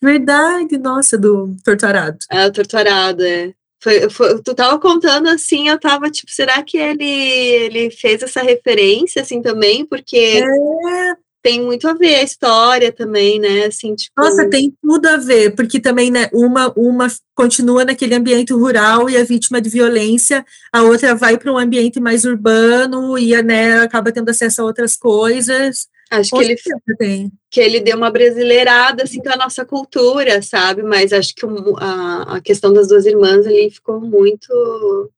Verdade, 0.01 0.77
nossa, 0.77 1.17
do 1.17 1.55
Torturado. 1.63 2.17
É, 2.29 2.47
o 2.47 2.51
Torturado, 2.51 3.23
é. 3.23 3.53
Foi, 3.83 4.09
foi, 4.09 4.41
tu 4.41 4.53
tava 4.53 4.79
contando 4.79 5.27
assim, 5.27 5.67
eu 5.67 5.79
tava 5.79 6.09
tipo, 6.09 6.31
será 6.31 6.61
que 6.61 6.77
ele, 6.77 7.03
ele 7.03 7.91
fez 7.91 8.21
essa 8.21 8.41
referência 8.41 9.23
assim 9.23 9.41
também? 9.41 9.85
Porque 9.85 10.17
é, 10.17 11.15
tem 11.41 11.61
muito 11.61 11.87
a 11.87 11.93
ver 11.93 12.15
a 12.15 12.23
história 12.23 12.91
também, 12.91 13.39
né? 13.39 13.65
Assim, 13.65 13.95
tipo... 13.95 14.13
Nossa, 14.17 14.49
tem 14.49 14.73
tudo 14.81 15.07
a 15.07 15.17
ver, 15.17 15.55
porque 15.55 15.79
também, 15.79 16.11
né, 16.11 16.29
uma, 16.31 16.71
uma 16.75 17.07
continua 17.35 17.83
naquele 17.83 18.15
ambiente 18.15 18.53
rural 18.53 19.09
e 19.09 19.15
é 19.15 19.23
vítima 19.23 19.59
de 19.59 19.69
violência, 19.69 20.45
a 20.71 20.83
outra 20.83 21.15
vai 21.15 21.37
para 21.37 21.51
um 21.51 21.57
ambiente 21.57 21.99
mais 21.99 22.25
urbano 22.25 23.17
e 23.17 23.39
né, 23.41 23.79
acaba 23.81 24.11
tendo 24.11 24.29
acesso 24.29 24.61
a 24.61 24.65
outras 24.65 24.95
coisas. 24.95 25.87
Acho 26.11 26.31
que 26.31 26.43
ele, 26.43 26.55
tem. 26.97 27.31
que 27.49 27.61
ele 27.61 27.79
deu 27.79 27.95
uma 27.95 28.11
brasileirada 28.11 29.03
assim, 29.03 29.21
com 29.21 29.29
a 29.29 29.37
nossa 29.37 29.63
cultura, 29.63 30.41
sabe? 30.41 30.83
Mas 30.83 31.13
acho 31.13 31.33
que 31.33 31.45
a, 31.77 32.35
a 32.35 32.41
questão 32.41 32.73
das 32.73 32.89
duas 32.89 33.05
irmãs 33.05 33.47
ali 33.47 33.71
ficou 33.71 34.01
muito, 34.01 35.09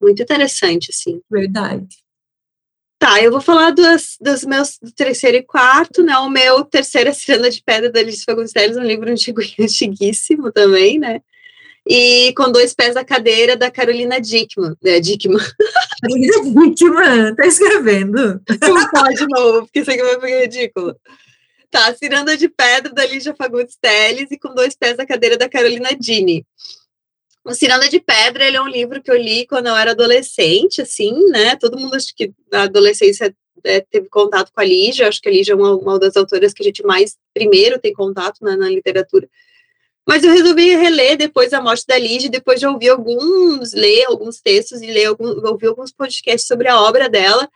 muito 0.00 0.22
interessante, 0.22 0.90
assim. 0.92 1.20
Verdade. 1.28 1.88
Tá, 2.98 3.22
eu 3.22 3.30
vou 3.30 3.40
falar 3.40 3.70
dos, 3.70 4.16
dos 4.20 4.44
meus 4.44 4.76
do 4.82 4.90
terceiro 4.90 5.36
e 5.36 5.42
quarto, 5.42 6.02
né? 6.02 6.18
O 6.18 6.28
meu 6.28 6.64
terceiro 6.64 7.10
é 7.10 7.12
Ciranda 7.12 7.48
de 7.48 7.62
Pedra 7.62 7.90
da 7.90 8.00
Alice 8.00 8.24
Fagundes 8.24 8.52
um 8.76 8.82
livro 8.82 9.08
antigo, 9.08 9.40
antiguíssimo 9.60 10.50
também, 10.50 10.98
né? 10.98 11.20
E 11.86 12.34
com 12.36 12.50
dois 12.50 12.74
pés 12.74 12.94
da 12.94 13.04
cadeira 13.04 13.56
da 13.56 13.70
Carolina 13.70 14.20
Dickman. 14.20 14.74
É, 14.84 14.98
Dickman. 14.98 15.38
Carolina 16.02 16.74
Dickman, 16.74 17.34
tá 17.36 17.46
escrevendo? 17.46 18.42
Vou 18.60 18.90
falar 18.90 19.12
de 19.12 19.26
novo, 19.28 19.60
porque 19.62 19.80
isso 19.80 19.90
aqui 19.90 20.02
vai 20.02 20.14
ficar 20.16 20.40
ridículo. 20.40 20.96
Tá, 21.70 21.94
Ciranda 21.94 22.36
de 22.36 22.48
Pedra 22.48 22.92
da 22.92 23.06
Lígia 23.06 23.34
Fagundes 23.34 23.76
Teles 23.80 24.30
e 24.30 24.38
com 24.38 24.54
dois 24.54 24.74
pés 24.74 24.96
da 24.96 25.06
cadeira 25.06 25.36
da 25.36 25.48
Carolina 25.48 25.90
Dini. 25.98 26.44
O 27.48 27.54
Ciranda 27.54 27.88
de 27.88 27.98
Pedra, 27.98 28.46
ele 28.46 28.58
é 28.58 28.62
um 28.62 28.68
livro 28.68 29.02
que 29.02 29.10
eu 29.10 29.16
li 29.16 29.46
quando 29.46 29.68
eu 29.68 29.74
era 29.74 29.92
adolescente, 29.92 30.82
assim, 30.82 31.14
né? 31.30 31.56
Todo 31.56 31.78
mundo 31.78 31.94
acho 31.94 32.14
que 32.14 32.30
na 32.52 32.64
adolescência 32.64 33.34
é, 33.64 33.80
teve 33.80 34.06
contato 34.10 34.52
com 34.52 34.60
a 34.60 34.64
Lígia, 34.64 35.08
acho 35.08 35.18
que 35.18 35.30
a 35.30 35.32
Lígia 35.32 35.52
é 35.52 35.56
uma, 35.56 35.74
uma, 35.74 35.98
das 35.98 36.14
autoras 36.14 36.52
que 36.52 36.62
a 36.62 36.66
gente 36.66 36.84
mais 36.84 37.16
primeiro 37.32 37.78
tem 37.78 37.94
contato 37.94 38.44
né, 38.44 38.54
na 38.54 38.68
literatura. 38.68 39.26
Mas 40.06 40.24
eu 40.24 40.30
resolvi 40.30 40.76
reler 40.76 41.16
depois 41.16 41.50
da 41.50 41.60
morte 41.62 41.86
da 41.86 41.96
Lígia, 41.96 42.28
depois 42.28 42.60
de 42.60 42.66
ouvir 42.66 42.90
alguns, 42.90 43.72
ler 43.72 44.04
alguns 44.04 44.42
textos 44.42 44.82
e 44.82 44.86
ler 44.86 45.06
alguns, 45.06 45.42
ouvir 45.42 45.68
alguns 45.68 45.90
podcasts 45.90 46.46
sobre 46.46 46.68
a 46.68 46.78
obra 46.78 47.08
dela, 47.08 47.48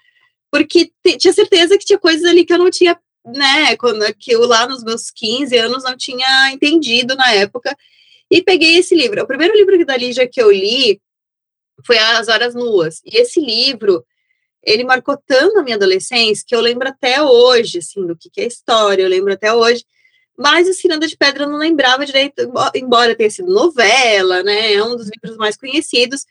porque 0.51 0.91
tinha 1.19 1.35
certeza 1.35 1.77
que 1.77 1.85
tinha 1.85 1.99
coisas 1.99 2.25
ali 2.25 2.47
que 2.47 2.53
eu 2.55 2.59
não 2.59 2.71
tinha, 2.71 2.99
né, 3.27 3.77
quando, 3.77 4.03
que 4.14 4.33
eu 4.33 4.47
lá 4.47 4.66
nos 4.66 4.83
meus 4.83 5.11
15 5.11 5.55
anos 5.59 5.85
não 5.85 5.99
tinha 5.99 6.51
entendido 6.51 7.14
na 7.14 7.31
época, 7.33 7.77
e 8.33 8.43
peguei 8.43 8.78
esse 8.78 8.95
livro. 8.95 9.22
O 9.22 9.26
primeiro 9.26 9.55
livro 9.55 9.85
da 9.85 9.95
Lígia 9.95 10.26
que 10.26 10.41
eu 10.41 10.51
li 10.51 10.99
foi 11.87 11.99
As 11.99 12.28
Horas 12.28 12.55
Nuas. 12.55 13.03
E 13.05 13.18
esse 13.18 13.39
livro, 13.39 14.03
ele 14.64 14.85
marcou 14.85 15.18
tanto 15.26 15.59
a 15.59 15.62
minha 15.62 15.76
adolescência 15.76 16.43
que 16.49 16.57
eu 16.57 16.61
lembro 16.62 16.89
até 16.89 17.20
hoje, 17.20 17.80
assim, 17.80 18.07
do 18.07 18.16
que, 18.16 18.30
que 18.30 18.41
é 18.41 18.47
história, 18.47 19.03
eu 19.03 19.09
lembro 19.09 19.35
até 19.35 19.53
hoje. 19.53 19.85
Mas 20.35 20.66
o 20.66 20.72
Ciranda 20.72 21.07
de 21.07 21.14
Pedra 21.14 21.45
eu 21.45 21.51
não 21.51 21.59
lembrava 21.59 22.07
direito, 22.07 22.51
embora 22.74 23.14
tenha 23.14 23.28
sido 23.28 23.53
novela, 23.53 24.43
né? 24.43 24.72
É 24.72 24.83
um 24.83 24.97
dos 24.97 25.11
livros 25.11 25.37
mais 25.37 25.55
conhecidos. 25.55 26.24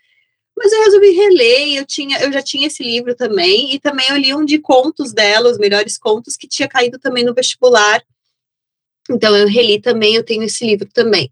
Mas 0.58 0.72
eu 0.72 0.84
resolvi 0.84 1.12
reler, 1.12 1.76
eu, 1.76 1.86
tinha, 1.86 2.20
eu 2.24 2.34
já 2.34 2.42
tinha 2.42 2.66
esse 2.66 2.82
livro 2.82 3.14
também, 3.14 3.76
e 3.76 3.80
também 3.80 4.08
eu 4.10 4.18
li 4.18 4.34
um 4.34 4.44
de 4.44 4.58
contos 4.58 5.14
dela, 5.14 5.52
os 5.52 5.60
melhores 5.60 6.00
contos, 6.00 6.36
que 6.36 6.48
tinha 6.48 6.68
caído 6.68 6.98
também 6.98 7.24
no 7.24 7.34
vestibular. 7.34 8.04
Então 9.08 9.38
eu 9.38 9.48
reli 9.48 9.80
também, 9.80 10.16
eu 10.16 10.24
tenho 10.24 10.42
esse 10.42 10.66
livro 10.66 10.90
também. 10.92 11.32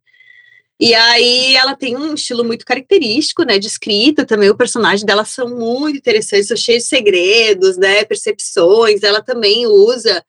E 0.79 0.93
aí 0.95 1.55
ela 1.57 1.75
tem 1.75 1.97
um 1.97 2.13
estilo 2.13 2.43
muito 2.43 2.65
característico, 2.65 3.43
né, 3.43 3.59
de 3.59 3.67
escrita 3.67 4.25
também, 4.25 4.49
o 4.49 4.55
personagem 4.55 5.05
dela 5.05 5.25
são 5.25 5.49
muito 5.49 5.97
interessantes, 5.97 6.47
são 6.47 6.55
cheios 6.55 6.83
de 6.83 6.89
segredos, 6.89 7.77
né, 7.77 8.05
percepções, 8.05 9.03
ela 9.03 9.21
também 9.21 9.67
usa 9.67 10.25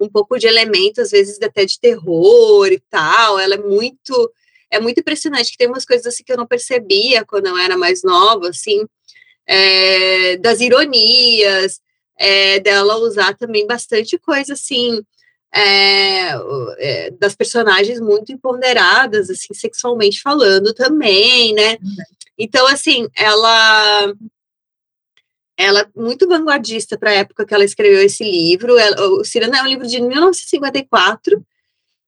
um 0.00 0.08
pouco 0.08 0.36
de 0.38 0.48
elementos, 0.48 0.98
às 0.98 1.10
vezes 1.12 1.38
até 1.40 1.64
de 1.64 1.78
terror 1.78 2.66
e 2.66 2.80
tal, 2.90 3.38
ela 3.38 3.54
é 3.54 3.58
muito, 3.58 4.32
é 4.68 4.80
muito 4.80 4.98
impressionante, 4.98 5.52
que 5.52 5.56
tem 5.58 5.68
umas 5.68 5.84
coisas 5.84 6.06
assim 6.06 6.24
que 6.24 6.32
eu 6.32 6.36
não 6.36 6.48
percebia 6.48 7.24
quando 7.24 7.46
eu 7.46 7.56
era 7.56 7.76
mais 7.76 8.02
nova, 8.02 8.48
assim, 8.48 8.84
é, 9.46 10.36
das 10.38 10.58
ironias, 10.60 11.80
é, 12.18 12.58
dela 12.58 12.96
usar 12.96 13.36
também 13.36 13.66
bastante 13.68 14.18
coisa, 14.18 14.54
assim, 14.54 15.00
é, 15.54 16.30
é, 16.78 17.10
das 17.10 17.34
personagens 17.34 18.00
muito 18.00 18.32
empoderadas, 18.32 19.28
assim, 19.28 19.52
sexualmente 19.52 20.20
falando 20.22 20.72
também, 20.72 21.52
né? 21.52 21.76
Então, 22.38 22.66
assim, 22.66 23.08
ela 23.14 24.14
ela 25.56 25.80
é 25.80 25.86
muito 25.94 26.26
vanguardista 26.26 26.98
para 26.98 27.10
a 27.10 27.14
época 27.14 27.44
que 27.44 27.54
ela 27.54 27.64
escreveu 27.64 28.02
esse 28.02 28.24
livro. 28.24 28.76
Ela, 28.78 29.00
o 29.08 29.24
Cirana 29.24 29.58
é 29.58 29.62
um 29.62 29.66
livro 29.66 29.86
de 29.86 30.00
1954. 30.00 31.44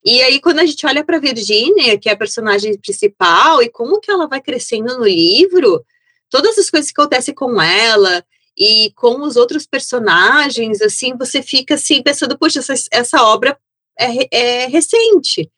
E 0.05 0.21
aí, 0.23 0.41
quando 0.41 0.59
a 0.59 0.67
gente 0.67 0.85
olha 0.87 1.05
para 1.05 1.19
Virginia, 1.19 1.99
que 1.99 2.09
é 2.09 2.13
a 2.13 2.17
personagem 2.17 2.79
principal, 2.79 3.63
e 3.63 3.69
como 3.69 4.01
que 4.01 4.11
ela 4.11 4.27
vai 4.27 4.41
crescendo 4.41 4.99
no 4.99 5.05
livro, 5.05 5.85
todas 6.29 6.59
as 6.59 6.69
coisas 6.69 6.91
que 6.91 7.01
acontecem 7.01 7.35
com 7.35 7.61
ela, 7.61 8.25
e 8.57 8.93
com 8.95 9.23
os 9.23 9.37
outros 9.37 9.67
personagens, 9.67 10.81
assim, 10.81 11.17
você 11.17 11.43
fica 11.43 11.75
assim 11.75 12.03
pensando, 12.03 12.39
poxa, 12.39 12.61
essa, 12.61 12.75
essa 12.93 13.23
obra 13.23 13.59
é, 13.99 14.63
é 14.63 14.67
recente. 14.67 15.51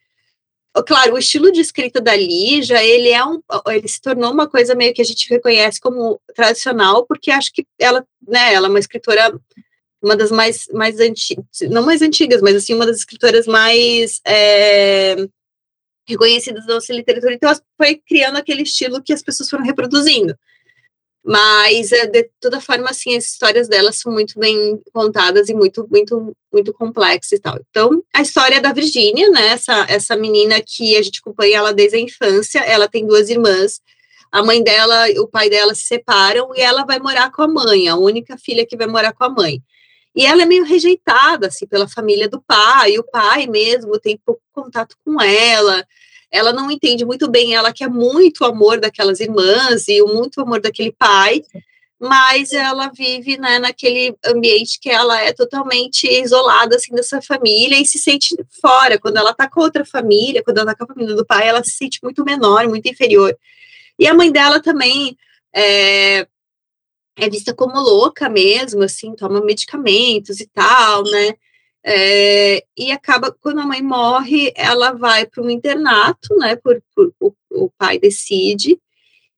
Claro, 0.87 1.15
o 1.15 1.19
estilo 1.19 1.51
de 1.51 1.61
escrita 1.61 2.01
da 2.01 2.15
Lígia, 2.15 2.83
ele 2.85 3.09
é 3.09 3.25
um, 3.25 3.41
ele 3.69 3.89
se 3.89 4.01
tornou 4.01 4.31
uma 4.31 4.47
coisa 4.47 4.75
meio 4.75 4.93
que 4.93 5.01
a 5.01 5.05
gente 5.05 5.29
reconhece 5.29 5.81
como 5.81 6.21
tradicional, 6.35 7.07
porque 7.07 7.31
acho 7.31 7.51
que 7.53 7.67
ela, 7.79 8.07
né, 8.27 8.53
ela 8.53 8.67
é 8.67 8.71
uma 8.71 8.79
escritora, 8.79 9.39
uma 10.03 10.15
das 10.17 10.31
mais, 10.31 10.67
mais 10.75 11.01
antigas, 11.01 11.45
não 11.71 11.83
mais 11.83 12.03
antigas, 12.03 12.43
mas 12.43 12.57
assim, 12.57 12.75
uma 12.75 12.85
das 12.85 12.99
escritoras 12.99 13.47
mais 13.47 14.21
é, 14.27 15.17
reconhecidas 16.07 16.67
da 16.67 16.75
nossa 16.75 16.93
literatura, 16.93 17.33
então 17.33 17.51
ela 17.51 17.61
foi 17.79 18.01
criando 18.07 18.37
aquele 18.37 18.63
estilo 18.63 19.03
que 19.03 19.15
as 19.15 19.23
pessoas 19.23 19.49
foram 19.49 19.65
reproduzindo. 19.65 20.37
Mas, 21.29 21.91
é, 21.91 22.07
de 22.07 22.31
toda 22.41 22.61
forma, 22.61 22.89
assim, 22.89 23.17
as 23.17 23.25
histórias 23.25 23.67
delas 23.67 23.99
são 23.99 24.13
muito 24.13 24.39
bem 24.39 24.81
contadas 24.93 25.49
e 25.49 25.55
muito, 25.55 25.85
muito, 25.91 26.33
muito 26.53 26.73
complexas 26.73 27.33
e 27.33 27.41
tal. 27.41 27.59
Então, 27.69 28.01
a 28.15 28.23
história 28.23 28.61
da 28.61 28.73
Virgínia, 28.73 29.29
né, 29.31 29.49
essa, 29.49 29.87
essa 29.89 30.17
menina 30.17 30.63
que 30.65 30.97
a 30.97 31.03
gente 31.03 31.19
acompanha 31.19 31.59
ela 31.59 31.75
desde 31.75 31.97
a 31.97 32.01
infância, 32.01 32.61
ela 32.61 32.87
tem 32.87 33.05
duas 33.05 33.29
irmãs, 33.29 33.81
a 34.31 34.41
mãe 34.41 34.63
dela 34.63 35.11
e 35.11 35.19
o 35.19 35.27
pai 35.27 35.51
dela 35.51 35.75
se 35.75 35.87
separam 35.87 36.55
e 36.55 36.61
ela 36.61 36.85
vai 36.85 37.01
morar 37.01 37.33
com 37.33 37.43
a 37.43 37.49
mãe, 37.49 37.89
a 37.89 37.97
única 37.97 38.39
filha 38.39 38.65
que 38.65 38.77
vai 38.77 38.87
morar 38.87 39.13
com 39.13 39.25
a 39.25 39.29
mãe. 39.29 39.61
E 40.15 40.25
ela 40.25 40.43
é 40.43 40.47
meio 40.47 40.65
rejeitada, 40.65 41.49
assim, 41.49 41.67
pela 41.67 41.89
família 41.89 42.29
do 42.29 42.41
pai, 42.41 42.99
o 42.99 43.05
pai 43.05 43.49
mesmo 43.49 43.99
tem 43.99 44.17
pouco 44.25 44.41
contato 44.53 44.97
com 45.05 45.21
ela, 45.21 45.85
ela 46.37 46.53
não 46.53 46.71
entende 46.71 47.05
muito 47.05 47.29
bem, 47.31 47.55
ela 47.55 47.73
quer 47.73 47.89
muito 47.89 48.45
amor 48.45 48.79
daquelas 48.79 49.21
irmãs 49.21 49.89
e 49.89 50.03
muito 50.03 50.41
amor 50.41 50.61
daquele 50.61 50.93
pai, 50.93 51.43
mas 51.99 52.53
ela 52.53 52.91
vive 52.95 53.39
né, 53.39 53.59
naquele 53.59 54.15
ambiente 54.25 54.79
que 54.79 54.91
ela 54.91 55.21
é 55.23 55.33
totalmente 55.33 56.07
isolada 56.07 56.77
assim 56.77 56.95
dessa 56.95 57.23
família 57.23 57.81
e 57.81 57.87
se 57.87 57.99
sente 57.99 58.37
fora. 58.61 58.99
Quando 58.99 59.17
ela 59.17 59.33
tá 59.33 59.49
com 59.49 59.61
outra 59.63 59.85
família, 59.85 60.43
quando 60.45 60.59
ela 60.59 60.75
tá 60.75 60.77
com 60.77 60.85
a 60.85 60.95
família 60.95 61.17
do 61.17 61.25
pai, 61.25 61.49
ela 61.49 61.65
se 61.65 61.71
sente 61.71 61.99
muito 62.03 62.23
menor, 62.23 62.69
muito 62.69 62.87
inferior. 62.87 63.37
E 63.99 64.07
a 64.07 64.13
mãe 64.13 64.31
dela 64.31 64.61
também 64.61 65.17
é, 65.55 66.27
é 67.17 67.31
vista 67.31 67.55
como 67.55 67.81
louca 67.81 68.29
mesmo, 68.29 68.83
assim, 68.83 69.15
toma 69.17 69.41
medicamentos 69.41 70.39
e 70.39 70.47
tal, 70.47 71.03
né? 71.05 71.35
É, 71.89 72.65
e 72.77 72.91
acaba, 72.91 73.31
quando 73.31 73.61
a 73.61 73.67
mãe 73.67 73.81
morre, 73.81 74.53
ela 74.57 74.91
vai 74.91 75.25
para 75.25 75.41
um 75.41 75.49
internato, 75.49 76.35
né? 76.37 76.57
Por, 76.57 76.83
por 76.93 77.15
o, 77.21 77.33
o, 77.49 77.71
pai 77.79 77.97
decide. 77.97 78.77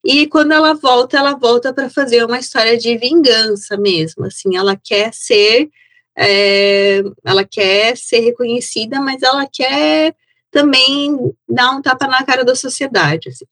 E 0.03 0.27
quando 0.27 0.53
ela 0.53 0.73
volta, 0.73 1.19
ela 1.19 1.35
volta 1.35 1.75
para 1.75 1.91
fazer 1.91 2.25
uma 2.25 2.39
história 2.39 2.79
de 2.79 2.97
vingança 2.97 3.77
mesmo. 3.77 4.25
Assim, 4.25 4.57
ela 4.57 4.75
quer 4.83 5.13
ser, 5.13 5.69
é, 6.17 7.03
ela 7.23 7.45
quer 7.45 7.99
ser 7.99 8.21
reconhecida, 8.21 8.99
mas 8.99 9.23
ela 9.23 9.47
quer 9.47 10.17
também 10.51 11.19
dar 11.47 11.73
um 11.73 11.83
tapa 11.83 12.07
na 12.07 12.25
cara 12.25 12.47
da 12.47 12.55
sociedade. 12.55 13.29
Assim. 13.29 13.45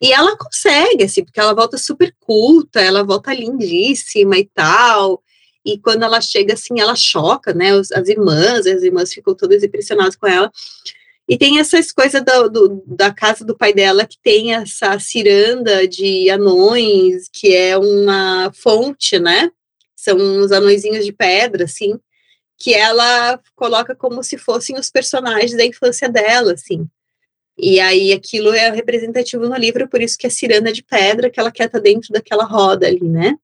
E 0.00 0.14
ela 0.14 0.34
consegue, 0.38 1.04
assim, 1.04 1.22
porque 1.22 1.40
ela 1.40 1.54
volta 1.54 1.76
super 1.76 2.14
culta, 2.18 2.80
ela 2.80 3.04
volta 3.04 3.34
lindíssima 3.34 4.38
e 4.38 4.46
tal 4.46 5.22
e 5.64 5.78
quando 5.78 6.02
ela 6.02 6.20
chega 6.20 6.54
assim, 6.54 6.80
ela 6.80 6.94
choca, 6.94 7.52
né, 7.52 7.70
as 7.72 8.08
irmãs, 8.08 8.66
as 8.66 8.82
irmãs 8.82 9.12
ficam 9.12 9.34
todas 9.34 9.62
impressionadas 9.62 10.16
com 10.16 10.26
ela, 10.26 10.50
e 11.28 11.38
tem 11.38 11.60
essas 11.60 11.92
coisas 11.92 12.22
do, 12.24 12.48
do, 12.48 12.84
da 12.86 13.12
casa 13.12 13.44
do 13.44 13.56
pai 13.56 13.72
dela, 13.72 14.06
que 14.06 14.18
tem 14.20 14.54
essa 14.54 14.98
ciranda 14.98 15.86
de 15.86 16.28
anões, 16.28 17.28
que 17.32 17.54
é 17.54 17.78
uma 17.78 18.50
fonte, 18.54 19.18
né, 19.18 19.50
são 19.94 20.16
uns 20.16 20.50
anõezinhos 20.50 21.04
de 21.04 21.12
pedra, 21.12 21.64
assim, 21.64 21.98
que 22.58 22.74
ela 22.74 23.38
coloca 23.54 23.94
como 23.94 24.22
se 24.22 24.36
fossem 24.36 24.78
os 24.78 24.90
personagens 24.90 25.56
da 25.56 25.64
infância 25.64 26.08
dela, 26.08 26.54
assim, 26.54 26.88
e 27.58 27.78
aí 27.78 28.12
aquilo 28.12 28.54
é 28.54 28.70
representativo 28.70 29.46
no 29.46 29.56
livro, 29.56 29.86
por 29.88 30.00
isso 30.00 30.16
que 30.16 30.26
é 30.26 30.30
ciranda 30.30 30.72
de 30.72 30.82
pedra, 30.82 31.28
que 31.28 31.38
ela 31.38 31.52
quer 31.52 31.66
estar 31.66 31.78
tá 31.78 31.82
dentro 31.82 32.10
daquela 32.12 32.44
roda 32.44 32.86
ali, 32.86 33.04
né, 33.04 33.36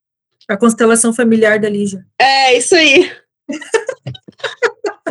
a 0.49 0.57
constelação 0.57 1.12
familiar 1.12 1.59
da 1.59 1.68
Lígia. 1.68 2.07
É, 2.18 2.57
isso 2.57 2.74
aí. 2.74 3.11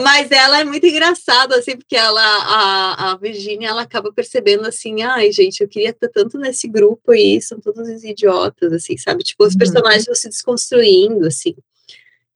Mas 0.02 0.30
ela 0.30 0.60
é 0.60 0.64
muito 0.66 0.86
engraçada, 0.86 1.56
assim, 1.56 1.78
porque 1.78 1.96
ela, 1.96 2.22
a, 2.22 3.12
a 3.12 3.18
Virginia, 3.18 3.70
ela 3.70 3.84
acaba 3.84 4.12
percebendo 4.12 4.68
assim, 4.68 5.02
ai, 5.04 5.32
gente, 5.32 5.62
eu 5.62 5.70
queria 5.70 5.92
estar 5.92 6.10
tanto 6.10 6.38
nesse 6.38 6.68
grupo 6.68 7.12
aí, 7.12 7.42
são 7.42 7.62
todos 7.62 7.88
os 7.88 8.04
idiotas, 8.04 8.74
assim, 8.74 8.98
sabe? 8.98 9.24
Tipo, 9.24 9.46
os 9.46 9.54
uhum. 9.54 9.60
personagens 9.60 10.06
vão 10.06 10.16
se 10.16 10.28
desconstruindo, 10.28 11.26
assim. 11.26 11.56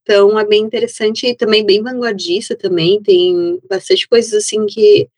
Então, 0.03 0.39
é 0.39 0.45
bem 0.45 0.63
interessante 0.63 1.27
e 1.27 1.35
também 1.35 1.65
bem 1.65 1.83
vanguardista 1.83 2.55
também, 2.55 3.01
tem 3.03 3.59
bastante 3.69 4.07
coisas, 4.07 4.33
assim, 4.33 4.65
que 4.65 5.09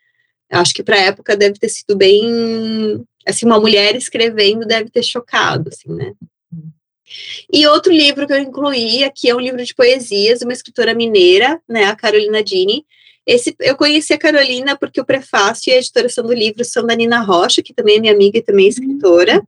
acho 0.49 0.73
que 0.73 0.83
para 0.83 0.95
a 0.95 1.01
época 1.01 1.37
deve 1.37 1.59
ter 1.59 1.69
sido 1.69 1.95
bem, 1.95 3.05
assim, 3.25 3.45
uma 3.45 3.59
mulher 3.59 3.95
escrevendo 3.95 4.65
deve 4.65 4.89
ter 4.89 5.03
chocado, 5.03 5.69
assim, 5.69 5.93
né? 5.93 6.13
E 7.51 7.67
outro 7.67 7.91
livro 7.91 8.25
que 8.25 8.33
eu 8.33 8.39
incluí 8.39 9.03
aqui 9.03 9.29
é 9.29 9.35
um 9.35 9.39
livro 9.39 9.63
de 9.63 9.75
poesias 9.75 10.41
uma 10.41 10.53
escritora 10.53 10.93
mineira, 10.93 11.61
né, 11.67 11.85
a 11.85 11.95
Carolina 11.95 12.43
Dini. 12.43 12.85
Esse, 13.25 13.55
eu 13.59 13.75
conheci 13.75 14.13
a 14.13 14.17
Carolina 14.17 14.75
porque 14.75 14.99
o 14.99 15.05
prefácio 15.05 15.69
e 15.69 15.73
a 15.73 15.77
editoração 15.77 16.25
do 16.25 16.33
livro 16.33 16.65
são 16.65 16.85
da 16.85 16.95
Nina 16.95 17.19
Rocha, 17.19 17.61
que 17.61 17.73
também 17.73 17.97
é 17.97 17.99
minha 17.99 18.13
amiga 18.13 18.39
e 18.39 18.41
também 18.41 18.65
é 18.65 18.69
escritora. 18.69 19.43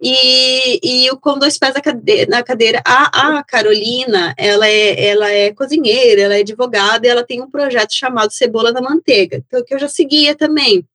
E, 0.00 0.78
e 0.82 1.10
o 1.10 1.18
Com 1.18 1.38
Dois 1.38 1.58
Pés 1.58 1.74
na 1.74 1.80
Cadeira, 1.80 2.30
na 2.30 2.42
cadeira 2.44 2.80
a, 2.84 3.38
a 3.38 3.42
Carolina, 3.42 4.32
ela 4.38 4.68
é, 4.68 5.06
ela 5.08 5.28
é 5.28 5.52
cozinheira, 5.52 6.22
ela 6.22 6.36
é 6.36 6.40
advogada 6.40 7.04
e 7.04 7.10
ela 7.10 7.24
tem 7.24 7.42
um 7.42 7.50
projeto 7.50 7.92
chamado 7.92 8.32
Cebola 8.32 8.70
na 8.70 8.80
Manteiga, 8.80 9.42
que 9.66 9.74
eu 9.74 9.78
já 9.78 9.88
seguia 9.88 10.36
também 10.36 10.86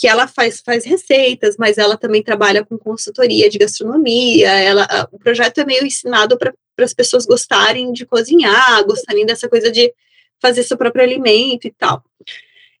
que 0.00 0.08
ela 0.08 0.26
faz, 0.26 0.62
faz 0.64 0.82
receitas, 0.86 1.56
mas 1.58 1.76
ela 1.76 1.94
também 1.94 2.22
trabalha 2.22 2.64
com 2.64 2.78
consultoria 2.78 3.50
de 3.50 3.58
gastronomia. 3.58 4.48
Ela, 4.48 5.06
o 5.12 5.18
projeto 5.18 5.58
é 5.58 5.64
meio 5.66 5.84
ensinado 5.84 6.38
para 6.38 6.54
as 6.78 6.94
pessoas 6.94 7.26
gostarem 7.26 7.92
de 7.92 8.06
cozinhar, 8.06 8.82
gostarem 8.86 9.26
dessa 9.26 9.46
coisa 9.46 9.70
de 9.70 9.92
fazer 10.40 10.62
seu 10.62 10.78
próprio 10.78 11.04
alimento 11.04 11.66
e 11.66 11.70
tal. 11.70 12.02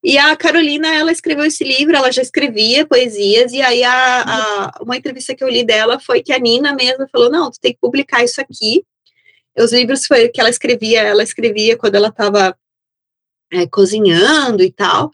E 0.02 0.16
a 0.16 0.34
Carolina, 0.34 0.94
ela 0.94 1.12
escreveu 1.12 1.44
esse 1.44 1.62
livro, 1.62 1.94
ela 1.94 2.10
já 2.10 2.22
escrevia 2.22 2.86
poesias, 2.86 3.52
e 3.52 3.60
aí 3.60 3.84
a, 3.84 4.22
a, 4.22 4.78
uma 4.80 4.96
entrevista 4.96 5.34
que 5.34 5.44
eu 5.44 5.48
li 5.50 5.62
dela 5.62 6.00
foi 6.00 6.22
que 6.22 6.32
a 6.32 6.38
Nina 6.38 6.74
mesma 6.74 7.06
falou, 7.12 7.30
não, 7.30 7.50
tu 7.50 7.60
tem 7.60 7.74
que 7.74 7.80
publicar 7.80 8.24
isso 8.24 8.40
aqui. 8.40 8.82
Os 9.58 9.74
livros 9.74 10.06
foi 10.06 10.30
que 10.30 10.40
ela 10.40 10.48
escrevia, 10.48 11.02
ela 11.02 11.22
escrevia 11.22 11.76
quando 11.76 11.96
ela 11.96 12.08
estava 12.08 12.56
é, 13.52 13.66
cozinhando 13.66 14.62
e 14.62 14.72
tal, 14.72 15.12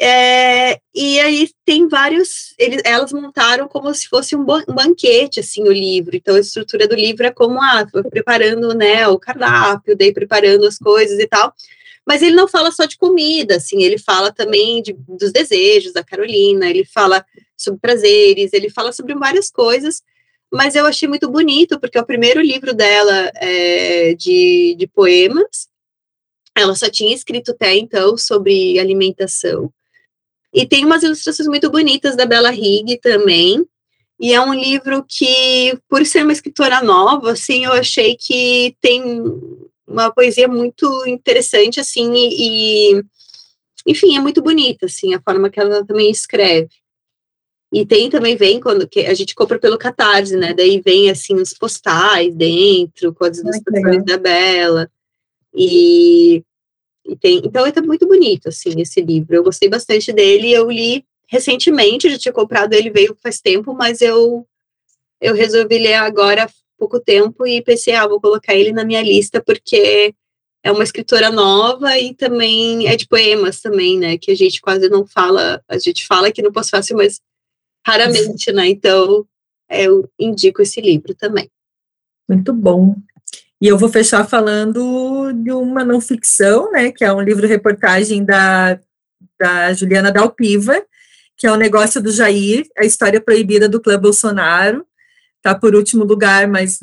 é, 0.00 0.80
e 0.94 1.18
aí 1.18 1.50
tem 1.64 1.88
vários, 1.88 2.54
eles, 2.56 2.80
elas 2.84 3.12
montaram 3.12 3.66
como 3.66 3.92
se 3.92 4.08
fosse 4.08 4.36
um, 4.36 4.44
banquete, 4.44 5.40
assim, 5.40 5.62
o 5.64 5.72
livro. 5.72 6.14
Então, 6.14 6.36
a 6.36 6.40
estrutura 6.40 6.86
do 6.86 6.94
livro 6.94 7.26
é 7.26 7.32
como, 7.32 7.60
ah, 7.60 7.84
preparando, 8.08 8.74
né, 8.74 9.08
o 9.08 9.18
cardápio, 9.18 9.96
daí 9.96 10.12
preparando 10.12 10.66
as 10.66 10.78
coisas 10.78 11.18
e 11.18 11.26
tal. 11.26 11.52
Mas 12.06 12.22
ele 12.22 12.36
não 12.36 12.46
fala 12.46 12.70
só 12.70 12.84
de 12.84 12.96
comida, 12.96 13.56
assim, 13.56 13.82
ele 13.82 13.98
fala 13.98 14.32
também 14.32 14.80
de, 14.82 14.92
dos 14.92 15.32
desejos 15.32 15.92
da 15.92 16.04
Carolina, 16.04 16.70
ele 16.70 16.84
fala 16.84 17.24
sobre 17.56 17.80
prazeres, 17.80 18.52
ele 18.52 18.70
fala 18.70 18.92
sobre 18.92 19.14
várias 19.16 19.50
coisas, 19.50 20.00
mas 20.50 20.74
eu 20.76 20.86
achei 20.86 21.08
muito 21.08 21.28
bonito, 21.28 21.78
porque 21.78 21.98
é 21.98 22.00
o 22.00 22.06
primeiro 22.06 22.40
livro 22.40 22.72
dela 22.72 23.30
é, 23.34 24.14
de, 24.14 24.76
de 24.78 24.86
poemas, 24.86 25.68
ela 26.56 26.74
só 26.74 26.88
tinha 26.88 27.14
escrito 27.14 27.50
até 27.50 27.76
então 27.76 28.16
sobre 28.16 28.78
alimentação, 28.78 29.70
E 30.52 30.66
tem 30.66 30.84
umas 30.84 31.02
ilustrações 31.02 31.48
muito 31.48 31.70
bonitas 31.70 32.16
da 32.16 32.24
Bella 32.24 32.52
Higg 32.52 32.98
também. 32.98 33.66
E 34.20 34.32
é 34.32 34.40
um 34.40 34.52
livro 34.52 35.04
que, 35.08 35.78
por 35.88 36.04
ser 36.04 36.24
uma 36.24 36.32
escritora 36.32 36.82
nova, 36.82 37.32
assim, 37.32 37.64
eu 37.64 37.72
achei 37.72 38.16
que 38.16 38.76
tem 38.80 39.02
uma 39.86 40.10
poesia 40.10 40.48
muito 40.48 41.06
interessante, 41.06 41.78
assim, 41.78 42.12
e, 42.14 43.02
enfim, 43.86 44.16
é 44.16 44.20
muito 44.20 44.42
bonita, 44.42 44.86
assim, 44.86 45.14
a 45.14 45.20
forma 45.20 45.48
que 45.48 45.60
ela 45.60 45.84
também 45.84 46.10
escreve. 46.10 46.68
E 47.72 47.84
tem 47.86 48.10
também, 48.10 48.34
vem 48.34 48.60
quando 48.60 48.88
que 48.88 49.00
a 49.00 49.14
gente 49.14 49.34
compra 49.34 49.58
pelo 49.58 49.78
Catarse, 49.78 50.36
né? 50.36 50.54
Daí 50.54 50.80
vem, 50.80 51.10
assim, 51.10 51.34
os 51.34 51.52
postais 51.52 52.34
dentro, 52.34 53.14
com 53.14 53.24
as 53.24 53.38
ilustrações 53.38 54.04
da 54.04 54.16
Bela. 54.16 54.90
E, 55.54 56.38
e 56.38 56.44
tem, 57.16 57.40
então 57.44 57.66
é 57.66 57.80
muito 57.80 58.06
bonito, 58.06 58.48
assim, 58.48 58.80
esse 58.80 59.00
livro. 59.00 59.34
Eu 59.34 59.44
gostei 59.44 59.68
bastante 59.68 60.12
dele, 60.12 60.52
eu 60.52 60.70
li 60.70 61.04
recentemente, 61.28 62.10
já 62.10 62.18
tinha 62.18 62.32
comprado 62.32 62.72
ele, 62.72 62.90
veio 62.90 63.16
faz 63.22 63.40
tempo, 63.40 63.74
mas 63.74 64.00
eu, 64.00 64.46
eu 65.20 65.34
resolvi 65.34 65.78
ler 65.78 65.94
agora 65.94 66.44
há 66.44 66.48
pouco 66.78 66.98
tempo 66.98 67.46
e 67.46 67.62
pensei, 67.62 67.94
ah, 67.94 68.06
vou 68.06 68.20
colocar 68.20 68.54
ele 68.54 68.72
na 68.72 68.84
minha 68.84 69.02
lista, 69.02 69.42
porque 69.42 70.14
é 70.62 70.72
uma 70.72 70.82
escritora 70.82 71.30
nova 71.30 71.98
e 71.98 72.14
também 72.14 72.88
é 72.88 72.96
de 72.96 73.06
poemas 73.06 73.60
também, 73.60 73.98
né, 73.98 74.16
que 74.16 74.30
a 74.30 74.34
gente 74.34 74.60
quase 74.60 74.88
não 74.88 75.06
fala, 75.06 75.62
a 75.68 75.78
gente 75.78 76.06
fala 76.06 76.28
aqui 76.28 76.42
no 76.42 76.52
Pós-Fácil, 76.52 76.96
mas 76.96 77.20
raramente, 77.86 78.50
né, 78.52 78.68
então 78.68 79.26
eu 79.70 80.10
indico 80.18 80.62
esse 80.62 80.80
livro 80.80 81.14
também. 81.14 81.50
Muito 82.28 82.52
bom. 82.52 82.94
E 83.60 83.66
eu 83.66 83.76
vou 83.76 83.88
fechar 83.88 84.24
falando 84.26 85.32
de 85.32 85.50
uma 85.50 85.84
não 85.84 86.00
ficção, 86.00 86.70
né, 86.70 86.92
que 86.92 87.04
é 87.04 87.12
um 87.12 87.20
livro-reportagem 87.20 88.24
da, 88.24 88.78
da 89.38 89.72
Juliana 89.72 90.12
Dalpiva, 90.12 90.80
que 91.36 91.46
é 91.46 91.52
o 91.52 91.56
negócio 91.56 92.00
do 92.00 92.10
Jair, 92.10 92.66
a 92.76 92.84
história 92.84 93.20
proibida 93.20 93.68
do 93.68 93.80
clã 93.80 93.98
Bolsonaro, 93.98 94.86
tá 95.42 95.54
por 95.54 95.74
último 95.74 96.04
lugar, 96.04 96.46
mas 96.48 96.78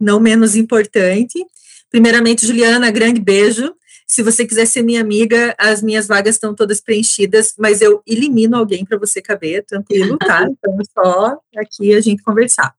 não 0.00 0.18
menos 0.18 0.56
importante. 0.56 1.44
Primeiramente, 1.90 2.46
Juliana, 2.46 2.90
grande 2.90 3.20
beijo. 3.20 3.74
Se 4.06 4.22
você 4.22 4.44
quiser 4.44 4.66
ser 4.66 4.82
minha 4.82 5.00
amiga, 5.00 5.54
as 5.56 5.82
minhas 5.82 6.08
vagas 6.08 6.34
estão 6.34 6.54
todas 6.54 6.80
preenchidas, 6.80 7.54
mas 7.56 7.80
eu 7.80 8.02
elimino 8.04 8.56
alguém 8.56 8.84
para 8.84 8.98
você 8.98 9.22
caber, 9.22 9.64
tranquilo, 9.64 10.18
tá? 10.18 10.46
Então, 10.50 10.76
só 10.92 11.38
aqui 11.56 11.94
a 11.94 12.00
gente 12.00 12.22
conversar. 12.22 12.74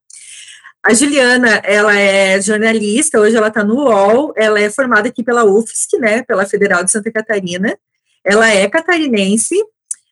A 0.84 0.96
Juliana, 0.96 1.62
ela 1.64 1.96
é 1.96 2.42
jornalista, 2.42 3.20
hoje 3.20 3.36
ela 3.36 3.50
está 3.50 3.64
no 3.64 3.76
UOL, 3.76 4.34
ela 4.36 4.60
é 4.60 4.70
formada 4.70 5.10
aqui 5.10 5.24
pela 5.24 5.46
UFSC, 5.46 6.00
né, 6.00 6.24
pela 6.24 6.46
Federal 6.46 6.84
de 6.84 6.92
Santa 6.92 7.12
Catarina. 7.12 7.78
Ela 8.26 8.50
é 8.50 8.68
catarinense, 8.68 9.56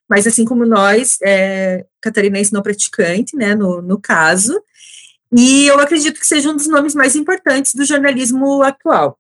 mas 0.08 0.28
assim 0.28 0.46
como 0.46 0.66
nós, 0.68 1.18
é, 1.24 1.86
catarinense 2.00 2.54
não 2.54 2.62
praticante, 2.62 3.36
né, 3.36 3.56
no, 3.56 3.82
no 3.82 4.00
caso, 4.00 4.62
e 5.36 5.66
eu 5.66 5.80
acredito 5.80 6.20
que 6.20 6.28
seja 6.28 6.50
um 6.52 6.56
dos 6.56 6.68
nomes 6.68 6.94
mais 6.94 7.16
importantes 7.16 7.74
do 7.74 7.84
jornalismo 7.84 8.62
atual. 8.62 9.18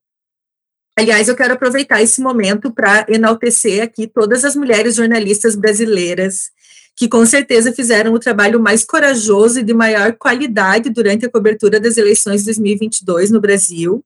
Aliás, 0.95 1.29
eu 1.29 1.35
quero 1.35 1.53
aproveitar 1.53 2.01
esse 2.01 2.21
momento 2.21 2.71
para 2.71 3.05
enaltecer 3.07 3.81
aqui 3.81 4.05
todas 4.05 4.45
as 4.45 4.55
mulheres 4.55 4.95
jornalistas 4.95 5.55
brasileiras 5.55 6.51
que 6.99 7.07
com 7.07 7.25
certeza 7.25 7.71
fizeram 7.71 8.13
o 8.13 8.19
trabalho 8.19 8.59
mais 8.59 8.83
corajoso 8.83 9.61
e 9.61 9.63
de 9.63 9.73
maior 9.73 10.11
qualidade 10.17 10.89
durante 10.89 11.25
a 11.25 11.31
cobertura 11.31 11.79
das 11.79 11.95
eleições 11.95 12.41
de 12.41 12.47
2022 12.47 13.31
no 13.31 13.39
Brasil 13.39 14.03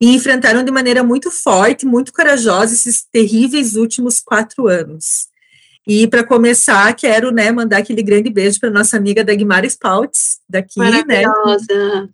e 0.00 0.14
enfrentaram 0.14 0.62
de 0.62 0.70
maneira 0.70 1.02
muito 1.02 1.32
forte, 1.32 1.84
muito 1.84 2.12
corajosa 2.12 2.74
esses 2.74 3.02
terríveis 3.02 3.74
últimos 3.74 4.20
quatro 4.20 4.68
anos. 4.68 5.26
E 5.84 6.06
para 6.06 6.22
começar, 6.22 6.94
quero 6.94 7.32
né, 7.32 7.50
mandar 7.50 7.78
aquele 7.78 8.04
grande 8.04 8.30
beijo 8.30 8.60
para 8.60 8.70
nossa 8.70 8.96
amiga 8.96 9.24
Dagmar 9.24 9.64
Spaltz, 9.64 10.38
daqui, 10.48 10.78
né? 10.78 11.02
Maravilhosa. 11.24 11.66
né? 12.02 12.08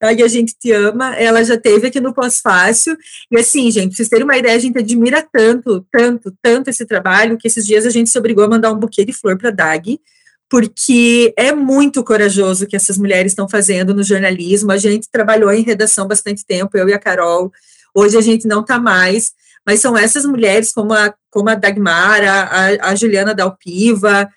Aí 0.00 0.22
a 0.22 0.28
gente 0.28 0.54
te 0.58 0.70
ama, 0.70 1.16
ela 1.16 1.42
já 1.42 1.58
teve 1.58 1.88
aqui 1.88 2.00
no 2.00 2.14
Pós-Fácil, 2.14 2.96
e 3.30 3.38
assim, 3.38 3.70
gente, 3.70 3.88
pra 3.88 3.96
vocês 3.96 4.08
terem 4.08 4.24
uma 4.24 4.38
ideia, 4.38 4.54
a 4.54 4.60
gente 4.60 4.78
admira 4.78 5.26
tanto, 5.32 5.84
tanto, 5.90 6.32
tanto 6.40 6.70
esse 6.70 6.86
trabalho, 6.86 7.36
que 7.36 7.48
esses 7.48 7.66
dias 7.66 7.84
a 7.84 7.90
gente 7.90 8.08
se 8.08 8.18
obrigou 8.18 8.44
a 8.44 8.48
mandar 8.48 8.72
um 8.72 8.78
buquê 8.78 9.04
de 9.04 9.12
flor 9.12 9.36
para 9.36 9.50
Dag, 9.50 10.00
porque 10.48 11.34
é 11.36 11.52
muito 11.52 12.02
corajoso 12.04 12.64
o 12.64 12.68
que 12.68 12.76
essas 12.76 12.96
mulheres 12.96 13.32
estão 13.32 13.48
fazendo 13.48 13.92
no 13.92 14.02
jornalismo, 14.04 14.70
a 14.70 14.78
gente 14.78 15.08
trabalhou 15.10 15.52
em 15.52 15.62
redação 15.62 16.06
bastante 16.06 16.46
tempo, 16.46 16.78
eu 16.78 16.88
e 16.88 16.94
a 16.94 16.98
Carol, 16.98 17.52
hoje 17.94 18.16
a 18.16 18.22
gente 18.22 18.46
não 18.46 18.60
está 18.60 18.78
mais, 18.78 19.32
mas 19.66 19.80
são 19.80 19.98
essas 19.98 20.24
mulheres, 20.24 20.72
como 20.72 20.94
a, 20.94 21.12
como 21.30 21.50
a 21.50 21.54
Dagmar, 21.54 22.22
a, 22.22 22.90
a 22.90 22.94
Juliana 22.94 23.34
Dalpiva, 23.34 24.30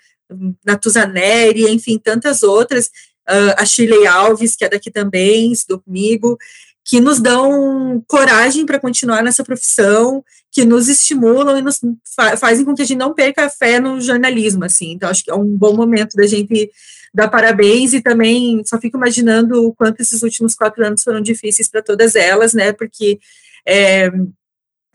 Natuza 0.64 1.06
Neri, 1.06 1.70
enfim, 1.70 1.98
tantas 1.98 2.42
outras, 2.42 2.90
uh, 3.28 3.54
a 3.56 3.64
Shirley 3.64 4.06
Alves, 4.06 4.56
que 4.56 4.64
é 4.64 4.68
daqui 4.68 4.90
também, 4.90 5.52
estudou 5.52 5.80
comigo, 5.80 6.38
que 6.84 7.00
nos 7.00 7.20
dão 7.20 8.02
coragem 8.06 8.66
para 8.66 8.80
continuar 8.80 9.22
nessa 9.22 9.44
profissão, 9.44 10.24
que 10.50 10.64
nos 10.64 10.88
estimulam 10.88 11.58
e 11.58 11.62
nos 11.62 11.80
fa 12.14 12.36
fazem 12.36 12.64
com 12.64 12.74
que 12.74 12.82
a 12.82 12.84
gente 12.84 12.98
não 12.98 13.14
perca 13.14 13.46
a 13.46 13.50
fé 13.50 13.80
no 13.80 14.00
jornalismo, 14.00 14.64
assim. 14.64 14.92
Então, 14.92 15.08
acho 15.08 15.24
que 15.24 15.30
é 15.30 15.34
um 15.34 15.56
bom 15.56 15.74
momento 15.74 16.14
da 16.16 16.26
gente 16.26 16.70
dar 17.14 17.28
parabéns 17.28 17.92
e 17.92 18.00
também 18.00 18.62
só 18.64 18.78
fico 18.78 18.96
imaginando 18.96 19.66
o 19.66 19.74
quanto 19.74 20.00
esses 20.00 20.22
últimos 20.22 20.54
quatro 20.54 20.84
anos 20.84 21.02
foram 21.02 21.20
difíceis 21.20 21.68
para 21.68 21.82
todas 21.82 22.16
elas, 22.16 22.52
né? 22.52 22.72
Porque 22.72 23.18
é, 23.66 24.10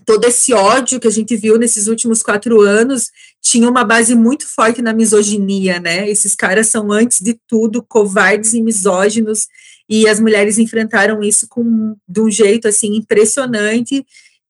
todo 0.07 0.23
esse 0.23 0.53
ódio 0.53 1.01
que 1.01 1.07
a 1.07 1.11
gente 1.11 1.35
viu 1.35 1.57
nesses 1.57 1.87
últimos 1.87 2.23
quatro 2.23 2.61
anos 2.61 3.11
tinha 3.41 3.69
uma 3.69 3.83
base 3.83 4.15
muito 4.15 4.47
forte 4.47 4.81
na 4.81 4.93
misoginia, 4.93 5.81
né? 5.81 6.09
Esses 6.09 6.33
caras 6.33 6.67
são, 6.67 6.93
antes 6.93 7.19
de 7.19 7.37
tudo, 7.45 7.83
covardes 7.83 8.53
e 8.53 8.61
misóginos, 8.61 9.49
e 9.87 10.07
as 10.07 10.21
mulheres 10.21 10.57
enfrentaram 10.57 11.21
isso 11.21 11.45
com, 11.49 11.97
de 12.07 12.21
um 12.21 12.31
jeito, 12.31 12.69
assim, 12.69 12.95
impressionante, 12.95 14.05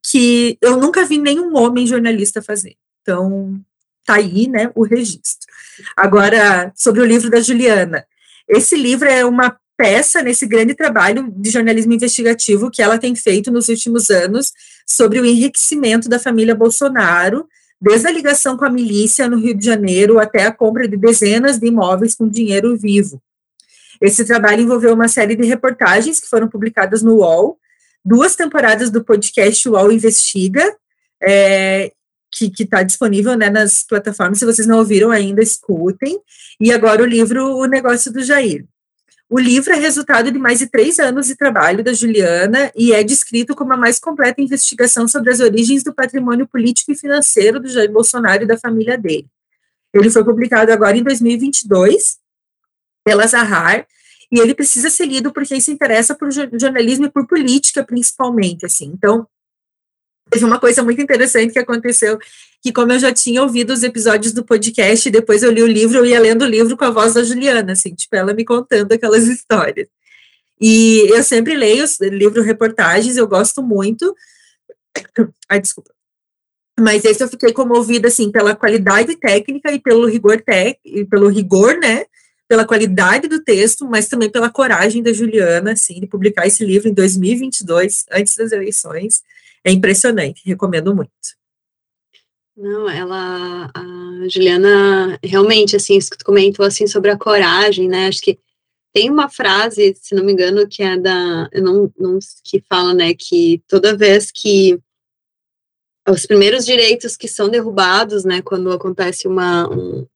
que 0.06 0.60
eu 0.62 0.78
nunca 0.78 1.04
vi 1.04 1.18
nenhum 1.18 1.58
homem 1.58 1.88
jornalista 1.88 2.40
fazer. 2.40 2.76
Então, 3.02 3.60
tá 4.06 4.14
aí, 4.14 4.48
né, 4.48 4.72
o 4.76 4.84
registro. 4.84 5.48
Agora, 5.96 6.72
sobre 6.76 7.02
o 7.02 7.06
livro 7.06 7.32
da 7.32 7.40
Juliana. 7.40 8.06
Esse 8.48 8.76
livro 8.76 9.10
é 9.10 9.26
uma 9.26 9.58
peça 9.78 10.24
nesse 10.24 10.48
grande 10.48 10.74
trabalho 10.74 11.32
de 11.32 11.52
jornalismo 11.52 11.94
investigativo 11.94 12.72
que 12.72 12.82
ela 12.82 12.98
tem 12.98 13.16
feito 13.16 13.52
nos 13.52 13.70
últimos 13.70 14.10
anos 14.10 14.52
sobre 14.86 15.20
o 15.20 15.26
enriquecimento 15.26 16.10
da 16.10 16.18
família 16.18 16.56
Bolsonaro, 16.56 17.48
desde 17.80 18.08
a 18.08 18.12
ligação 18.12 18.58
com 18.58 18.66
a 18.66 18.70
milícia 18.70 19.30
no 19.30 19.38
Rio 19.38 19.56
de 19.56 19.64
Janeiro 19.64 20.20
até 20.20 20.46
a 20.46 20.52
compra 20.52 20.88
de 20.88 20.98
dezenas 20.98 21.60
de 21.60 21.68
imóveis 21.68 22.16
com 22.16 22.28
dinheiro 22.28 22.76
vivo. 22.76 23.22
Esse 24.02 24.26
trabalho 24.26 24.62
envolveu 24.62 24.94
uma 24.94 25.08
série 25.08 25.36
de 25.36 25.46
reportagens 25.46 26.20
que 26.20 26.28
foram 26.28 26.48
publicadas 26.48 27.04
no 27.04 27.18
UOL, 27.18 27.60
duas 28.04 28.36
temporadas 28.36 28.90
do 28.90 29.04
podcast 29.04 29.70
UOL 29.70 29.92
Investiga, 29.92 30.76
é, 31.22 31.92
que 32.32 32.52
está 32.64 32.84
disponível 32.84 33.36
né, 33.36 33.50
nas 33.50 33.84
plataformas. 33.84 34.40
Se 34.40 34.46
vocês 34.46 34.68
não 34.68 34.80
ouviram 34.80 35.12
ainda, 35.12 35.42
escutem. 35.42 36.20
E 36.60 36.72
agora 36.72 37.02
o 37.02 37.06
livro 37.06 37.56
O 37.58 37.66
Negócio 37.66 38.12
do 38.12 38.24
Jair. 38.24 38.66
O 39.30 39.40
livro 39.40 39.74
é 39.74 39.76
resultado 39.76 40.32
de 40.32 40.40
mais 40.40 40.60
de 40.60 40.68
três 40.68 41.00
anos 41.00 41.28
de 41.28 41.36
trabalho 41.36 41.84
da 41.84 41.92
Juliana 41.92 42.72
e 42.74 42.94
é 42.94 43.04
descrito 43.04 43.54
como 43.54 43.74
a 43.74 43.78
mais 43.78 44.00
completa 44.00 44.42
investigação 44.42 45.06
sobre 45.06 45.32
as 45.32 45.42
origens 45.42 45.84
do 45.84 45.94
patrimônio 45.94 46.48
político 46.48 46.94
e 46.94 46.96
financeiro 46.96 47.60
do 47.60 47.68
Jair 47.68 47.92
Bolsonaro 47.92 48.44
e 48.44 48.48
da 48.48 48.58
família 48.58 48.98
dele. 48.98 49.28
Ele 49.94 50.10
foi 50.10 50.24
publicado 50.24 50.72
agora 50.72 50.96
em 50.96 51.04
2022 51.04 52.18
pela 53.04 53.28
Zahar 53.28 53.86
e 54.32 54.40
ele 54.40 54.54
precisa 54.54 54.90
ser 54.90 55.06
lido 55.06 55.34
por 55.34 55.46
quem 55.46 55.60
se 55.60 55.72
interessa 55.72 56.16
por 56.16 56.30
jornalismo 56.32 57.06
e 57.06 57.12
por 57.12 57.28
política, 57.28 57.84
principalmente, 57.84 58.66
assim. 58.66 58.92
Então, 58.94 59.28
teve 60.30 60.46
uma 60.46 60.60
coisa 60.60 60.84
muito 60.84 61.02
interessante 61.02 61.54
que 61.54 61.60
aconteceu, 61.60 62.20
que 62.62 62.72
como 62.72 62.92
eu 62.92 63.00
já 63.00 63.14
tinha 63.14 63.42
ouvido 63.42 63.72
os 63.72 63.84
episódios 63.84 64.34
do 64.34 64.44
podcast, 64.44 65.10
depois 65.10 65.44
eu 65.44 65.52
li 65.52 65.62
o 65.62 65.68
livro, 65.68 65.98
eu 65.98 66.06
ia 66.06 66.20
lendo 66.20 66.44
o 66.44 66.48
livro 66.48 66.76
com 66.76 66.86
a 66.86 66.90
voz 66.90 67.14
da 67.14 67.24
Juliana, 67.24 67.74
assim, 67.74 67.94
tipo, 67.94 68.16
ela 68.16 68.34
me 68.34 68.44
contando 68.44 68.92
aquelas 68.92 69.26
histórias. 69.28 69.88
E 70.60 71.08
eu 71.10 71.24
sempre 71.24 71.56
leio 71.56 71.86
livro 72.12 72.42
reportagens, 72.42 73.16
eu 73.16 73.28
gosto 73.28 73.62
muito. 73.62 74.16
Ai, 75.48 75.60
desculpa. 75.60 75.92
Mas 76.80 77.06
esse 77.06 77.24
eu 77.24 77.28
fiquei 77.28 77.52
comovida, 77.52 78.08
assim, 78.08 78.32
pela 78.32 78.56
qualidade 78.56 79.16
técnica 79.16 79.72
e 79.72 79.80
pelo 79.80 80.08
rigor, 80.08 80.42
tec, 80.42 80.80
e 80.86 81.04
pelo 81.06 81.28
rigor, 81.28 81.76
né, 81.80 82.06
pela 82.48 82.66
qualidade 82.66 83.28
do 83.28 83.44
texto, 83.44 83.88
mas 83.88 84.08
também 84.08 84.30
pela 84.30 84.50
coragem 84.50 85.02
da 85.02 85.12
Juliana, 85.12 85.74
assim, 85.74 86.00
de 86.00 86.08
publicar 86.08 86.46
esse 86.46 86.64
livro 86.64 86.88
em 86.88 86.94
2022, 86.94 88.06
antes 88.12 88.36
das 88.36 88.52
eleições, 88.52 89.22
é 89.68 89.72
impressionante, 89.72 90.42
recomendo 90.46 90.96
muito. 90.96 91.12
Não, 92.56 92.90
ela, 92.90 93.70
a 93.74 94.28
Juliana, 94.30 95.20
realmente, 95.22 95.76
assim, 95.76 95.98
isso 95.98 96.10
que 96.10 96.18
tu 96.18 96.26
comentou, 96.26 96.66
assim, 96.66 96.88
sobre 96.88 97.12
a 97.12 97.18
coragem, 97.18 97.88
né, 97.88 98.08
acho 98.08 98.22
que 98.22 98.40
tem 98.94 99.12
uma 99.12 99.30
frase, 99.30 99.94
se 100.02 100.16
não 100.16 100.24
me 100.24 100.32
engano, 100.32 100.68
que 100.68 100.82
é 100.82 100.98
da, 100.98 101.50
eu 101.52 101.62
não, 101.62 101.92
não, 102.00 102.18
que 102.44 102.64
fala, 102.68 102.94
né, 102.94 103.14
que 103.14 103.62
toda 103.68 103.96
vez 103.96 104.32
que 104.32 104.80
os 106.10 106.26
primeiros 106.26 106.66
direitos 106.66 107.18
que 107.18 107.28
são 107.28 107.50
derrubados, 107.50 108.24
né, 108.24 108.42
quando 108.42 108.72
acontece 108.72 109.28
uma, 109.28 109.70
um, 109.70 110.08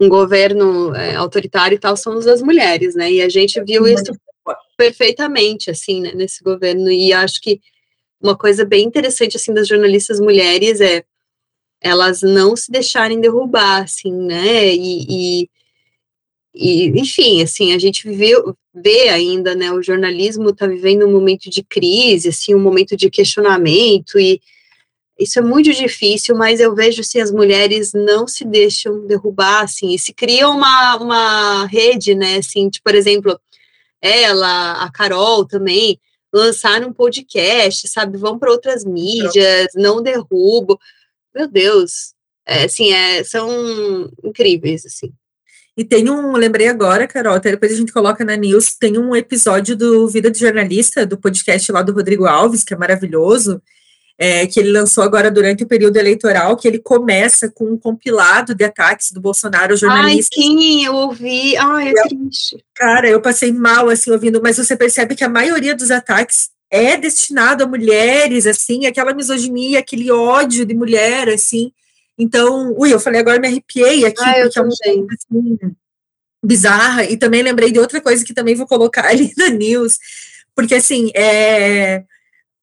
um 0.00 0.08
governo 0.08 0.94
é, 0.94 1.16
autoritário 1.16 1.74
e 1.74 1.78
tal, 1.78 1.96
são 1.96 2.16
os 2.16 2.24
das 2.24 2.40
mulheres, 2.40 2.94
né, 2.94 3.10
e 3.10 3.20
a 3.20 3.28
gente 3.28 3.60
viu 3.64 3.86
isso 3.86 4.12
perfeitamente, 4.78 5.70
assim, 5.70 6.00
né, 6.00 6.12
nesse 6.14 6.42
governo, 6.42 6.90
e 6.90 7.12
acho 7.12 7.40
que 7.40 7.60
uma 8.20 8.36
coisa 8.36 8.64
bem 8.64 8.84
interessante, 8.84 9.36
assim, 9.36 9.52
das 9.54 9.68
jornalistas 9.68 10.20
mulheres 10.20 10.80
é 10.80 11.04
elas 11.82 12.20
não 12.20 12.54
se 12.54 12.70
deixarem 12.70 13.20
derrubar, 13.20 13.84
assim, 13.84 14.12
né, 14.12 14.74
e, 14.74 15.42
e 15.42 15.50
e, 16.54 16.88
enfim, 17.00 17.42
assim, 17.42 17.72
a 17.72 17.78
gente 17.78 18.08
viu, 18.10 18.56
vê 18.74 19.08
ainda, 19.08 19.54
né, 19.54 19.70
o 19.72 19.82
jornalismo 19.82 20.50
está 20.50 20.66
vivendo 20.66 21.06
um 21.06 21.12
momento 21.12 21.48
de 21.48 21.62
crise, 21.62 22.28
assim, 22.28 22.54
um 22.54 22.60
momento 22.60 22.96
de 22.96 23.08
questionamento, 23.08 24.18
e 24.18 24.40
isso 25.18 25.38
é 25.38 25.42
muito 25.42 25.72
difícil, 25.72 26.34
mas 26.36 26.60
eu 26.60 26.74
vejo, 26.74 27.02
assim, 27.02 27.20
as 27.20 27.30
mulheres 27.30 27.92
não 27.92 28.26
se 28.26 28.44
deixam 28.44 29.06
derrubar, 29.06 29.62
assim, 29.62 29.94
e 29.94 29.98
se 29.98 30.12
cria 30.12 30.48
uma, 30.48 30.96
uma 30.96 31.66
rede, 31.66 32.14
né, 32.14 32.38
assim, 32.38 32.68
tipo, 32.68 32.84
por 32.84 32.94
exemplo, 32.96 33.38
ela, 34.02 34.84
a 34.84 34.90
Carol 34.90 35.46
também, 35.46 36.00
lançaram 36.32 36.88
um 36.88 36.92
podcast, 36.92 37.88
sabe, 37.88 38.18
vão 38.18 38.38
para 38.38 38.50
outras 38.50 38.84
mídias, 38.84 39.68
não 39.74 40.02
derrubo, 40.02 40.78
meu 41.34 41.48
Deus, 41.48 42.14
é, 42.46 42.64
assim, 42.64 42.92
é, 42.92 43.22
são 43.24 44.10
incríveis, 44.24 44.84
assim. 44.86 45.12
E 45.76 45.84
tem 45.84 46.10
um, 46.10 46.32
lembrei 46.32 46.68
agora, 46.68 47.06
Carol, 47.06 47.34
até 47.34 47.52
depois 47.52 47.72
a 47.72 47.76
gente 47.76 47.92
coloca 47.92 48.24
na 48.24 48.36
news, 48.36 48.74
tem 48.74 48.98
um 48.98 49.14
episódio 49.14 49.76
do 49.76 50.06
Vida 50.08 50.30
de 50.30 50.38
Jornalista, 50.38 51.06
do 51.06 51.16
podcast 51.16 51.70
lá 51.72 51.80
do 51.82 51.92
Rodrigo 51.92 52.26
Alves, 52.26 52.64
que 52.64 52.74
é 52.74 52.76
maravilhoso, 52.76 53.62
é, 54.18 54.46
que 54.46 54.60
ele 54.60 54.70
lançou 54.70 55.02
agora 55.02 55.30
durante 55.30 55.64
o 55.64 55.66
período 55.66 55.96
eleitoral, 55.96 56.56
que 56.56 56.68
ele 56.68 56.78
começa 56.78 57.50
com 57.50 57.64
um 57.64 57.78
compilado 57.78 58.54
de 58.54 58.64
ataques 58.64 59.12
do 59.12 59.20
Bolsonaro 59.20 59.72
aos 59.72 59.80
jornalistas. 59.80 60.38
Ai, 60.38 60.44
sim, 60.44 60.84
eu 60.84 60.94
ouvi. 60.94 61.56
Ai, 61.56 61.88
é 61.88 62.02
triste. 62.08 62.62
Cara, 62.74 63.08
eu 63.08 63.20
passei 63.20 63.52
mal, 63.52 63.88
assim, 63.88 64.10
ouvindo, 64.10 64.40
mas 64.42 64.56
você 64.56 64.76
percebe 64.76 65.14
que 65.14 65.24
a 65.24 65.28
maioria 65.28 65.74
dos 65.74 65.90
ataques 65.90 66.50
é 66.70 66.96
destinado 66.96 67.64
a 67.64 67.66
mulheres, 67.66 68.46
assim, 68.46 68.86
aquela 68.86 69.12
misoginia, 69.12 69.80
aquele 69.80 70.10
ódio 70.10 70.64
de 70.64 70.74
mulher, 70.74 71.28
assim, 71.28 71.72
então, 72.20 72.74
ui, 72.76 72.92
eu 72.92 73.00
falei, 73.00 73.18
agora 73.18 73.40
me 73.40 73.48
arrepiei 73.48 74.04
aqui, 74.04 74.22
ah, 74.22 74.42
porque 74.42 74.58
é 74.58 74.62
uma 74.62 74.76
coisa 74.76 75.06
assim, 75.14 75.74
bizarra, 76.44 77.04
e 77.04 77.16
também 77.16 77.42
lembrei 77.42 77.72
de 77.72 77.78
outra 77.78 77.98
coisa 77.98 78.22
que 78.22 78.34
também 78.34 78.54
vou 78.54 78.66
colocar 78.66 79.06
ali 79.08 79.32
na 79.38 79.48
news, 79.48 79.98
porque 80.54 80.74
assim, 80.74 81.10
é, 81.14 82.04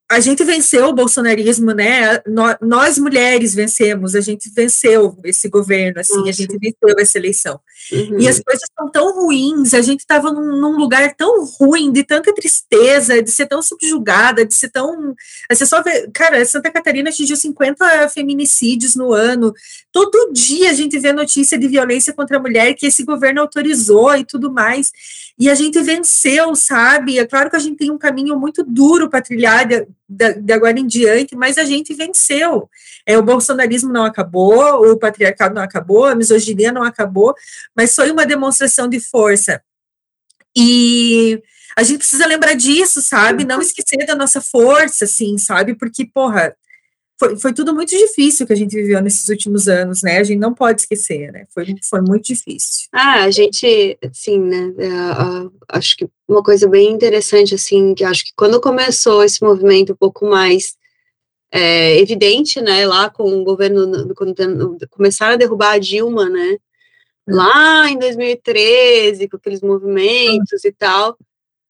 a 0.09 0.21
gente 0.21 0.41
venceu 0.45 0.87
o 0.87 0.93
bolsonarismo, 0.93 1.73
né? 1.73 2.21
Nós, 2.61 2.97
mulheres 2.97 3.53
vencemos, 3.53 4.15
a 4.15 4.21
gente 4.21 4.49
venceu 4.49 5.17
esse 5.25 5.49
governo, 5.49 5.99
assim, 5.99 6.15
Nossa. 6.15 6.29
a 6.29 6.31
gente 6.31 6.57
venceu 6.57 6.97
essa 6.97 7.17
eleição. 7.17 7.59
Uhum. 7.91 8.17
E 8.17 8.27
as 8.27 8.39
coisas 8.39 8.63
estão 8.63 8.89
tão 8.89 9.13
ruins, 9.13 9.73
a 9.73 9.81
gente 9.81 9.99
estava 9.99 10.31
num, 10.31 10.61
num, 10.61 10.77
lugar 10.77 11.13
tão 11.13 11.45
ruim, 11.45 11.91
de 11.91 12.05
tanta 12.05 12.33
tristeza, 12.33 13.21
de 13.21 13.29
ser 13.29 13.47
tão 13.47 13.61
subjugada, 13.61 14.45
de 14.45 14.53
ser 14.53 14.69
tão. 14.69 15.13
Você 15.51 15.65
só 15.65 15.83
vê, 15.83 16.09
cara, 16.13 16.43
Santa 16.45 16.71
Catarina 16.71 17.09
atingiu 17.09 17.35
50 17.35 18.07
feminicídios 18.09 18.95
no 18.95 19.11
ano. 19.11 19.53
Todo 19.99 20.31
dia 20.31 20.69
a 20.69 20.73
gente 20.73 20.99
vê 20.99 21.11
notícia 21.11 21.57
de 21.57 21.67
violência 21.67 22.13
contra 22.13 22.37
a 22.37 22.39
mulher 22.39 22.75
que 22.75 22.85
esse 22.85 23.03
governo 23.03 23.41
autorizou 23.41 24.15
e 24.15 24.23
tudo 24.23 24.53
mais. 24.53 24.91
E 25.39 25.49
a 25.49 25.55
gente 25.55 25.81
venceu, 25.81 26.55
sabe? 26.55 27.17
É 27.17 27.25
claro 27.25 27.49
que 27.49 27.55
a 27.55 27.59
gente 27.59 27.77
tem 27.77 27.89
um 27.89 27.97
caminho 27.97 28.37
muito 28.37 28.63
duro 28.63 29.09
para 29.09 29.23
trilhar 29.23 29.67
de, 29.67 29.87
de, 30.07 30.33
de, 30.35 30.53
agora 30.53 30.79
em 30.79 30.85
diante, 30.85 31.35
mas 31.35 31.57
a 31.57 31.65
gente 31.65 31.95
venceu. 31.95 32.69
É, 33.07 33.17
o 33.17 33.23
bolsonarismo 33.23 33.91
não 33.91 34.05
acabou, 34.05 34.87
o 34.87 34.99
patriarcado 34.99 35.55
não 35.55 35.63
acabou, 35.63 36.05
a 36.05 36.13
misoginia 36.13 36.71
não 36.71 36.83
acabou, 36.83 37.33
mas 37.75 37.95
foi 37.95 38.11
uma 38.11 38.23
demonstração 38.23 38.87
de 38.87 38.99
força. 38.99 39.63
E 40.55 41.41
a 41.75 41.81
gente 41.81 41.97
precisa 41.97 42.27
lembrar 42.27 42.53
disso, 42.53 43.01
sabe? 43.01 43.43
Não 43.43 43.59
esquecer 43.59 44.05
da 44.05 44.13
nossa 44.13 44.41
força, 44.41 45.05
assim, 45.05 45.39
sabe? 45.39 45.73
Porque, 45.73 46.05
porra, 46.05 46.55
foi, 47.19 47.35
foi 47.37 47.53
tudo 47.53 47.73
muito 47.73 47.89
difícil 47.89 48.45
que 48.45 48.53
a 48.53 48.55
gente 48.55 48.75
viveu 48.75 49.01
nesses 49.01 49.27
últimos 49.27 49.67
anos, 49.67 50.03
né? 50.03 50.19
A 50.19 50.23
gente 50.23 50.39
não 50.39 50.53
pode 50.53 50.81
esquecer, 50.81 51.31
né? 51.31 51.45
Foi, 51.53 51.65
foi 51.89 52.01
muito 52.01 52.25
difícil. 52.25 52.87
Ah, 52.93 53.23
a 53.23 53.31
gente, 53.31 53.97
assim, 54.03 54.39
né? 54.39 54.73
É, 54.77 55.77
acho 55.77 55.97
que 55.97 56.07
uma 56.27 56.43
coisa 56.43 56.67
bem 56.67 56.91
interessante, 56.91 57.55
assim, 57.55 57.95
que 57.95 58.03
acho 58.03 58.23
que 58.23 58.31
quando 58.35 58.61
começou 58.61 59.23
esse 59.23 59.43
movimento 59.43 59.93
um 59.93 59.95
pouco 59.95 60.27
mais 60.27 60.75
é, 61.51 61.99
evidente, 61.99 62.61
né? 62.61 62.85
Lá 62.85 63.09
com 63.09 63.23
o 63.23 63.43
governo, 63.43 64.13
quando 64.13 64.35
começaram 64.91 65.33
a 65.33 65.37
derrubar 65.37 65.73
a 65.73 65.79
Dilma, 65.79 66.29
né? 66.29 66.57
Hum. 67.27 67.35
Lá 67.35 67.89
em 67.89 67.97
2013, 67.97 69.27
com 69.27 69.37
aqueles 69.37 69.61
movimentos 69.61 70.63
e 70.63 70.71
tal 70.71 71.17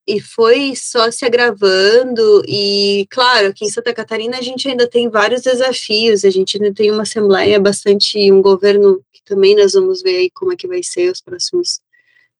e 0.08 0.22
foi 0.22 0.74
só 0.76 1.12
se 1.12 1.26
agravando. 1.26 2.42
E 2.48 3.06
claro 3.10 3.48
aqui 3.48 3.66
em 3.66 3.70
Santa 3.70 3.94
Catarina 3.94 4.38
a 4.38 4.42
gente 4.42 4.68
ainda 4.68 4.88
tem 4.88 5.10
vários 5.10 5.42
desafios. 5.42 6.24
A 6.24 6.30
gente 6.30 6.58
ainda 6.58 6.74
tem 6.74 6.90
uma 6.90 7.04
assembleia 7.04 7.60
bastante 7.60 8.32
um 8.32 8.42
governo 8.42 9.04
que 9.12 9.22
também 9.26 9.56
nós 9.56 9.74
vamos 9.74 10.02
ver 10.02 10.18
aí 10.18 10.30
como 10.30 10.54
é 10.54 10.56
que 10.56 10.68
vai 10.68 10.82
ser 10.82 11.12
os 11.12 11.20
próximos 11.20 11.82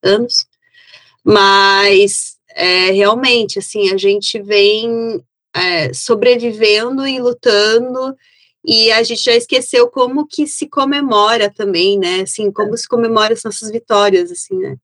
anos. 0.02 0.48
Mas 1.24 2.38
é, 2.56 2.92
realmente 2.92 3.60
assim 3.60 3.92
a 3.94 3.98
gente 3.98 4.42
vem 4.42 5.22
é, 5.54 5.94
sobrevivendo 5.94 7.06
e 7.06 7.20
lutando. 7.20 8.16
E 8.64 8.92
a 8.92 9.04
gente 9.04 9.24
já 9.24 9.36
esqueceu 9.36 9.90
como 9.90 10.26
que 10.26 10.48
se 10.48 10.68
comemora 10.70 11.50
também 11.54 12.00
né? 12.00 12.22
Assim 12.22 12.50
como 12.50 12.78
se 12.78 12.88
comemora 12.88 13.34
as 13.34 13.44
nossas 13.44 13.70
vitórias 13.70 14.32
assim 14.32 14.58
né? 14.58 14.78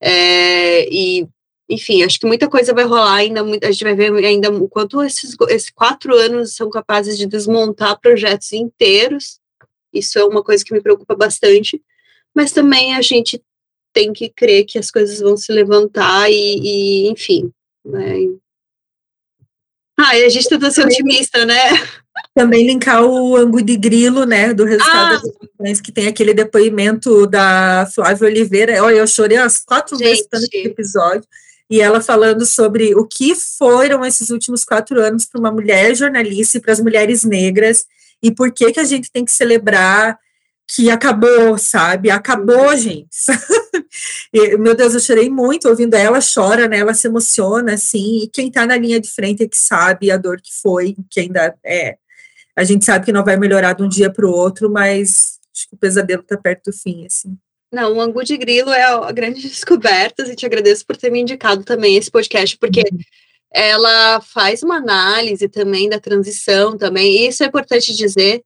É, 0.00 0.88
e 0.92 1.28
enfim, 1.72 2.02
acho 2.02 2.20
que 2.20 2.26
muita 2.26 2.48
coisa 2.48 2.74
vai 2.74 2.84
rolar 2.84 3.14
ainda, 3.14 3.40
a 3.40 3.72
gente 3.72 3.84
vai 3.84 3.94
ver 3.94 4.12
ainda 4.24 4.50
o 4.50 4.68
quanto 4.68 5.02
esses, 5.02 5.34
esses 5.48 5.70
quatro 5.70 6.14
anos 6.14 6.54
são 6.54 6.68
capazes 6.68 7.16
de 7.16 7.26
desmontar 7.26 7.98
projetos 7.98 8.52
inteiros, 8.52 9.40
isso 9.92 10.18
é 10.18 10.24
uma 10.24 10.42
coisa 10.42 10.62
que 10.62 10.74
me 10.74 10.82
preocupa 10.82 11.14
bastante, 11.14 11.82
mas 12.34 12.52
também 12.52 12.94
a 12.94 13.00
gente 13.00 13.42
tem 13.90 14.12
que 14.12 14.28
crer 14.28 14.64
que 14.66 14.78
as 14.78 14.90
coisas 14.90 15.20
vão 15.20 15.34
se 15.36 15.50
levantar 15.50 16.30
e, 16.30 16.34
e 16.34 17.08
enfim, 17.08 17.50
né? 17.84 18.16
Ah, 19.98 20.10
a 20.10 20.28
gente 20.28 20.48
tenta 20.48 20.70
ser 20.70 20.84
otimista, 20.84 21.46
né? 21.46 21.56
Também 22.34 22.66
linkar 22.66 23.02
o 23.04 23.36
ângulo 23.36 23.62
de 23.62 23.76
grilo, 23.76 24.24
né, 24.24 24.52
do 24.52 24.64
resultado 24.64 25.14
ah. 25.14 25.20
das 25.20 25.24
eleições, 25.24 25.80
que 25.80 25.92
tem 25.92 26.06
aquele 26.06 26.34
depoimento 26.34 27.26
da 27.26 27.88
Flávia 27.94 28.26
Oliveira. 28.26 28.82
Olha, 28.82 28.96
eu 28.96 29.06
chorei 29.06 29.38
as 29.38 29.58
quatro 29.62 29.96
gente. 29.96 30.08
vezes 30.08 30.26
tanto 30.28 30.48
episódio 30.52 31.26
e 31.72 31.80
ela 31.80 32.02
falando 32.02 32.44
sobre 32.44 32.94
o 32.94 33.06
que 33.06 33.34
foram 33.34 34.04
esses 34.04 34.28
últimos 34.28 34.62
quatro 34.62 35.00
anos 35.00 35.24
para 35.24 35.40
uma 35.40 35.50
mulher 35.50 35.96
jornalista 35.96 36.58
e 36.58 36.60
para 36.60 36.70
as 36.70 36.80
mulheres 36.80 37.24
negras, 37.24 37.86
e 38.22 38.30
por 38.30 38.52
que 38.52 38.72
que 38.72 38.78
a 38.78 38.84
gente 38.84 39.10
tem 39.10 39.24
que 39.24 39.32
celebrar 39.32 40.18
que 40.68 40.90
acabou, 40.90 41.56
sabe? 41.56 42.10
Acabou, 42.10 42.76
gente. 42.76 43.08
e, 44.34 44.58
meu 44.58 44.74
Deus, 44.74 44.92
eu 44.92 45.00
chorei 45.00 45.30
muito 45.30 45.66
ouvindo 45.66 45.94
ela, 45.94 46.18
chora, 46.20 46.68
né? 46.68 46.76
Ela 46.76 46.92
se 46.92 47.06
emociona, 47.08 47.72
assim, 47.72 48.24
e 48.24 48.28
quem 48.28 48.48
está 48.48 48.66
na 48.66 48.76
linha 48.76 49.00
de 49.00 49.10
frente 49.10 49.42
é 49.42 49.48
que 49.48 49.56
sabe 49.56 50.10
a 50.10 50.18
dor 50.18 50.42
que 50.42 50.52
foi, 50.52 50.94
que 51.08 51.20
ainda 51.20 51.54
é. 51.64 51.96
A 52.54 52.64
gente 52.64 52.84
sabe 52.84 53.06
que 53.06 53.12
não 53.12 53.24
vai 53.24 53.38
melhorar 53.38 53.72
de 53.72 53.82
um 53.82 53.88
dia 53.88 54.12
para 54.12 54.26
o 54.26 54.30
outro, 54.30 54.70
mas 54.70 55.38
acho 55.56 55.70
que 55.70 55.74
o 55.74 55.78
pesadelo 55.78 56.20
está 56.20 56.36
perto 56.36 56.70
do 56.70 56.76
fim, 56.76 57.06
assim. 57.06 57.34
Não, 57.72 57.96
o 57.96 58.00
Angu 58.00 58.22
de 58.22 58.36
Grilo 58.36 58.70
é 58.70 58.82
a 58.82 59.10
grande 59.10 59.40
descoberta, 59.48 60.22
e 60.30 60.36
te 60.36 60.44
agradeço 60.44 60.86
por 60.86 60.96
ter 60.96 61.10
me 61.10 61.20
indicado 61.20 61.64
também 61.64 61.96
esse 61.96 62.10
podcast, 62.10 62.56
porque 62.58 62.80
uhum. 62.80 62.98
ela 63.50 64.20
faz 64.20 64.62
uma 64.62 64.76
análise 64.76 65.48
também 65.48 65.88
da 65.88 65.98
transição 65.98 66.76
também, 66.76 67.16
e 67.16 67.28
isso 67.28 67.42
é 67.42 67.46
importante 67.46 67.94
dizer, 67.94 68.42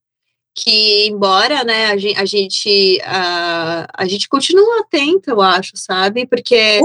que 0.55 1.07
embora, 1.09 1.65
né, 1.65 1.87
a 1.87 1.97
gente, 1.99 2.19
a 2.19 2.25
gente, 2.25 3.01
a, 3.05 3.87
a 3.93 4.07
gente 4.07 4.29
continua 4.29 4.81
atento, 4.81 5.29
eu 5.29 5.43
acho, 5.43 5.73
sabe, 5.77 6.25
porque 6.27 6.81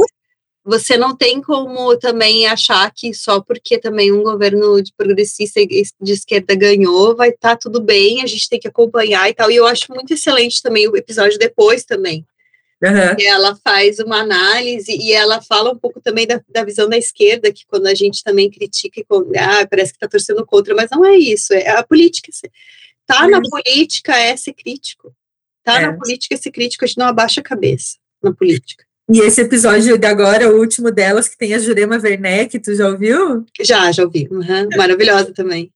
você 0.64 0.98
não 0.98 1.16
tem 1.16 1.42
como 1.42 1.98
também 1.98 2.46
achar 2.46 2.92
que 2.94 3.14
só 3.14 3.42
porque 3.42 3.80
também 3.80 4.12
um 4.12 4.24
governo 4.24 4.82
de 4.82 4.94
progressista 4.94 5.60
de 5.66 6.12
esquerda 6.12 6.54
ganhou, 6.54 7.16
vai 7.16 7.30
estar 7.30 7.52
tá 7.52 7.56
tudo 7.56 7.82
bem, 7.82 8.22
a 8.22 8.28
gente 8.28 8.50
tem 8.50 8.60
que 8.60 8.68
acompanhar 8.68 9.30
e 9.30 9.34
tal, 9.34 9.50
e 9.50 9.56
eu 9.56 9.66
acho 9.66 9.92
muito 9.92 10.14
excelente 10.14 10.62
também 10.62 10.88
o 10.88 10.98
episódio 10.98 11.40
depois 11.40 11.84
também, 11.84 12.26
Uhum. 12.84 13.16
Ela 13.26 13.56
faz 13.64 14.00
uma 14.00 14.22
análise 14.22 14.92
e 14.92 15.14
ela 15.14 15.40
fala 15.42 15.72
um 15.72 15.78
pouco 15.78 16.02
também 16.02 16.26
da, 16.26 16.42
da 16.50 16.64
visão 16.64 16.90
da 16.90 16.98
esquerda, 16.98 17.54
que 17.54 17.66
quando 17.68 17.86
a 17.86 17.94
gente 17.94 18.24
também 18.24 18.50
critica 18.50 19.00
e 19.00 19.06
ah, 19.38 19.68
parece 19.70 19.92
que 19.92 19.98
está 19.98 20.08
torcendo 20.08 20.44
contra, 20.46 20.74
mas 20.74 20.90
não 20.90 21.06
é 21.06 21.16
isso, 21.16 21.54
é 21.54 21.70
a 21.70 21.84
política. 21.84 22.32
Tá 23.06 23.28
na 23.28 23.42
política 23.42 24.18
é 24.18 24.36
ser 24.36 24.54
crítico. 24.54 25.14
Tá 25.64 25.80
é. 25.80 25.88
na 25.88 25.94
política 25.94 26.34
é 26.34 26.38
ser 26.38 26.52
crítico, 26.52 26.84
a 26.84 26.88
gente 26.88 26.98
não 26.98 27.08
abaixa 27.08 27.40
a 27.40 27.44
cabeça 27.44 27.98
na 28.24 28.34
política. 28.34 28.84
E 29.14 29.20
esse 29.20 29.42
episódio 29.42 29.98
de 29.98 30.08
agora, 30.08 30.50
o 30.50 30.58
último 30.58 30.90
delas, 30.90 31.28
que 31.28 31.38
tem 31.38 31.54
a 31.54 31.60
Jurema 31.60 32.00
Werneck, 32.02 32.58
tu 32.60 32.74
já 32.74 32.88
ouviu? 32.88 33.46
Já, 33.60 33.92
já 33.92 34.04
ouvi. 34.04 34.28
Uhum. 34.32 34.70
Maravilhosa 34.78 35.34
também. 35.34 35.70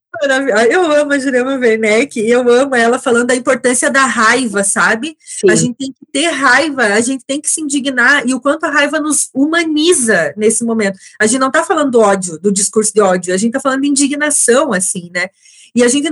Eu 0.70 0.92
amo 0.92 1.14
a 1.14 1.20
Jurema 1.20 1.56
Werneck 1.56 2.20
e 2.20 2.30
eu 2.30 2.48
amo 2.50 2.76
ela 2.76 2.98
falando 3.00 3.28
da 3.28 3.36
importância 3.36 3.90
da 3.90 4.06
raiva, 4.06 4.64
sabe? 4.64 5.18
Sim. 5.20 5.50
A 5.50 5.56
gente 5.56 5.76
tem 5.76 5.92
que 5.92 6.06
ter 6.12 6.28
raiva, 6.28 6.84
a 6.84 7.02
gente 7.02 7.26
tem 7.26 7.42
que 7.42 7.50
se 7.50 7.62
indignar 7.62 8.28
e 8.28 8.34
o 8.34 8.40
quanto 8.40 8.66
a 8.66 8.70
raiva 8.70 9.00
nos 9.00 9.30
humaniza 9.34 10.34
nesse 10.38 10.64
momento. 10.64 10.98
A 11.20 11.26
gente 11.26 11.40
não 11.40 11.48
está 11.48 11.64
falando 11.64 11.92
do 11.92 12.00
ódio, 12.00 12.40
do 12.40 12.52
discurso 12.52 12.94
de 12.94 13.02
ódio, 13.02 13.34
a 13.34 13.38
gente 13.38 13.50
está 13.50 13.60
falando 13.60 13.82
de 13.82 13.88
indignação, 13.88 14.74
assim, 14.74 15.10
né? 15.14 15.30
E 15.74 15.84
a 15.84 15.88
gente, 15.88 16.10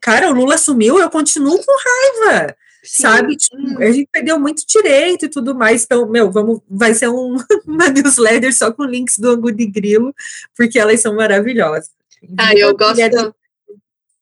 cara, 0.00 0.30
o 0.30 0.34
Lula 0.34 0.54
assumiu, 0.54 0.98
eu 0.98 1.10
continuo 1.10 1.58
com 1.58 1.72
raiva. 2.28 2.56
Sim. 2.82 3.02
sabe? 3.02 3.36
A 3.78 3.92
gente 3.92 4.08
perdeu 4.10 4.38
muito 4.40 4.66
direito 4.66 5.26
e 5.26 5.28
tudo 5.28 5.54
mais. 5.54 5.84
Então, 5.84 6.08
meu, 6.08 6.30
vamos, 6.30 6.60
vai 6.68 6.94
ser 6.94 7.08
um, 7.08 7.36
uma 7.64 7.88
newsletter 7.88 8.54
só 8.54 8.72
com 8.72 8.84
links 8.84 9.18
do 9.18 9.30
Angu 9.30 9.52
de 9.52 9.66
Grilo, 9.66 10.14
porque 10.56 10.78
elas 10.78 11.00
são 11.00 11.14
maravilhosas. 11.14 11.90
Ah, 12.36 12.54
eu 12.54 12.76
gosto. 12.76 13.00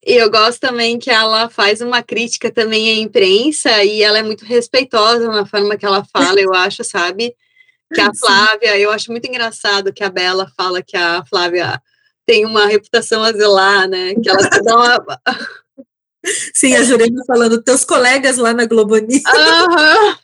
E 0.05 0.14
eu 0.14 0.30
gosto 0.30 0.61
também 0.61 0.98
que 0.98 1.11
ela 1.11 1.51
faz 1.51 1.80
uma 1.80 2.03
crítica 2.03 2.51
também 2.51 2.90
à 2.90 3.03
imprensa 3.03 3.84
e 3.84 4.03
ela 4.03 4.18
é 4.18 4.22
muito 4.22 4.44
respeitosa 4.44 5.28
na 5.28 5.44
forma 5.44 5.76
que 5.76 5.84
ela 5.84 6.05
fala, 6.11 6.40
eu 6.40 6.55
acho, 6.55 6.82
sabe? 6.84 7.34
Que 7.92 8.01
a 8.01 8.14
Flávia, 8.14 8.78
eu 8.78 8.92
acho 8.92 9.11
muito 9.11 9.26
engraçado 9.26 9.92
que 9.92 10.05
a 10.05 10.09
Bela 10.09 10.48
fala 10.57 10.80
que 10.80 10.96
a 10.96 11.24
Flávia 11.28 11.82
tem 12.24 12.46
uma 12.46 12.66
reputação 12.66 13.20
a 13.24 13.32
zelar, 13.32 13.88
né? 13.88 14.14
Que 14.14 14.30
ela 14.30 14.48
dá 14.62 14.76
uma. 14.76 15.20
Sim, 16.55 16.76
a 16.76 16.84
Jurema 16.84 17.24
falando, 17.26 17.61
teus 17.61 17.84
colegas 17.84 18.36
lá 18.36 18.55
na 18.55 18.64
Globo 18.64 18.96
News. 18.96 19.24
Uhum. 19.24 20.14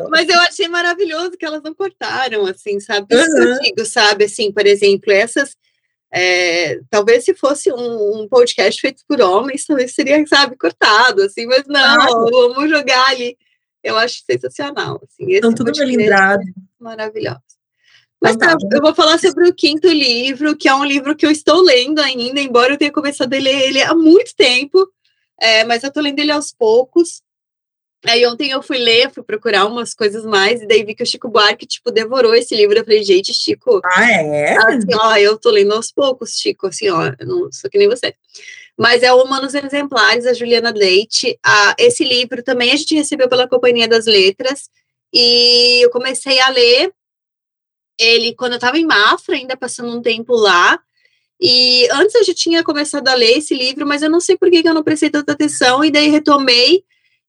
Mas 0.08 0.26
eu 0.26 0.38
achei 0.40 0.68
maravilhoso 0.68 1.32
que 1.32 1.44
elas 1.44 1.62
não 1.62 1.74
cortaram, 1.74 2.46
assim, 2.46 2.80
sabe? 2.80 3.14
Uhum. 3.14 3.58
Digo, 3.60 3.84
sabe, 3.84 4.24
assim, 4.24 4.50
por 4.50 4.66
exemplo, 4.66 5.12
essas 5.12 5.54
é, 6.12 6.80
talvez 6.88 7.24
se 7.24 7.34
fosse 7.34 7.72
um, 7.72 8.22
um, 8.22 8.28
podcast 8.28 8.80
feito 8.80 9.02
por 9.08 9.20
homens, 9.20 9.66
talvez 9.66 9.94
seria, 9.94 10.24
sabe, 10.26 10.56
cortado, 10.56 11.22
assim, 11.22 11.46
mas 11.46 11.64
não, 11.66 12.30
vamos 12.30 12.70
jogar 12.70 13.08
ali. 13.08 13.36
Eu 13.82 13.96
acho 13.96 14.22
sensacional. 14.24 15.00
Assim, 15.02 15.30
Estão 15.30 15.54
tudo 15.54 15.72
melindrado. 15.76 16.42
Maravilhoso. 16.78 17.40
Mas 18.20 18.36
tá, 18.36 18.56
eu 18.72 18.80
vou 18.80 18.94
falar 18.94 19.18
sobre 19.18 19.48
o 19.48 19.54
quinto 19.54 19.86
livro, 19.88 20.56
que 20.56 20.68
é 20.68 20.74
um 20.74 20.84
livro 20.84 21.14
que 21.14 21.26
eu 21.26 21.30
estou 21.30 21.60
lendo 21.60 22.00
ainda, 22.00 22.40
embora 22.40 22.72
eu 22.72 22.78
tenha 22.78 22.90
começado 22.90 23.32
a 23.34 23.38
ler 23.38 23.68
ele 23.68 23.82
há 23.82 23.94
muito 23.94 24.34
tempo, 24.34 24.90
é, 25.40 25.64
mas 25.64 25.82
eu 25.82 25.88
estou 25.88 26.02
lendo 26.02 26.18
ele 26.18 26.32
aos 26.32 26.50
poucos. 26.50 27.22
Aí 28.06 28.26
ontem 28.26 28.50
eu 28.50 28.62
fui 28.62 28.78
ler, 28.78 29.10
fui 29.10 29.22
procurar 29.22 29.66
umas 29.66 29.92
coisas 29.92 30.24
mais, 30.24 30.62
e 30.62 30.66
daí 30.66 30.84
vi 30.84 30.94
que 30.94 31.02
o 31.02 31.06
Chico 31.06 31.28
Buarque, 31.28 31.66
tipo, 31.66 31.90
devorou 31.90 32.34
esse 32.34 32.54
livro. 32.54 32.78
Eu 32.78 32.84
falei, 32.84 33.02
gente, 33.02 33.34
Chico. 33.34 33.80
Ah, 33.84 34.10
é? 34.10 34.56
Assim, 34.56 34.94
ó, 34.94 35.16
eu 35.16 35.36
tô 35.36 35.50
lendo 35.50 35.74
aos 35.74 35.90
poucos, 35.90 36.38
Chico, 36.38 36.68
assim, 36.68 36.88
ó, 36.88 37.12
eu 37.18 37.26
não 37.26 37.52
sou 37.52 37.68
que 37.68 37.78
nem 37.78 37.88
você. 37.88 38.14
Mas 38.78 39.02
é 39.02 39.12
o 39.12 39.22
Humanos 39.22 39.54
Exemplares, 39.54 40.24
da 40.24 40.34
Juliana 40.34 40.70
Leite. 40.70 41.38
Ah, 41.42 41.74
esse 41.78 42.04
livro 42.04 42.42
também 42.42 42.70
a 42.72 42.76
gente 42.76 42.94
recebeu 42.94 43.28
pela 43.28 43.48
Companhia 43.48 43.88
das 43.88 44.06
Letras, 44.06 44.70
e 45.12 45.84
eu 45.84 45.90
comecei 45.90 46.38
a 46.40 46.48
ler 46.50 46.92
ele 47.98 48.34
quando 48.34 48.52
eu 48.52 48.58
tava 48.58 48.78
em 48.78 48.84
Mafra, 48.84 49.34
ainda 49.34 49.56
passando 49.56 49.96
um 49.96 50.02
tempo 50.02 50.34
lá. 50.34 50.78
E 51.40 51.88
antes 51.90 52.14
eu 52.14 52.24
já 52.24 52.34
tinha 52.34 52.62
começado 52.62 53.08
a 53.08 53.14
ler 53.14 53.38
esse 53.38 53.54
livro, 53.54 53.86
mas 53.86 54.02
eu 54.02 54.10
não 54.10 54.20
sei 54.20 54.36
por 54.36 54.50
que, 54.50 54.62
que 54.62 54.68
eu 54.68 54.74
não 54.74 54.82
prestei 54.82 55.10
tanta 55.10 55.32
atenção, 55.32 55.84
e 55.84 55.90
daí 55.90 56.08
retomei 56.08 56.84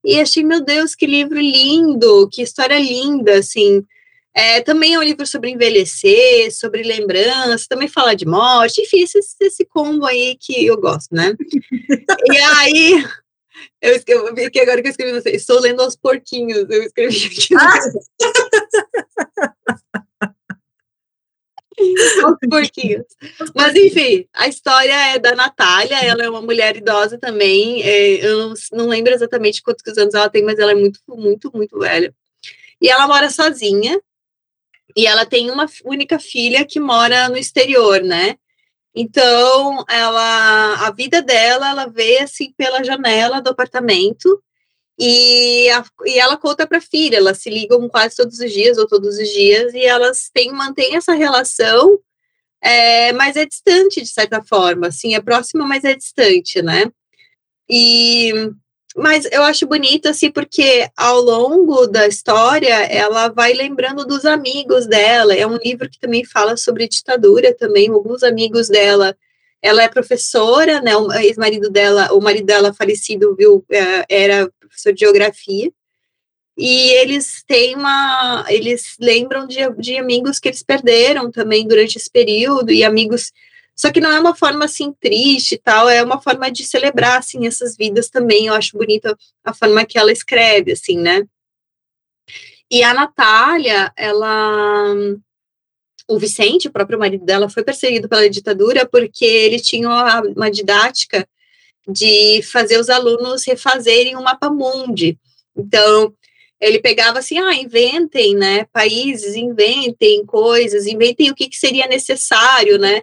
e 0.07 0.21
achei, 0.21 0.41
meu 0.41 0.63
Deus, 0.63 0.95
que 0.95 1.05
livro 1.05 1.37
lindo, 1.37 2.29
que 2.31 2.41
história 2.41 2.79
linda, 2.79 3.39
assim. 3.39 3.85
É, 4.33 4.61
também 4.61 4.93
é 4.93 4.99
um 4.99 5.03
livro 5.03 5.27
sobre 5.27 5.49
envelhecer, 5.49 6.49
sobre 6.55 6.81
lembrança, 6.81 7.65
também 7.67 7.89
fala 7.89 8.15
de 8.15 8.25
morte, 8.25 8.79
enfim, 8.79 9.01
esse, 9.01 9.19
esse 9.41 9.65
combo 9.65 10.05
aí 10.05 10.37
que 10.39 10.65
eu 10.65 10.79
gosto, 10.79 11.13
né? 11.13 11.35
e 12.31 12.37
aí, 12.37 13.05
eu, 13.81 13.95
escrevi, 13.95 14.45
aqui 14.45 14.61
agora 14.61 14.81
que 14.81 14.87
eu 14.87 14.91
escrevi, 14.91 15.11
não 15.11 15.21
sei, 15.21 15.35
estou 15.35 15.59
lendo 15.59 15.81
aos 15.81 15.97
porquinhos, 15.97 16.69
eu 16.69 16.83
escrevi 16.83 17.25
aqui. 17.25 17.55
Ah! 17.55 17.79
porquinhos. 22.49 23.05
Mas 23.55 23.75
enfim, 23.75 24.27
a 24.33 24.47
história 24.47 24.93
é 25.13 25.19
da 25.19 25.35
Natália, 25.35 26.03
ela 26.03 26.23
é 26.23 26.29
uma 26.29 26.41
mulher 26.41 26.75
idosa 26.75 27.17
também. 27.17 27.81
É, 27.83 28.25
eu 28.25 28.49
não, 28.49 28.53
não, 28.73 28.87
lembro 28.87 29.13
exatamente 29.13 29.61
quantos 29.61 29.97
anos 29.97 30.13
ela 30.13 30.29
tem, 30.29 30.43
mas 30.43 30.59
ela 30.59 30.71
é 30.71 30.75
muito, 30.75 30.99
muito, 31.07 31.51
muito 31.53 31.79
velha. 31.79 32.13
E 32.81 32.89
ela 32.89 33.07
mora 33.07 33.29
sozinha. 33.29 33.99
E 34.95 35.05
ela 35.05 35.25
tem 35.25 35.51
uma 35.51 35.67
única 35.85 36.17
filha 36.17 36.65
que 36.65 36.79
mora 36.79 37.29
no 37.29 37.37
exterior, 37.37 38.01
né? 38.01 38.35
Então, 38.95 39.85
ela, 39.87 40.87
a 40.87 40.91
vida 40.91 41.21
dela, 41.21 41.69
ela 41.69 41.85
vê 41.85 42.17
assim 42.17 42.51
pela 42.57 42.83
janela 42.83 43.39
do 43.39 43.51
apartamento 43.51 44.41
e, 44.99 45.69
a, 45.69 45.85
e 46.05 46.19
ela 46.19 46.37
conta 46.37 46.65
para 46.65 46.79
a 46.79 46.81
filha, 46.81 47.17
elas 47.17 47.37
se 47.37 47.49
ligam 47.49 47.87
quase 47.87 48.15
todos 48.15 48.39
os 48.39 48.51
dias 48.51 48.77
ou 48.77 48.87
todos 48.87 49.17
os 49.17 49.29
dias 49.29 49.73
e 49.73 49.85
elas 49.85 50.29
têm 50.33 50.51
mantêm 50.51 50.95
essa 50.95 51.13
relação, 51.13 51.99
é, 52.61 53.13
mas 53.13 53.35
é 53.35 53.45
distante 53.45 54.01
de 54.01 54.07
certa 54.07 54.41
forma, 54.43 54.87
assim, 54.87 55.15
é 55.15 55.21
próxima, 55.21 55.67
mas 55.67 55.83
é 55.83 55.95
distante, 55.95 56.61
né? 56.61 56.91
E 57.69 58.51
mas 58.95 59.25
eu 59.31 59.43
acho 59.43 59.67
bonito 59.67 60.07
assim 60.07 60.31
porque 60.31 60.89
ao 60.97 61.21
longo 61.21 61.85
da 61.85 62.07
história 62.07 62.73
ela 62.85 63.27
vai 63.27 63.53
lembrando 63.53 64.03
dos 64.05 64.25
amigos 64.25 64.87
dela. 64.87 65.35
É 65.35 65.45
um 65.45 65.57
livro 65.57 65.87
que 65.87 65.99
também 65.99 66.25
fala 66.25 66.57
sobre 66.57 66.87
ditadura 66.87 67.53
também. 67.53 67.89
Alguns 67.89 68.23
amigos 68.23 68.67
dela 68.69 69.15
ela 69.61 69.83
é 69.83 69.87
professora, 69.89 70.81
né? 70.81 70.95
O 70.97 71.11
ex-marido 71.13 71.69
dela, 71.69 72.11
o 72.13 72.21
marido 72.21 72.45
dela 72.45 72.73
falecido, 72.73 73.35
viu, 73.35 73.63
é, 73.71 74.05
era 74.09 74.51
professor 74.77 74.93
de 74.93 74.99
geografia. 74.99 75.71
E 76.57 76.89
eles 76.91 77.43
têm 77.47 77.75
uma. 77.75 78.45
Eles 78.47 78.95
lembram 78.99 79.45
de, 79.45 79.57
de 79.77 79.97
amigos 79.97 80.39
que 80.39 80.47
eles 80.47 80.63
perderam 80.63 81.31
também 81.31 81.67
durante 81.67 81.97
esse 81.97 82.09
período, 82.09 82.71
e 82.71 82.83
amigos. 82.83 83.31
Só 83.75 83.91
que 83.91 84.01
não 84.01 84.11
é 84.11 84.19
uma 84.19 84.35
forma 84.35 84.65
assim 84.65 84.91
triste 84.99 85.53
e 85.53 85.57
tal, 85.59 85.87
é 85.87 86.03
uma 86.03 86.19
forma 86.19 86.49
de 86.49 86.65
celebrar 86.65 87.19
assim 87.19 87.45
essas 87.45 87.77
vidas 87.77 88.09
também. 88.09 88.47
Eu 88.47 88.55
acho 88.55 88.75
bonita 88.75 89.15
a 89.43 89.53
forma 89.53 89.85
que 89.85 89.99
ela 89.99 90.11
escreve, 90.11 90.71
assim, 90.71 90.97
né? 90.97 91.27
E 92.71 92.83
a 92.83 92.93
Natália, 92.93 93.91
ela 93.95 94.95
o 96.09 96.17
Vicente, 96.17 96.69
o 96.69 96.71
próprio 96.71 96.97
marido 96.97 97.23
dela, 97.25 97.49
foi 97.49 97.63
perseguido 97.63 98.07
pela 98.09 98.29
ditadura 98.29 98.87
porque 98.87 99.25
ele 99.25 99.59
tinha 99.59 99.87
uma, 99.89 100.49
didática 100.49 101.27
de 101.87 102.41
fazer 102.43 102.79
os 102.79 102.89
alunos 102.89 103.45
refazerem 103.45 104.15
o 104.15 104.23
mapa 104.23 104.49
mundi. 104.49 105.17
Então, 105.55 106.13
ele 106.59 106.79
pegava 106.79 107.19
assim, 107.19 107.37
ah, 107.37 107.53
inventem, 107.53 108.35
né, 108.35 108.65
países, 108.73 109.35
inventem 109.35 110.25
coisas, 110.25 110.85
inventem 110.85 111.29
o 111.29 111.35
que, 111.35 111.47
que 111.47 111.57
seria 111.57 111.87
necessário, 111.87 112.77
né, 112.77 113.01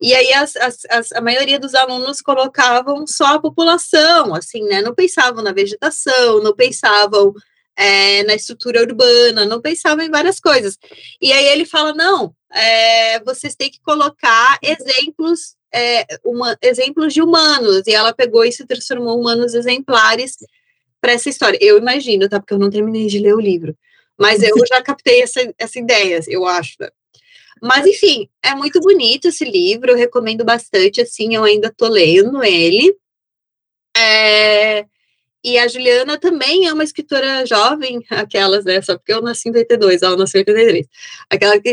e 0.00 0.14
aí 0.14 0.32
as, 0.32 0.56
as, 0.56 0.78
as, 0.90 1.12
a 1.12 1.20
maioria 1.20 1.58
dos 1.58 1.74
alunos 1.74 2.20
colocavam 2.20 3.06
só 3.06 3.36
a 3.36 3.40
população, 3.40 4.34
assim, 4.34 4.62
né, 4.64 4.82
não 4.82 4.94
pensavam 4.94 5.42
na 5.42 5.52
vegetação, 5.52 6.42
não 6.42 6.54
pensavam 6.54 7.32
é, 7.76 8.22
na 8.24 8.34
estrutura 8.34 8.82
urbana, 8.82 9.46
não 9.46 9.60
pensavam 9.60 10.04
em 10.04 10.10
várias 10.10 10.40
coisas. 10.40 10.78
E 11.20 11.32
aí 11.32 11.46
ele 11.46 11.64
fala, 11.64 11.92
não, 11.92 12.34
é, 12.52 13.20
vocês 13.20 13.54
têm 13.54 13.70
que 13.70 13.80
colocar 13.80 14.58
exemplos, 14.62 15.56
é, 15.74 16.06
uma, 16.24 16.56
exemplos 16.62 17.12
de 17.12 17.20
humanos. 17.20 17.82
E 17.86 17.92
ela 17.92 18.14
pegou 18.14 18.44
e 18.44 18.52
se 18.52 18.64
transformou 18.64 19.18
humanos 19.18 19.54
exemplares 19.54 20.36
para 21.00 21.12
essa 21.12 21.28
história. 21.28 21.58
Eu 21.60 21.76
imagino, 21.78 22.28
tá? 22.28 22.38
Porque 22.38 22.54
eu 22.54 22.58
não 22.58 22.70
terminei 22.70 23.06
de 23.06 23.18
ler 23.18 23.34
o 23.34 23.40
livro. 23.40 23.76
Mas 24.16 24.42
eu 24.42 24.54
já 24.68 24.80
captei 24.80 25.22
essa, 25.22 25.40
essa 25.58 25.78
ideia, 25.78 26.20
eu 26.28 26.46
acho. 26.46 26.76
Mas, 27.60 27.86
enfim, 27.86 28.28
é 28.42 28.54
muito 28.54 28.78
bonito 28.80 29.28
esse 29.28 29.44
livro, 29.44 29.90
eu 29.90 29.96
recomendo 29.96 30.44
bastante, 30.44 31.00
assim, 31.00 31.34
eu 31.34 31.44
ainda 31.44 31.72
tô 31.74 31.88
lendo 31.88 32.44
ele. 32.44 32.94
É, 33.96 34.84
e 35.42 35.58
a 35.58 35.68
Juliana 35.68 36.18
também 36.18 36.66
é 36.66 36.72
uma 36.72 36.84
escritora 36.84 37.44
jovem, 37.44 38.02
aquelas, 38.10 38.64
né? 38.64 38.80
Só 38.80 38.96
porque 38.96 39.12
eu 39.12 39.20
nasci 39.20 39.48
em 39.48 39.52
82, 39.52 40.02
ela 40.02 40.16
nasceu 40.16 40.38
em 40.38 40.42
83. 40.42 40.86
Aquela 41.28 41.60
que 41.60 41.70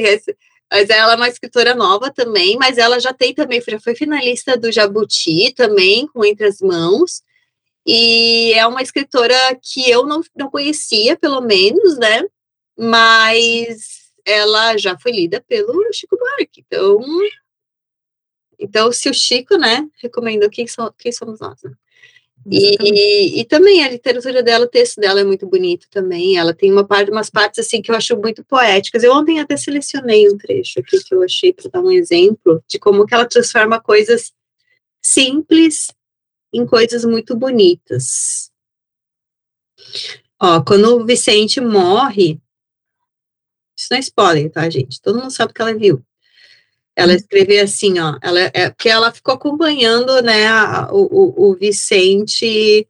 mas 0.72 0.90
ela 0.90 1.14
é 1.14 1.16
uma 1.18 1.28
escritora 1.28 1.76
nova 1.76 2.10
também, 2.10 2.58
mas 2.58 2.78
ela 2.78 2.98
já 2.98 3.12
tem 3.14 3.34
também, 3.34 3.62
já 3.62 3.80
foi 3.80 3.94
finalista 3.94 4.56
do 4.56 4.72
Jabuti 4.72 5.54
também, 5.54 6.08
com 6.08 6.24
Entre 6.24 6.48
as 6.48 6.62
Mãos. 6.62 7.22
E 7.86 8.54
é 8.54 8.66
uma 8.66 8.82
escritora 8.82 9.36
que 9.62 9.90
eu 9.90 10.06
não, 10.06 10.22
não 10.34 10.50
conhecia, 10.50 11.18
pelo 11.18 11.42
menos, 11.42 11.98
né? 11.98 12.24
Mas 12.78 14.14
ela 14.24 14.78
já 14.78 14.98
foi 14.98 15.12
lida 15.12 15.44
pelo 15.46 15.92
Chico 15.92 16.18
Buarque. 16.18 16.64
Então, 16.66 17.00
então 18.58 18.92
se 18.94 19.10
o 19.10 19.14
Chico, 19.14 19.58
né, 19.58 19.86
recomendou 20.02 20.50
quem, 20.50 20.68
so, 20.68 20.94
quem 20.98 21.12
somos 21.12 21.42
nós, 21.42 21.62
né? 21.64 21.74
E, 22.50 23.42
e, 23.42 23.46
também 23.46 23.84
a 23.84 23.90
literatura 23.90 24.42
dela, 24.42 24.66
o 24.66 24.70
texto 24.70 25.00
dela 25.00 25.20
é 25.20 25.24
muito 25.24 25.46
bonito 25.48 25.88
também. 25.90 26.38
Ela 26.38 26.54
tem 26.54 26.72
uma 26.72 26.86
parte, 26.86 27.12
umas 27.12 27.30
partes 27.30 27.60
assim 27.60 27.82
que 27.82 27.92
eu 27.92 27.96
acho 27.96 28.18
muito 28.18 28.44
poéticas. 28.44 29.04
Eu 29.04 29.14
ontem 29.14 29.40
até 29.40 29.56
selecionei 29.56 30.28
um 30.30 30.38
trecho 30.38 30.80
aqui 30.80 31.04
que 31.04 31.14
eu 31.14 31.22
achei 31.22 31.54
para 31.54 31.70
dar 31.70 31.82
um 31.82 31.92
exemplo 31.92 32.64
de 32.68 32.80
como 32.80 33.06
que 33.06 33.14
ela 33.14 33.26
transforma 33.26 33.80
coisas 33.80 34.34
simples 35.02 35.94
em 36.54 36.66
coisas 36.66 37.06
muito 37.06 37.36
bonitas. 37.36 38.52
Ó, 40.42 40.62
quando 40.64 40.96
o 40.96 41.06
Vicente 41.06 41.62
morre, 41.62 42.42
isso 43.78 43.88
não 43.92 43.98
é 43.98 44.00
spoiler, 44.00 44.52
tá, 44.52 44.70
gente? 44.70 45.02
Todo 45.02 45.20
mundo 45.20 45.32
sabe 45.32 45.54
que 45.54 45.62
ela 45.62 45.74
viu. 45.74 46.04
Ela 46.96 47.14
escreveu 47.14 47.64
assim, 47.64 48.00
ó, 48.00 48.18
ela, 48.22 48.40
é, 48.54 48.70
porque 48.70 48.90
ela 48.90 49.12
ficou 49.12 49.34
acompanhando, 49.34 50.22
né, 50.22 50.48
a, 50.48 50.90
o, 50.92 51.52
o 51.52 51.56
Vicente 51.56 52.88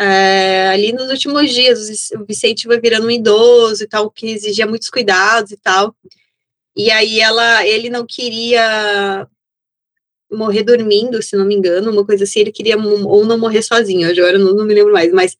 é, 0.00 0.68
ali 0.68 0.92
nos 0.92 1.10
últimos 1.10 1.52
dias, 1.52 2.10
o 2.12 2.24
Vicente 2.24 2.68
vai 2.68 2.80
virando 2.80 3.08
um 3.08 3.10
idoso 3.10 3.82
e 3.82 3.88
tal, 3.88 4.08
que 4.08 4.28
exigia 4.28 4.64
muitos 4.64 4.88
cuidados 4.88 5.50
e 5.50 5.56
tal. 5.56 5.92
E 6.76 6.88
aí 6.92 7.18
ela, 7.18 7.66
ele 7.66 7.90
não 7.90 8.06
queria 8.06 9.26
morrer 10.30 10.62
dormindo, 10.62 11.20
se 11.20 11.36
não 11.36 11.44
me 11.44 11.56
engano, 11.56 11.90
uma 11.90 12.06
coisa 12.06 12.22
assim, 12.22 12.40
ele 12.40 12.52
queria 12.52 12.78
ou 12.78 13.24
não 13.24 13.36
morrer 13.36 13.62
sozinho, 13.62 14.08
agora 14.08 14.38
não, 14.38 14.54
não 14.54 14.64
me 14.64 14.74
lembro 14.74 14.92
mais, 14.92 15.12
mas 15.12 15.36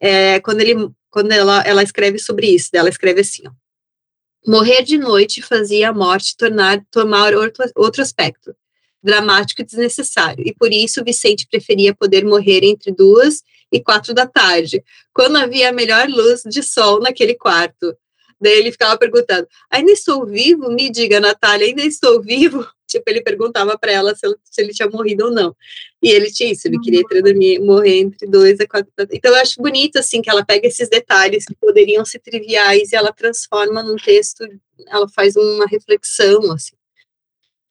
é, 0.00 0.40
quando 0.40 0.62
ele, 0.62 0.90
quando 1.08 1.30
ela, 1.30 1.62
ela 1.62 1.82
escreve 1.82 2.18
sobre 2.18 2.48
isso, 2.48 2.70
ela 2.72 2.88
escreve 2.88 3.20
assim, 3.20 3.44
ó, 3.46 3.52
morrer 4.46 4.82
de 4.82 4.98
noite 4.98 5.42
fazia 5.42 5.90
a 5.90 5.94
morte 5.94 6.36
tornar, 6.36 6.84
tomar 6.90 7.34
outro, 7.34 7.64
outro 7.76 8.02
aspecto, 8.02 8.54
dramático 9.02 9.62
e 9.62 9.64
desnecessário, 9.64 10.44
e 10.46 10.54
por 10.54 10.72
isso 10.72 11.04
Vicente 11.04 11.46
preferia 11.50 11.94
poder 11.94 12.24
morrer 12.24 12.64
entre 12.64 12.92
duas 12.92 13.42
e 13.70 13.80
quatro 13.80 14.12
da 14.12 14.26
tarde, 14.26 14.82
quando 15.14 15.36
havia 15.36 15.70
a 15.70 15.72
melhor 15.72 16.08
luz 16.08 16.42
de 16.44 16.62
sol 16.62 17.00
naquele 17.00 17.34
quarto. 17.34 17.96
Daí 18.42 18.58
ele 18.58 18.72
ficava 18.72 18.98
perguntando: 18.98 19.46
ainda 19.70 19.92
estou 19.92 20.26
vivo? 20.26 20.68
Me 20.70 20.90
diga, 20.90 21.20
Natália, 21.20 21.68
ainda 21.68 21.82
estou 21.82 22.20
vivo? 22.20 22.66
Tipo, 22.92 23.04
ele 23.08 23.22
perguntava 23.22 23.78
para 23.78 23.90
ela 23.90 24.14
se, 24.14 24.26
ele 24.58 24.74
tinha 24.74 24.86
morrido 24.86 25.24
ou 25.24 25.30
não. 25.30 25.56
E 26.02 26.10
ele 26.10 26.30
tinha 26.30 26.52
isso, 26.52 26.68
ele 26.68 26.78
queria 26.78 27.00
dormir, 27.22 27.58
morrer 27.58 28.00
entre 28.00 28.28
dois 28.28 28.60
e 28.60 28.66
quatro. 28.66 28.92
Então, 29.10 29.34
eu 29.34 29.40
acho 29.40 29.62
bonito, 29.62 29.98
assim, 29.98 30.20
que 30.20 30.28
ela 30.28 30.44
pega 30.44 30.68
esses 30.68 30.90
detalhes 30.90 31.46
que 31.46 31.54
poderiam 31.54 32.04
ser 32.04 32.18
triviais 32.18 32.92
e 32.92 32.96
ela 32.96 33.10
transforma 33.10 33.82
num 33.82 33.96
texto, 33.96 34.46
ela 34.88 35.08
faz 35.08 35.36
uma 35.36 35.64
reflexão, 35.64 36.52
assim. 36.52 36.74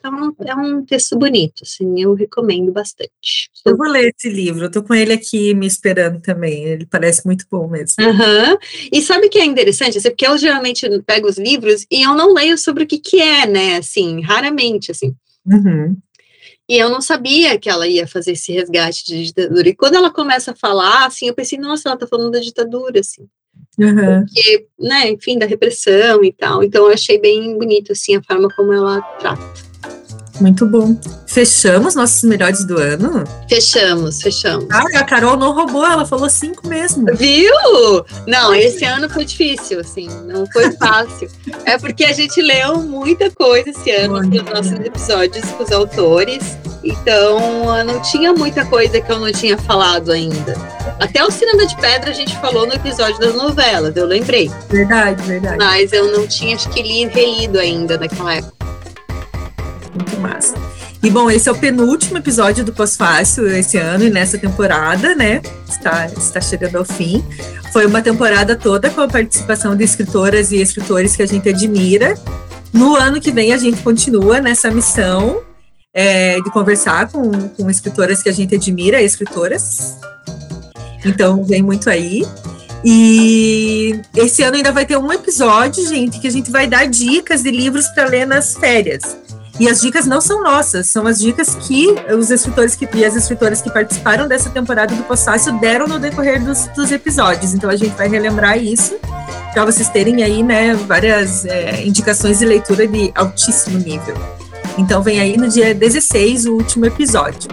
Então, 0.03 0.35
é 0.47 0.55
um 0.55 0.83
texto 0.83 1.15
bonito, 1.15 1.61
assim, 1.61 2.01
eu 2.01 2.15
recomendo 2.15 2.71
bastante. 2.71 3.51
Eu 3.63 3.77
vou 3.77 3.87
ler 3.87 4.11
esse 4.17 4.27
livro, 4.27 4.65
eu 4.65 4.71
tô 4.71 4.81
com 4.81 4.95
ele 4.95 5.13
aqui 5.13 5.53
me 5.53 5.67
esperando 5.67 6.19
também, 6.19 6.63
ele 6.65 6.87
parece 6.87 7.23
muito 7.23 7.45
bom 7.49 7.67
mesmo. 7.67 8.03
Uhum. 8.03 8.57
E 8.91 8.99
sabe 8.99 9.27
o 9.27 9.29
que 9.29 9.37
é 9.37 9.45
interessante? 9.45 9.99
Assim, 9.99 10.09
porque 10.09 10.25
eu 10.25 10.37
geralmente 10.39 10.89
pego 11.03 11.27
os 11.27 11.37
livros 11.37 11.85
e 11.91 12.01
eu 12.01 12.15
não 12.15 12.33
leio 12.33 12.57
sobre 12.57 12.83
o 12.83 12.87
que 12.87 12.97
que 12.97 13.21
é, 13.21 13.45
né, 13.45 13.77
assim, 13.77 14.21
raramente, 14.21 14.89
assim. 14.89 15.13
Uhum. 15.45 15.95
E 16.67 16.77
eu 16.77 16.89
não 16.89 17.01
sabia 17.01 17.59
que 17.59 17.69
ela 17.69 17.87
ia 17.87 18.07
fazer 18.07 18.31
esse 18.31 18.51
resgate 18.51 19.05
de 19.05 19.25
ditadura. 19.25 19.69
E 19.69 19.75
quando 19.75 19.95
ela 19.95 20.09
começa 20.09 20.51
a 20.51 20.55
falar, 20.55 21.05
assim, 21.05 21.27
eu 21.27 21.35
pensei, 21.35 21.59
nossa, 21.59 21.89
ela 21.89 21.97
tá 21.97 22.07
falando 22.07 22.31
da 22.31 22.39
ditadura, 22.39 23.01
assim. 23.01 23.27
Uhum. 23.77 24.25
Porque, 24.25 24.67
né, 24.79 25.09
enfim, 25.09 25.37
da 25.37 25.45
repressão 25.45 26.23
e 26.23 26.31
tal. 26.31 26.63
Então 26.63 26.85
eu 26.85 26.93
achei 26.93 27.19
bem 27.19 27.55
bonito, 27.57 27.91
assim, 27.91 28.15
a 28.15 28.23
forma 28.23 28.47
como 28.55 28.73
ela 28.73 28.99
trata. 29.19 29.70
Muito 30.41 30.65
bom. 30.65 30.97
Fechamos 31.27 31.93
nossos 31.93 32.23
melhores 32.23 32.65
do 32.65 32.79
ano? 32.79 33.23
Fechamos, 33.47 34.21
fechamos. 34.23 34.65
Ah, 34.71 34.83
a 34.95 35.03
Carol 35.03 35.37
não 35.37 35.53
roubou, 35.53 35.85
ela 35.85 36.03
falou 36.03 36.27
cinco 36.27 36.67
mesmo. 36.67 37.05
Viu? 37.15 37.53
Não, 38.25 38.53
esse 38.55 38.83
ano 38.83 39.07
foi 39.07 39.23
difícil, 39.23 39.79
assim, 39.79 40.09
não 40.25 40.47
foi 40.47 40.71
fácil. 40.71 41.29
é 41.63 41.77
porque 41.77 42.05
a 42.05 42.11
gente 42.11 42.41
leu 42.41 42.81
muita 42.81 43.29
coisa 43.29 43.69
esse 43.69 43.91
ano 43.91 44.19
nos 44.23 44.43
nossos 44.45 44.71
episódios 44.71 45.45
com 45.51 45.63
os 45.63 45.71
autores, 45.71 46.57
então 46.83 47.83
não 47.85 48.01
tinha 48.01 48.33
muita 48.33 48.65
coisa 48.65 48.99
que 48.99 49.11
eu 49.11 49.19
não 49.19 49.31
tinha 49.31 49.59
falado 49.59 50.11
ainda. 50.11 50.55
Até 50.99 51.23
o 51.23 51.29
Cinema 51.29 51.67
de 51.67 51.75
Pedra 51.77 52.09
a 52.09 52.13
gente 52.13 52.35
falou 52.39 52.65
no 52.65 52.73
episódio 52.73 53.19
das 53.19 53.35
novelas, 53.35 53.95
eu 53.95 54.07
lembrei. 54.07 54.49
Verdade, 54.69 55.21
verdade. 55.21 55.57
Mas 55.57 55.93
eu 55.93 56.11
não 56.11 56.25
tinha, 56.25 56.55
acho 56.55 56.67
que, 56.69 56.81
li, 56.81 57.05
relido 57.05 57.59
ainda 57.59 57.95
naquela 57.95 58.33
época 58.33 58.61
muito 59.93 60.17
massa. 60.19 60.55
E 61.03 61.09
bom, 61.09 61.29
esse 61.31 61.49
é 61.49 61.51
o 61.51 61.55
penúltimo 61.57 62.17
episódio 62.17 62.63
do 62.63 62.71
Pós-Fácil 62.71 63.47
esse 63.47 63.77
ano 63.77 64.03
e 64.03 64.09
nessa 64.09 64.37
temporada, 64.37 65.15
né? 65.15 65.41
Está, 65.67 66.05
está 66.05 66.39
chegando 66.39 66.77
ao 66.77 66.85
fim. 66.85 67.23
Foi 67.73 67.85
uma 67.85 68.01
temporada 68.01 68.55
toda 68.55 68.89
com 68.89 69.01
a 69.01 69.07
participação 69.07 69.75
de 69.75 69.83
escritoras 69.83 70.51
e 70.51 70.57
escritores 70.57 71.15
que 71.15 71.23
a 71.23 71.25
gente 71.25 71.49
admira. 71.49 72.15
No 72.71 72.95
ano 72.95 73.19
que 73.19 73.31
vem 73.31 73.51
a 73.51 73.57
gente 73.57 73.81
continua 73.81 74.39
nessa 74.39 74.69
missão 74.69 75.41
é, 75.93 76.39
de 76.39 76.51
conversar 76.51 77.09
com, 77.09 77.31
com 77.31 77.69
escritoras 77.69 78.21
que 78.21 78.29
a 78.29 78.33
gente 78.33 78.55
admira, 78.55 79.01
escritoras. 79.01 79.97
Então 81.03 81.43
vem 81.43 81.63
muito 81.63 81.89
aí. 81.89 82.23
E 82.83 83.99
esse 84.15 84.43
ano 84.43 84.57
ainda 84.57 84.71
vai 84.71 84.85
ter 84.85 84.97
um 84.97 85.11
episódio, 85.11 85.87
gente, 85.87 86.19
que 86.19 86.27
a 86.27 86.31
gente 86.31 86.49
vai 86.49 86.67
dar 86.67 86.85
dicas 86.85 87.43
de 87.43 87.51
livros 87.51 87.87
para 87.89 88.05
ler 88.05 88.25
nas 88.25 88.55
férias. 88.55 89.17
E 89.61 89.69
as 89.69 89.79
dicas 89.79 90.07
não 90.07 90.19
são 90.19 90.41
nossas, 90.41 90.87
são 90.87 91.05
as 91.05 91.19
dicas 91.19 91.53
que 91.53 91.93
os 92.17 92.31
escritores 92.31 92.73
que, 92.73 92.89
e 92.95 93.05
as 93.05 93.15
escritoras 93.15 93.61
que 93.61 93.69
participaram 93.69 94.27
dessa 94.27 94.49
temporada 94.49 94.95
do 94.95 95.03
Postácio 95.03 95.53
deram 95.59 95.87
no 95.87 95.99
decorrer 95.99 96.43
dos, 96.43 96.65
dos 96.69 96.91
episódios. 96.91 97.53
Então 97.53 97.69
a 97.69 97.75
gente 97.75 97.95
vai 97.95 98.09
relembrar 98.09 98.57
isso 98.57 98.97
para 99.53 99.63
vocês 99.63 99.87
terem 99.87 100.23
aí, 100.23 100.41
né, 100.41 100.73
várias 100.73 101.45
é, 101.45 101.85
indicações 101.85 102.39
de 102.39 102.45
leitura 102.45 102.87
de 102.87 103.11
altíssimo 103.13 103.77
nível. 103.77 104.15
Então 104.79 105.03
vem 105.03 105.19
aí 105.19 105.37
no 105.37 105.47
dia 105.47 105.75
16 105.75 106.47
o 106.47 106.55
último 106.55 106.87
episódio. 106.87 107.51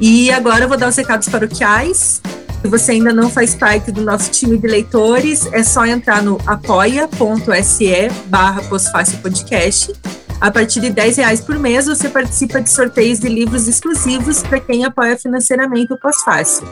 E 0.00 0.30
agora 0.30 0.64
eu 0.64 0.68
vou 0.70 0.78
dar 0.78 0.88
os 0.88 0.96
recados 0.96 1.28
paroquiais. 1.28 2.22
Se 2.62 2.66
você 2.66 2.92
ainda 2.92 3.12
não 3.12 3.28
faz 3.28 3.54
parte 3.54 3.92
do 3.92 4.00
nosso 4.00 4.30
time 4.30 4.56
de 4.56 4.66
leitores, 4.66 5.46
é 5.52 5.62
só 5.62 5.84
entrar 5.84 6.22
no 6.22 6.40
apoia.se 6.46 8.08
barra 8.24 8.62
podcast 9.20 9.92
a 10.40 10.50
partir 10.50 10.80
de 10.80 10.90
10 10.90 11.16
reais 11.16 11.40
por 11.40 11.58
mês, 11.58 11.86
você 11.86 12.08
participa 12.08 12.60
de 12.60 12.70
sorteios 12.70 13.18
de 13.18 13.28
livros 13.28 13.66
exclusivos 13.66 14.42
para 14.42 14.60
quem 14.60 14.84
apoia 14.84 15.16
financeiramente 15.16 15.92
o 15.92 15.98
Pós-Fácil. 15.98 16.68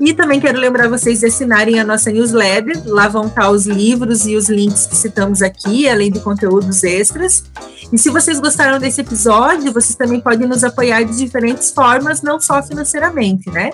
E 0.00 0.14
também 0.14 0.38
quero 0.38 0.58
lembrar 0.58 0.88
vocês 0.88 1.20
de 1.20 1.26
assinarem 1.26 1.80
a 1.80 1.84
nossa 1.84 2.10
newsletter, 2.10 2.80
lá 2.86 3.08
vão 3.08 3.26
estar 3.26 3.50
os 3.50 3.66
livros 3.66 4.26
e 4.26 4.36
os 4.36 4.48
links 4.48 4.86
que 4.86 4.94
citamos 4.94 5.42
aqui, 5.42 5.88
além 5.88 6.10
de 6.10 6.20
conteúdos 6.20 6.84
extras. 6.84 7.44
E 7.92 7.98
se 7.98 8.08
vocês 8.08 8.38
gostaram 8.38 8.78
desse 8.78 9.00
episódio, 9.00 9.72
vocês 9.72 9.96
também 9.96 10.20
podem 10.20 10.46
nos 10.46 10.62
apoiar 10.62 11.02
de 11.02 11.16
diferentes 11.16 11.72
formas, 11.72 12.22
não 12.22 12.40
só 12.40 12.62
financeiramente, 12.62 13.50
né? 13.50 13.70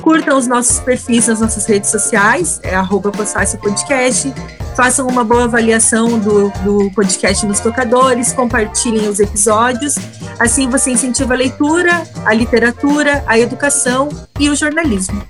Curtam 0.00 0.38
os 0.38 0.46
nossos 0.46 0.78
perfis 0.78 1.26
nas 1.26 1.40
nossas 1.40 1.66
redes 1.66 1.90
sociais, 1.90 2.58
é 2.62 2.74
arroba 2.74 3.10
Podcast, 3.10 4.32
façam 4.76 5.06
uma 5.08 5.24
boa 5.24 5.44
avaliação 5.44 6.18
do, 6.18 6.48
do 6.62 6.90
podcast 6.92 7.44
nos 7.44 7.60
tocadores, 7.60 8.32
compartilhem 8.32 9.08
os 9.08 9.20
episódios, 9.20 9.96
assim 10.38 10.70
você 10.70 10.92
incentiva 10.92 11.34
a 11.34 11.36
leitura, 11.36 12.02
a 12.24 12.32
literatura, 12.32 13.24
a 13.26 13.38
educação 13.38 14.08
e 14.38 14.48
o 14.48 14.54
jornalismo. 14.54 15.20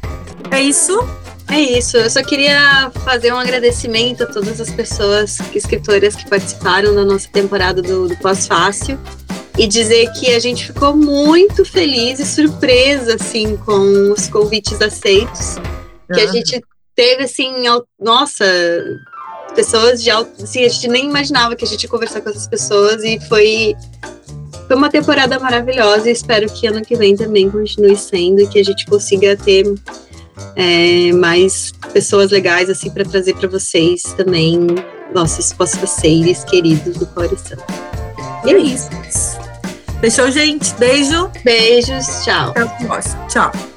É 0.51 0.61
isso? 0.61 0.99
É 1.49 1.61
isso, 1.61 1.97
eu 1.97 2.11
só 2.11 2.23
queria 2.23 2.91
fazer 3.05 3.33
um 3.33 3.39
agradecimento 3.39 4.25
a 4.25 4.27
todas 4.27 4.61
as 4.61 4.71
pessoas, 4.71 5.39
escritoras 5.55 6.17
que 6.17 6.29
participaram 6.29 6.95
da 6.95 7.05
nossa 7.05 7.29
temporada 7.29 7.81
do, 7.81 8.09
do 8.09 8.17
Pós-Fácil. 8.17 8.99
E 9.59 9.67
dizer 9.67 10.13
que 10.13 10.35
a 10.35 10.39
gente 10.39 10.67
ficou 10.67 10.95
muito 10.95 11.65
feliz 11.65 12.19
e 12.19 12.27
surpresa, 12.27 13.15
assim, 13.15 13.57
com 13.57 14.13
os 14.13 14.29
convites 14.29 14.83
aceitos, 14.83 15.57
que 16.13 16.21
a 16.21 16.27
gente 16.27 16.61
teve, 16.95 17.25
assim, 17.25 17.65
nossa, 17.99 18.45
pessoas 19.55 20.03
de 20.03 20.11
alto, 20.11 20.43
assim, 20.43 20.63
a 20.63 20.69
gente 20.69 20.89
nem 20.89 21.07
imaginava 21.07 21.57
que 21.57 21.65
a 21.65 21.69
gente 21.69 21.85
ia 21.85 21.89
conversar 21.89 22.21
com 22.21 22.29
essas 22.29 22.47
pessoas 22.47 23.03
e 23.03 23.19
foi 23.29 23.75
foi 24.67 24.77
uma 24.77 24.91
temporada 24.91 25.39
maravilhosa 25.39 26.09
e 26.09 26.13
espero 26.13 26.53
que 26.53 26.67
ano 26.67 26.83
que 26.83 26.97
vem 26.97 27.17
também 27.17 27.49
continue 27.49 27.97
sendo 27.97 28.41
e 28.41 28.49
que 28.49 28.59
a 28.59 28.65
gente 28.65 28.85
consiga 28.87 29.37
ter 29.37 29.65
é, 30.55 31.13
mais 31.13 31.73
pessoas 31.93 32.31
legais 32.31 32.69
assim 32.71 32.91
para 32.91 33.05
trazer 33.05 33.35
para 33.35 33.49
vocês 33.49 34.03
também 34.17 34.67
nossos 35.15 35.53
pós-faceiros 35.53 36.45
queridos 36.45 36.97
do 36.97 37.07
coração. 37.07 37.59
E 38.45 38.51
é 38.51 38.59
isso. 38.59 38.89
Fechou, 40.01 40.31
gente? 40.31 40.75
Beijo. 40.75 41.31
Beijos. 41.45 42.07
Tchau. 42.25 42.51
Até 42.51 42.65
o 42.65 42.69
próximo. 42.87 43.27
Tchau. 43.29 43.76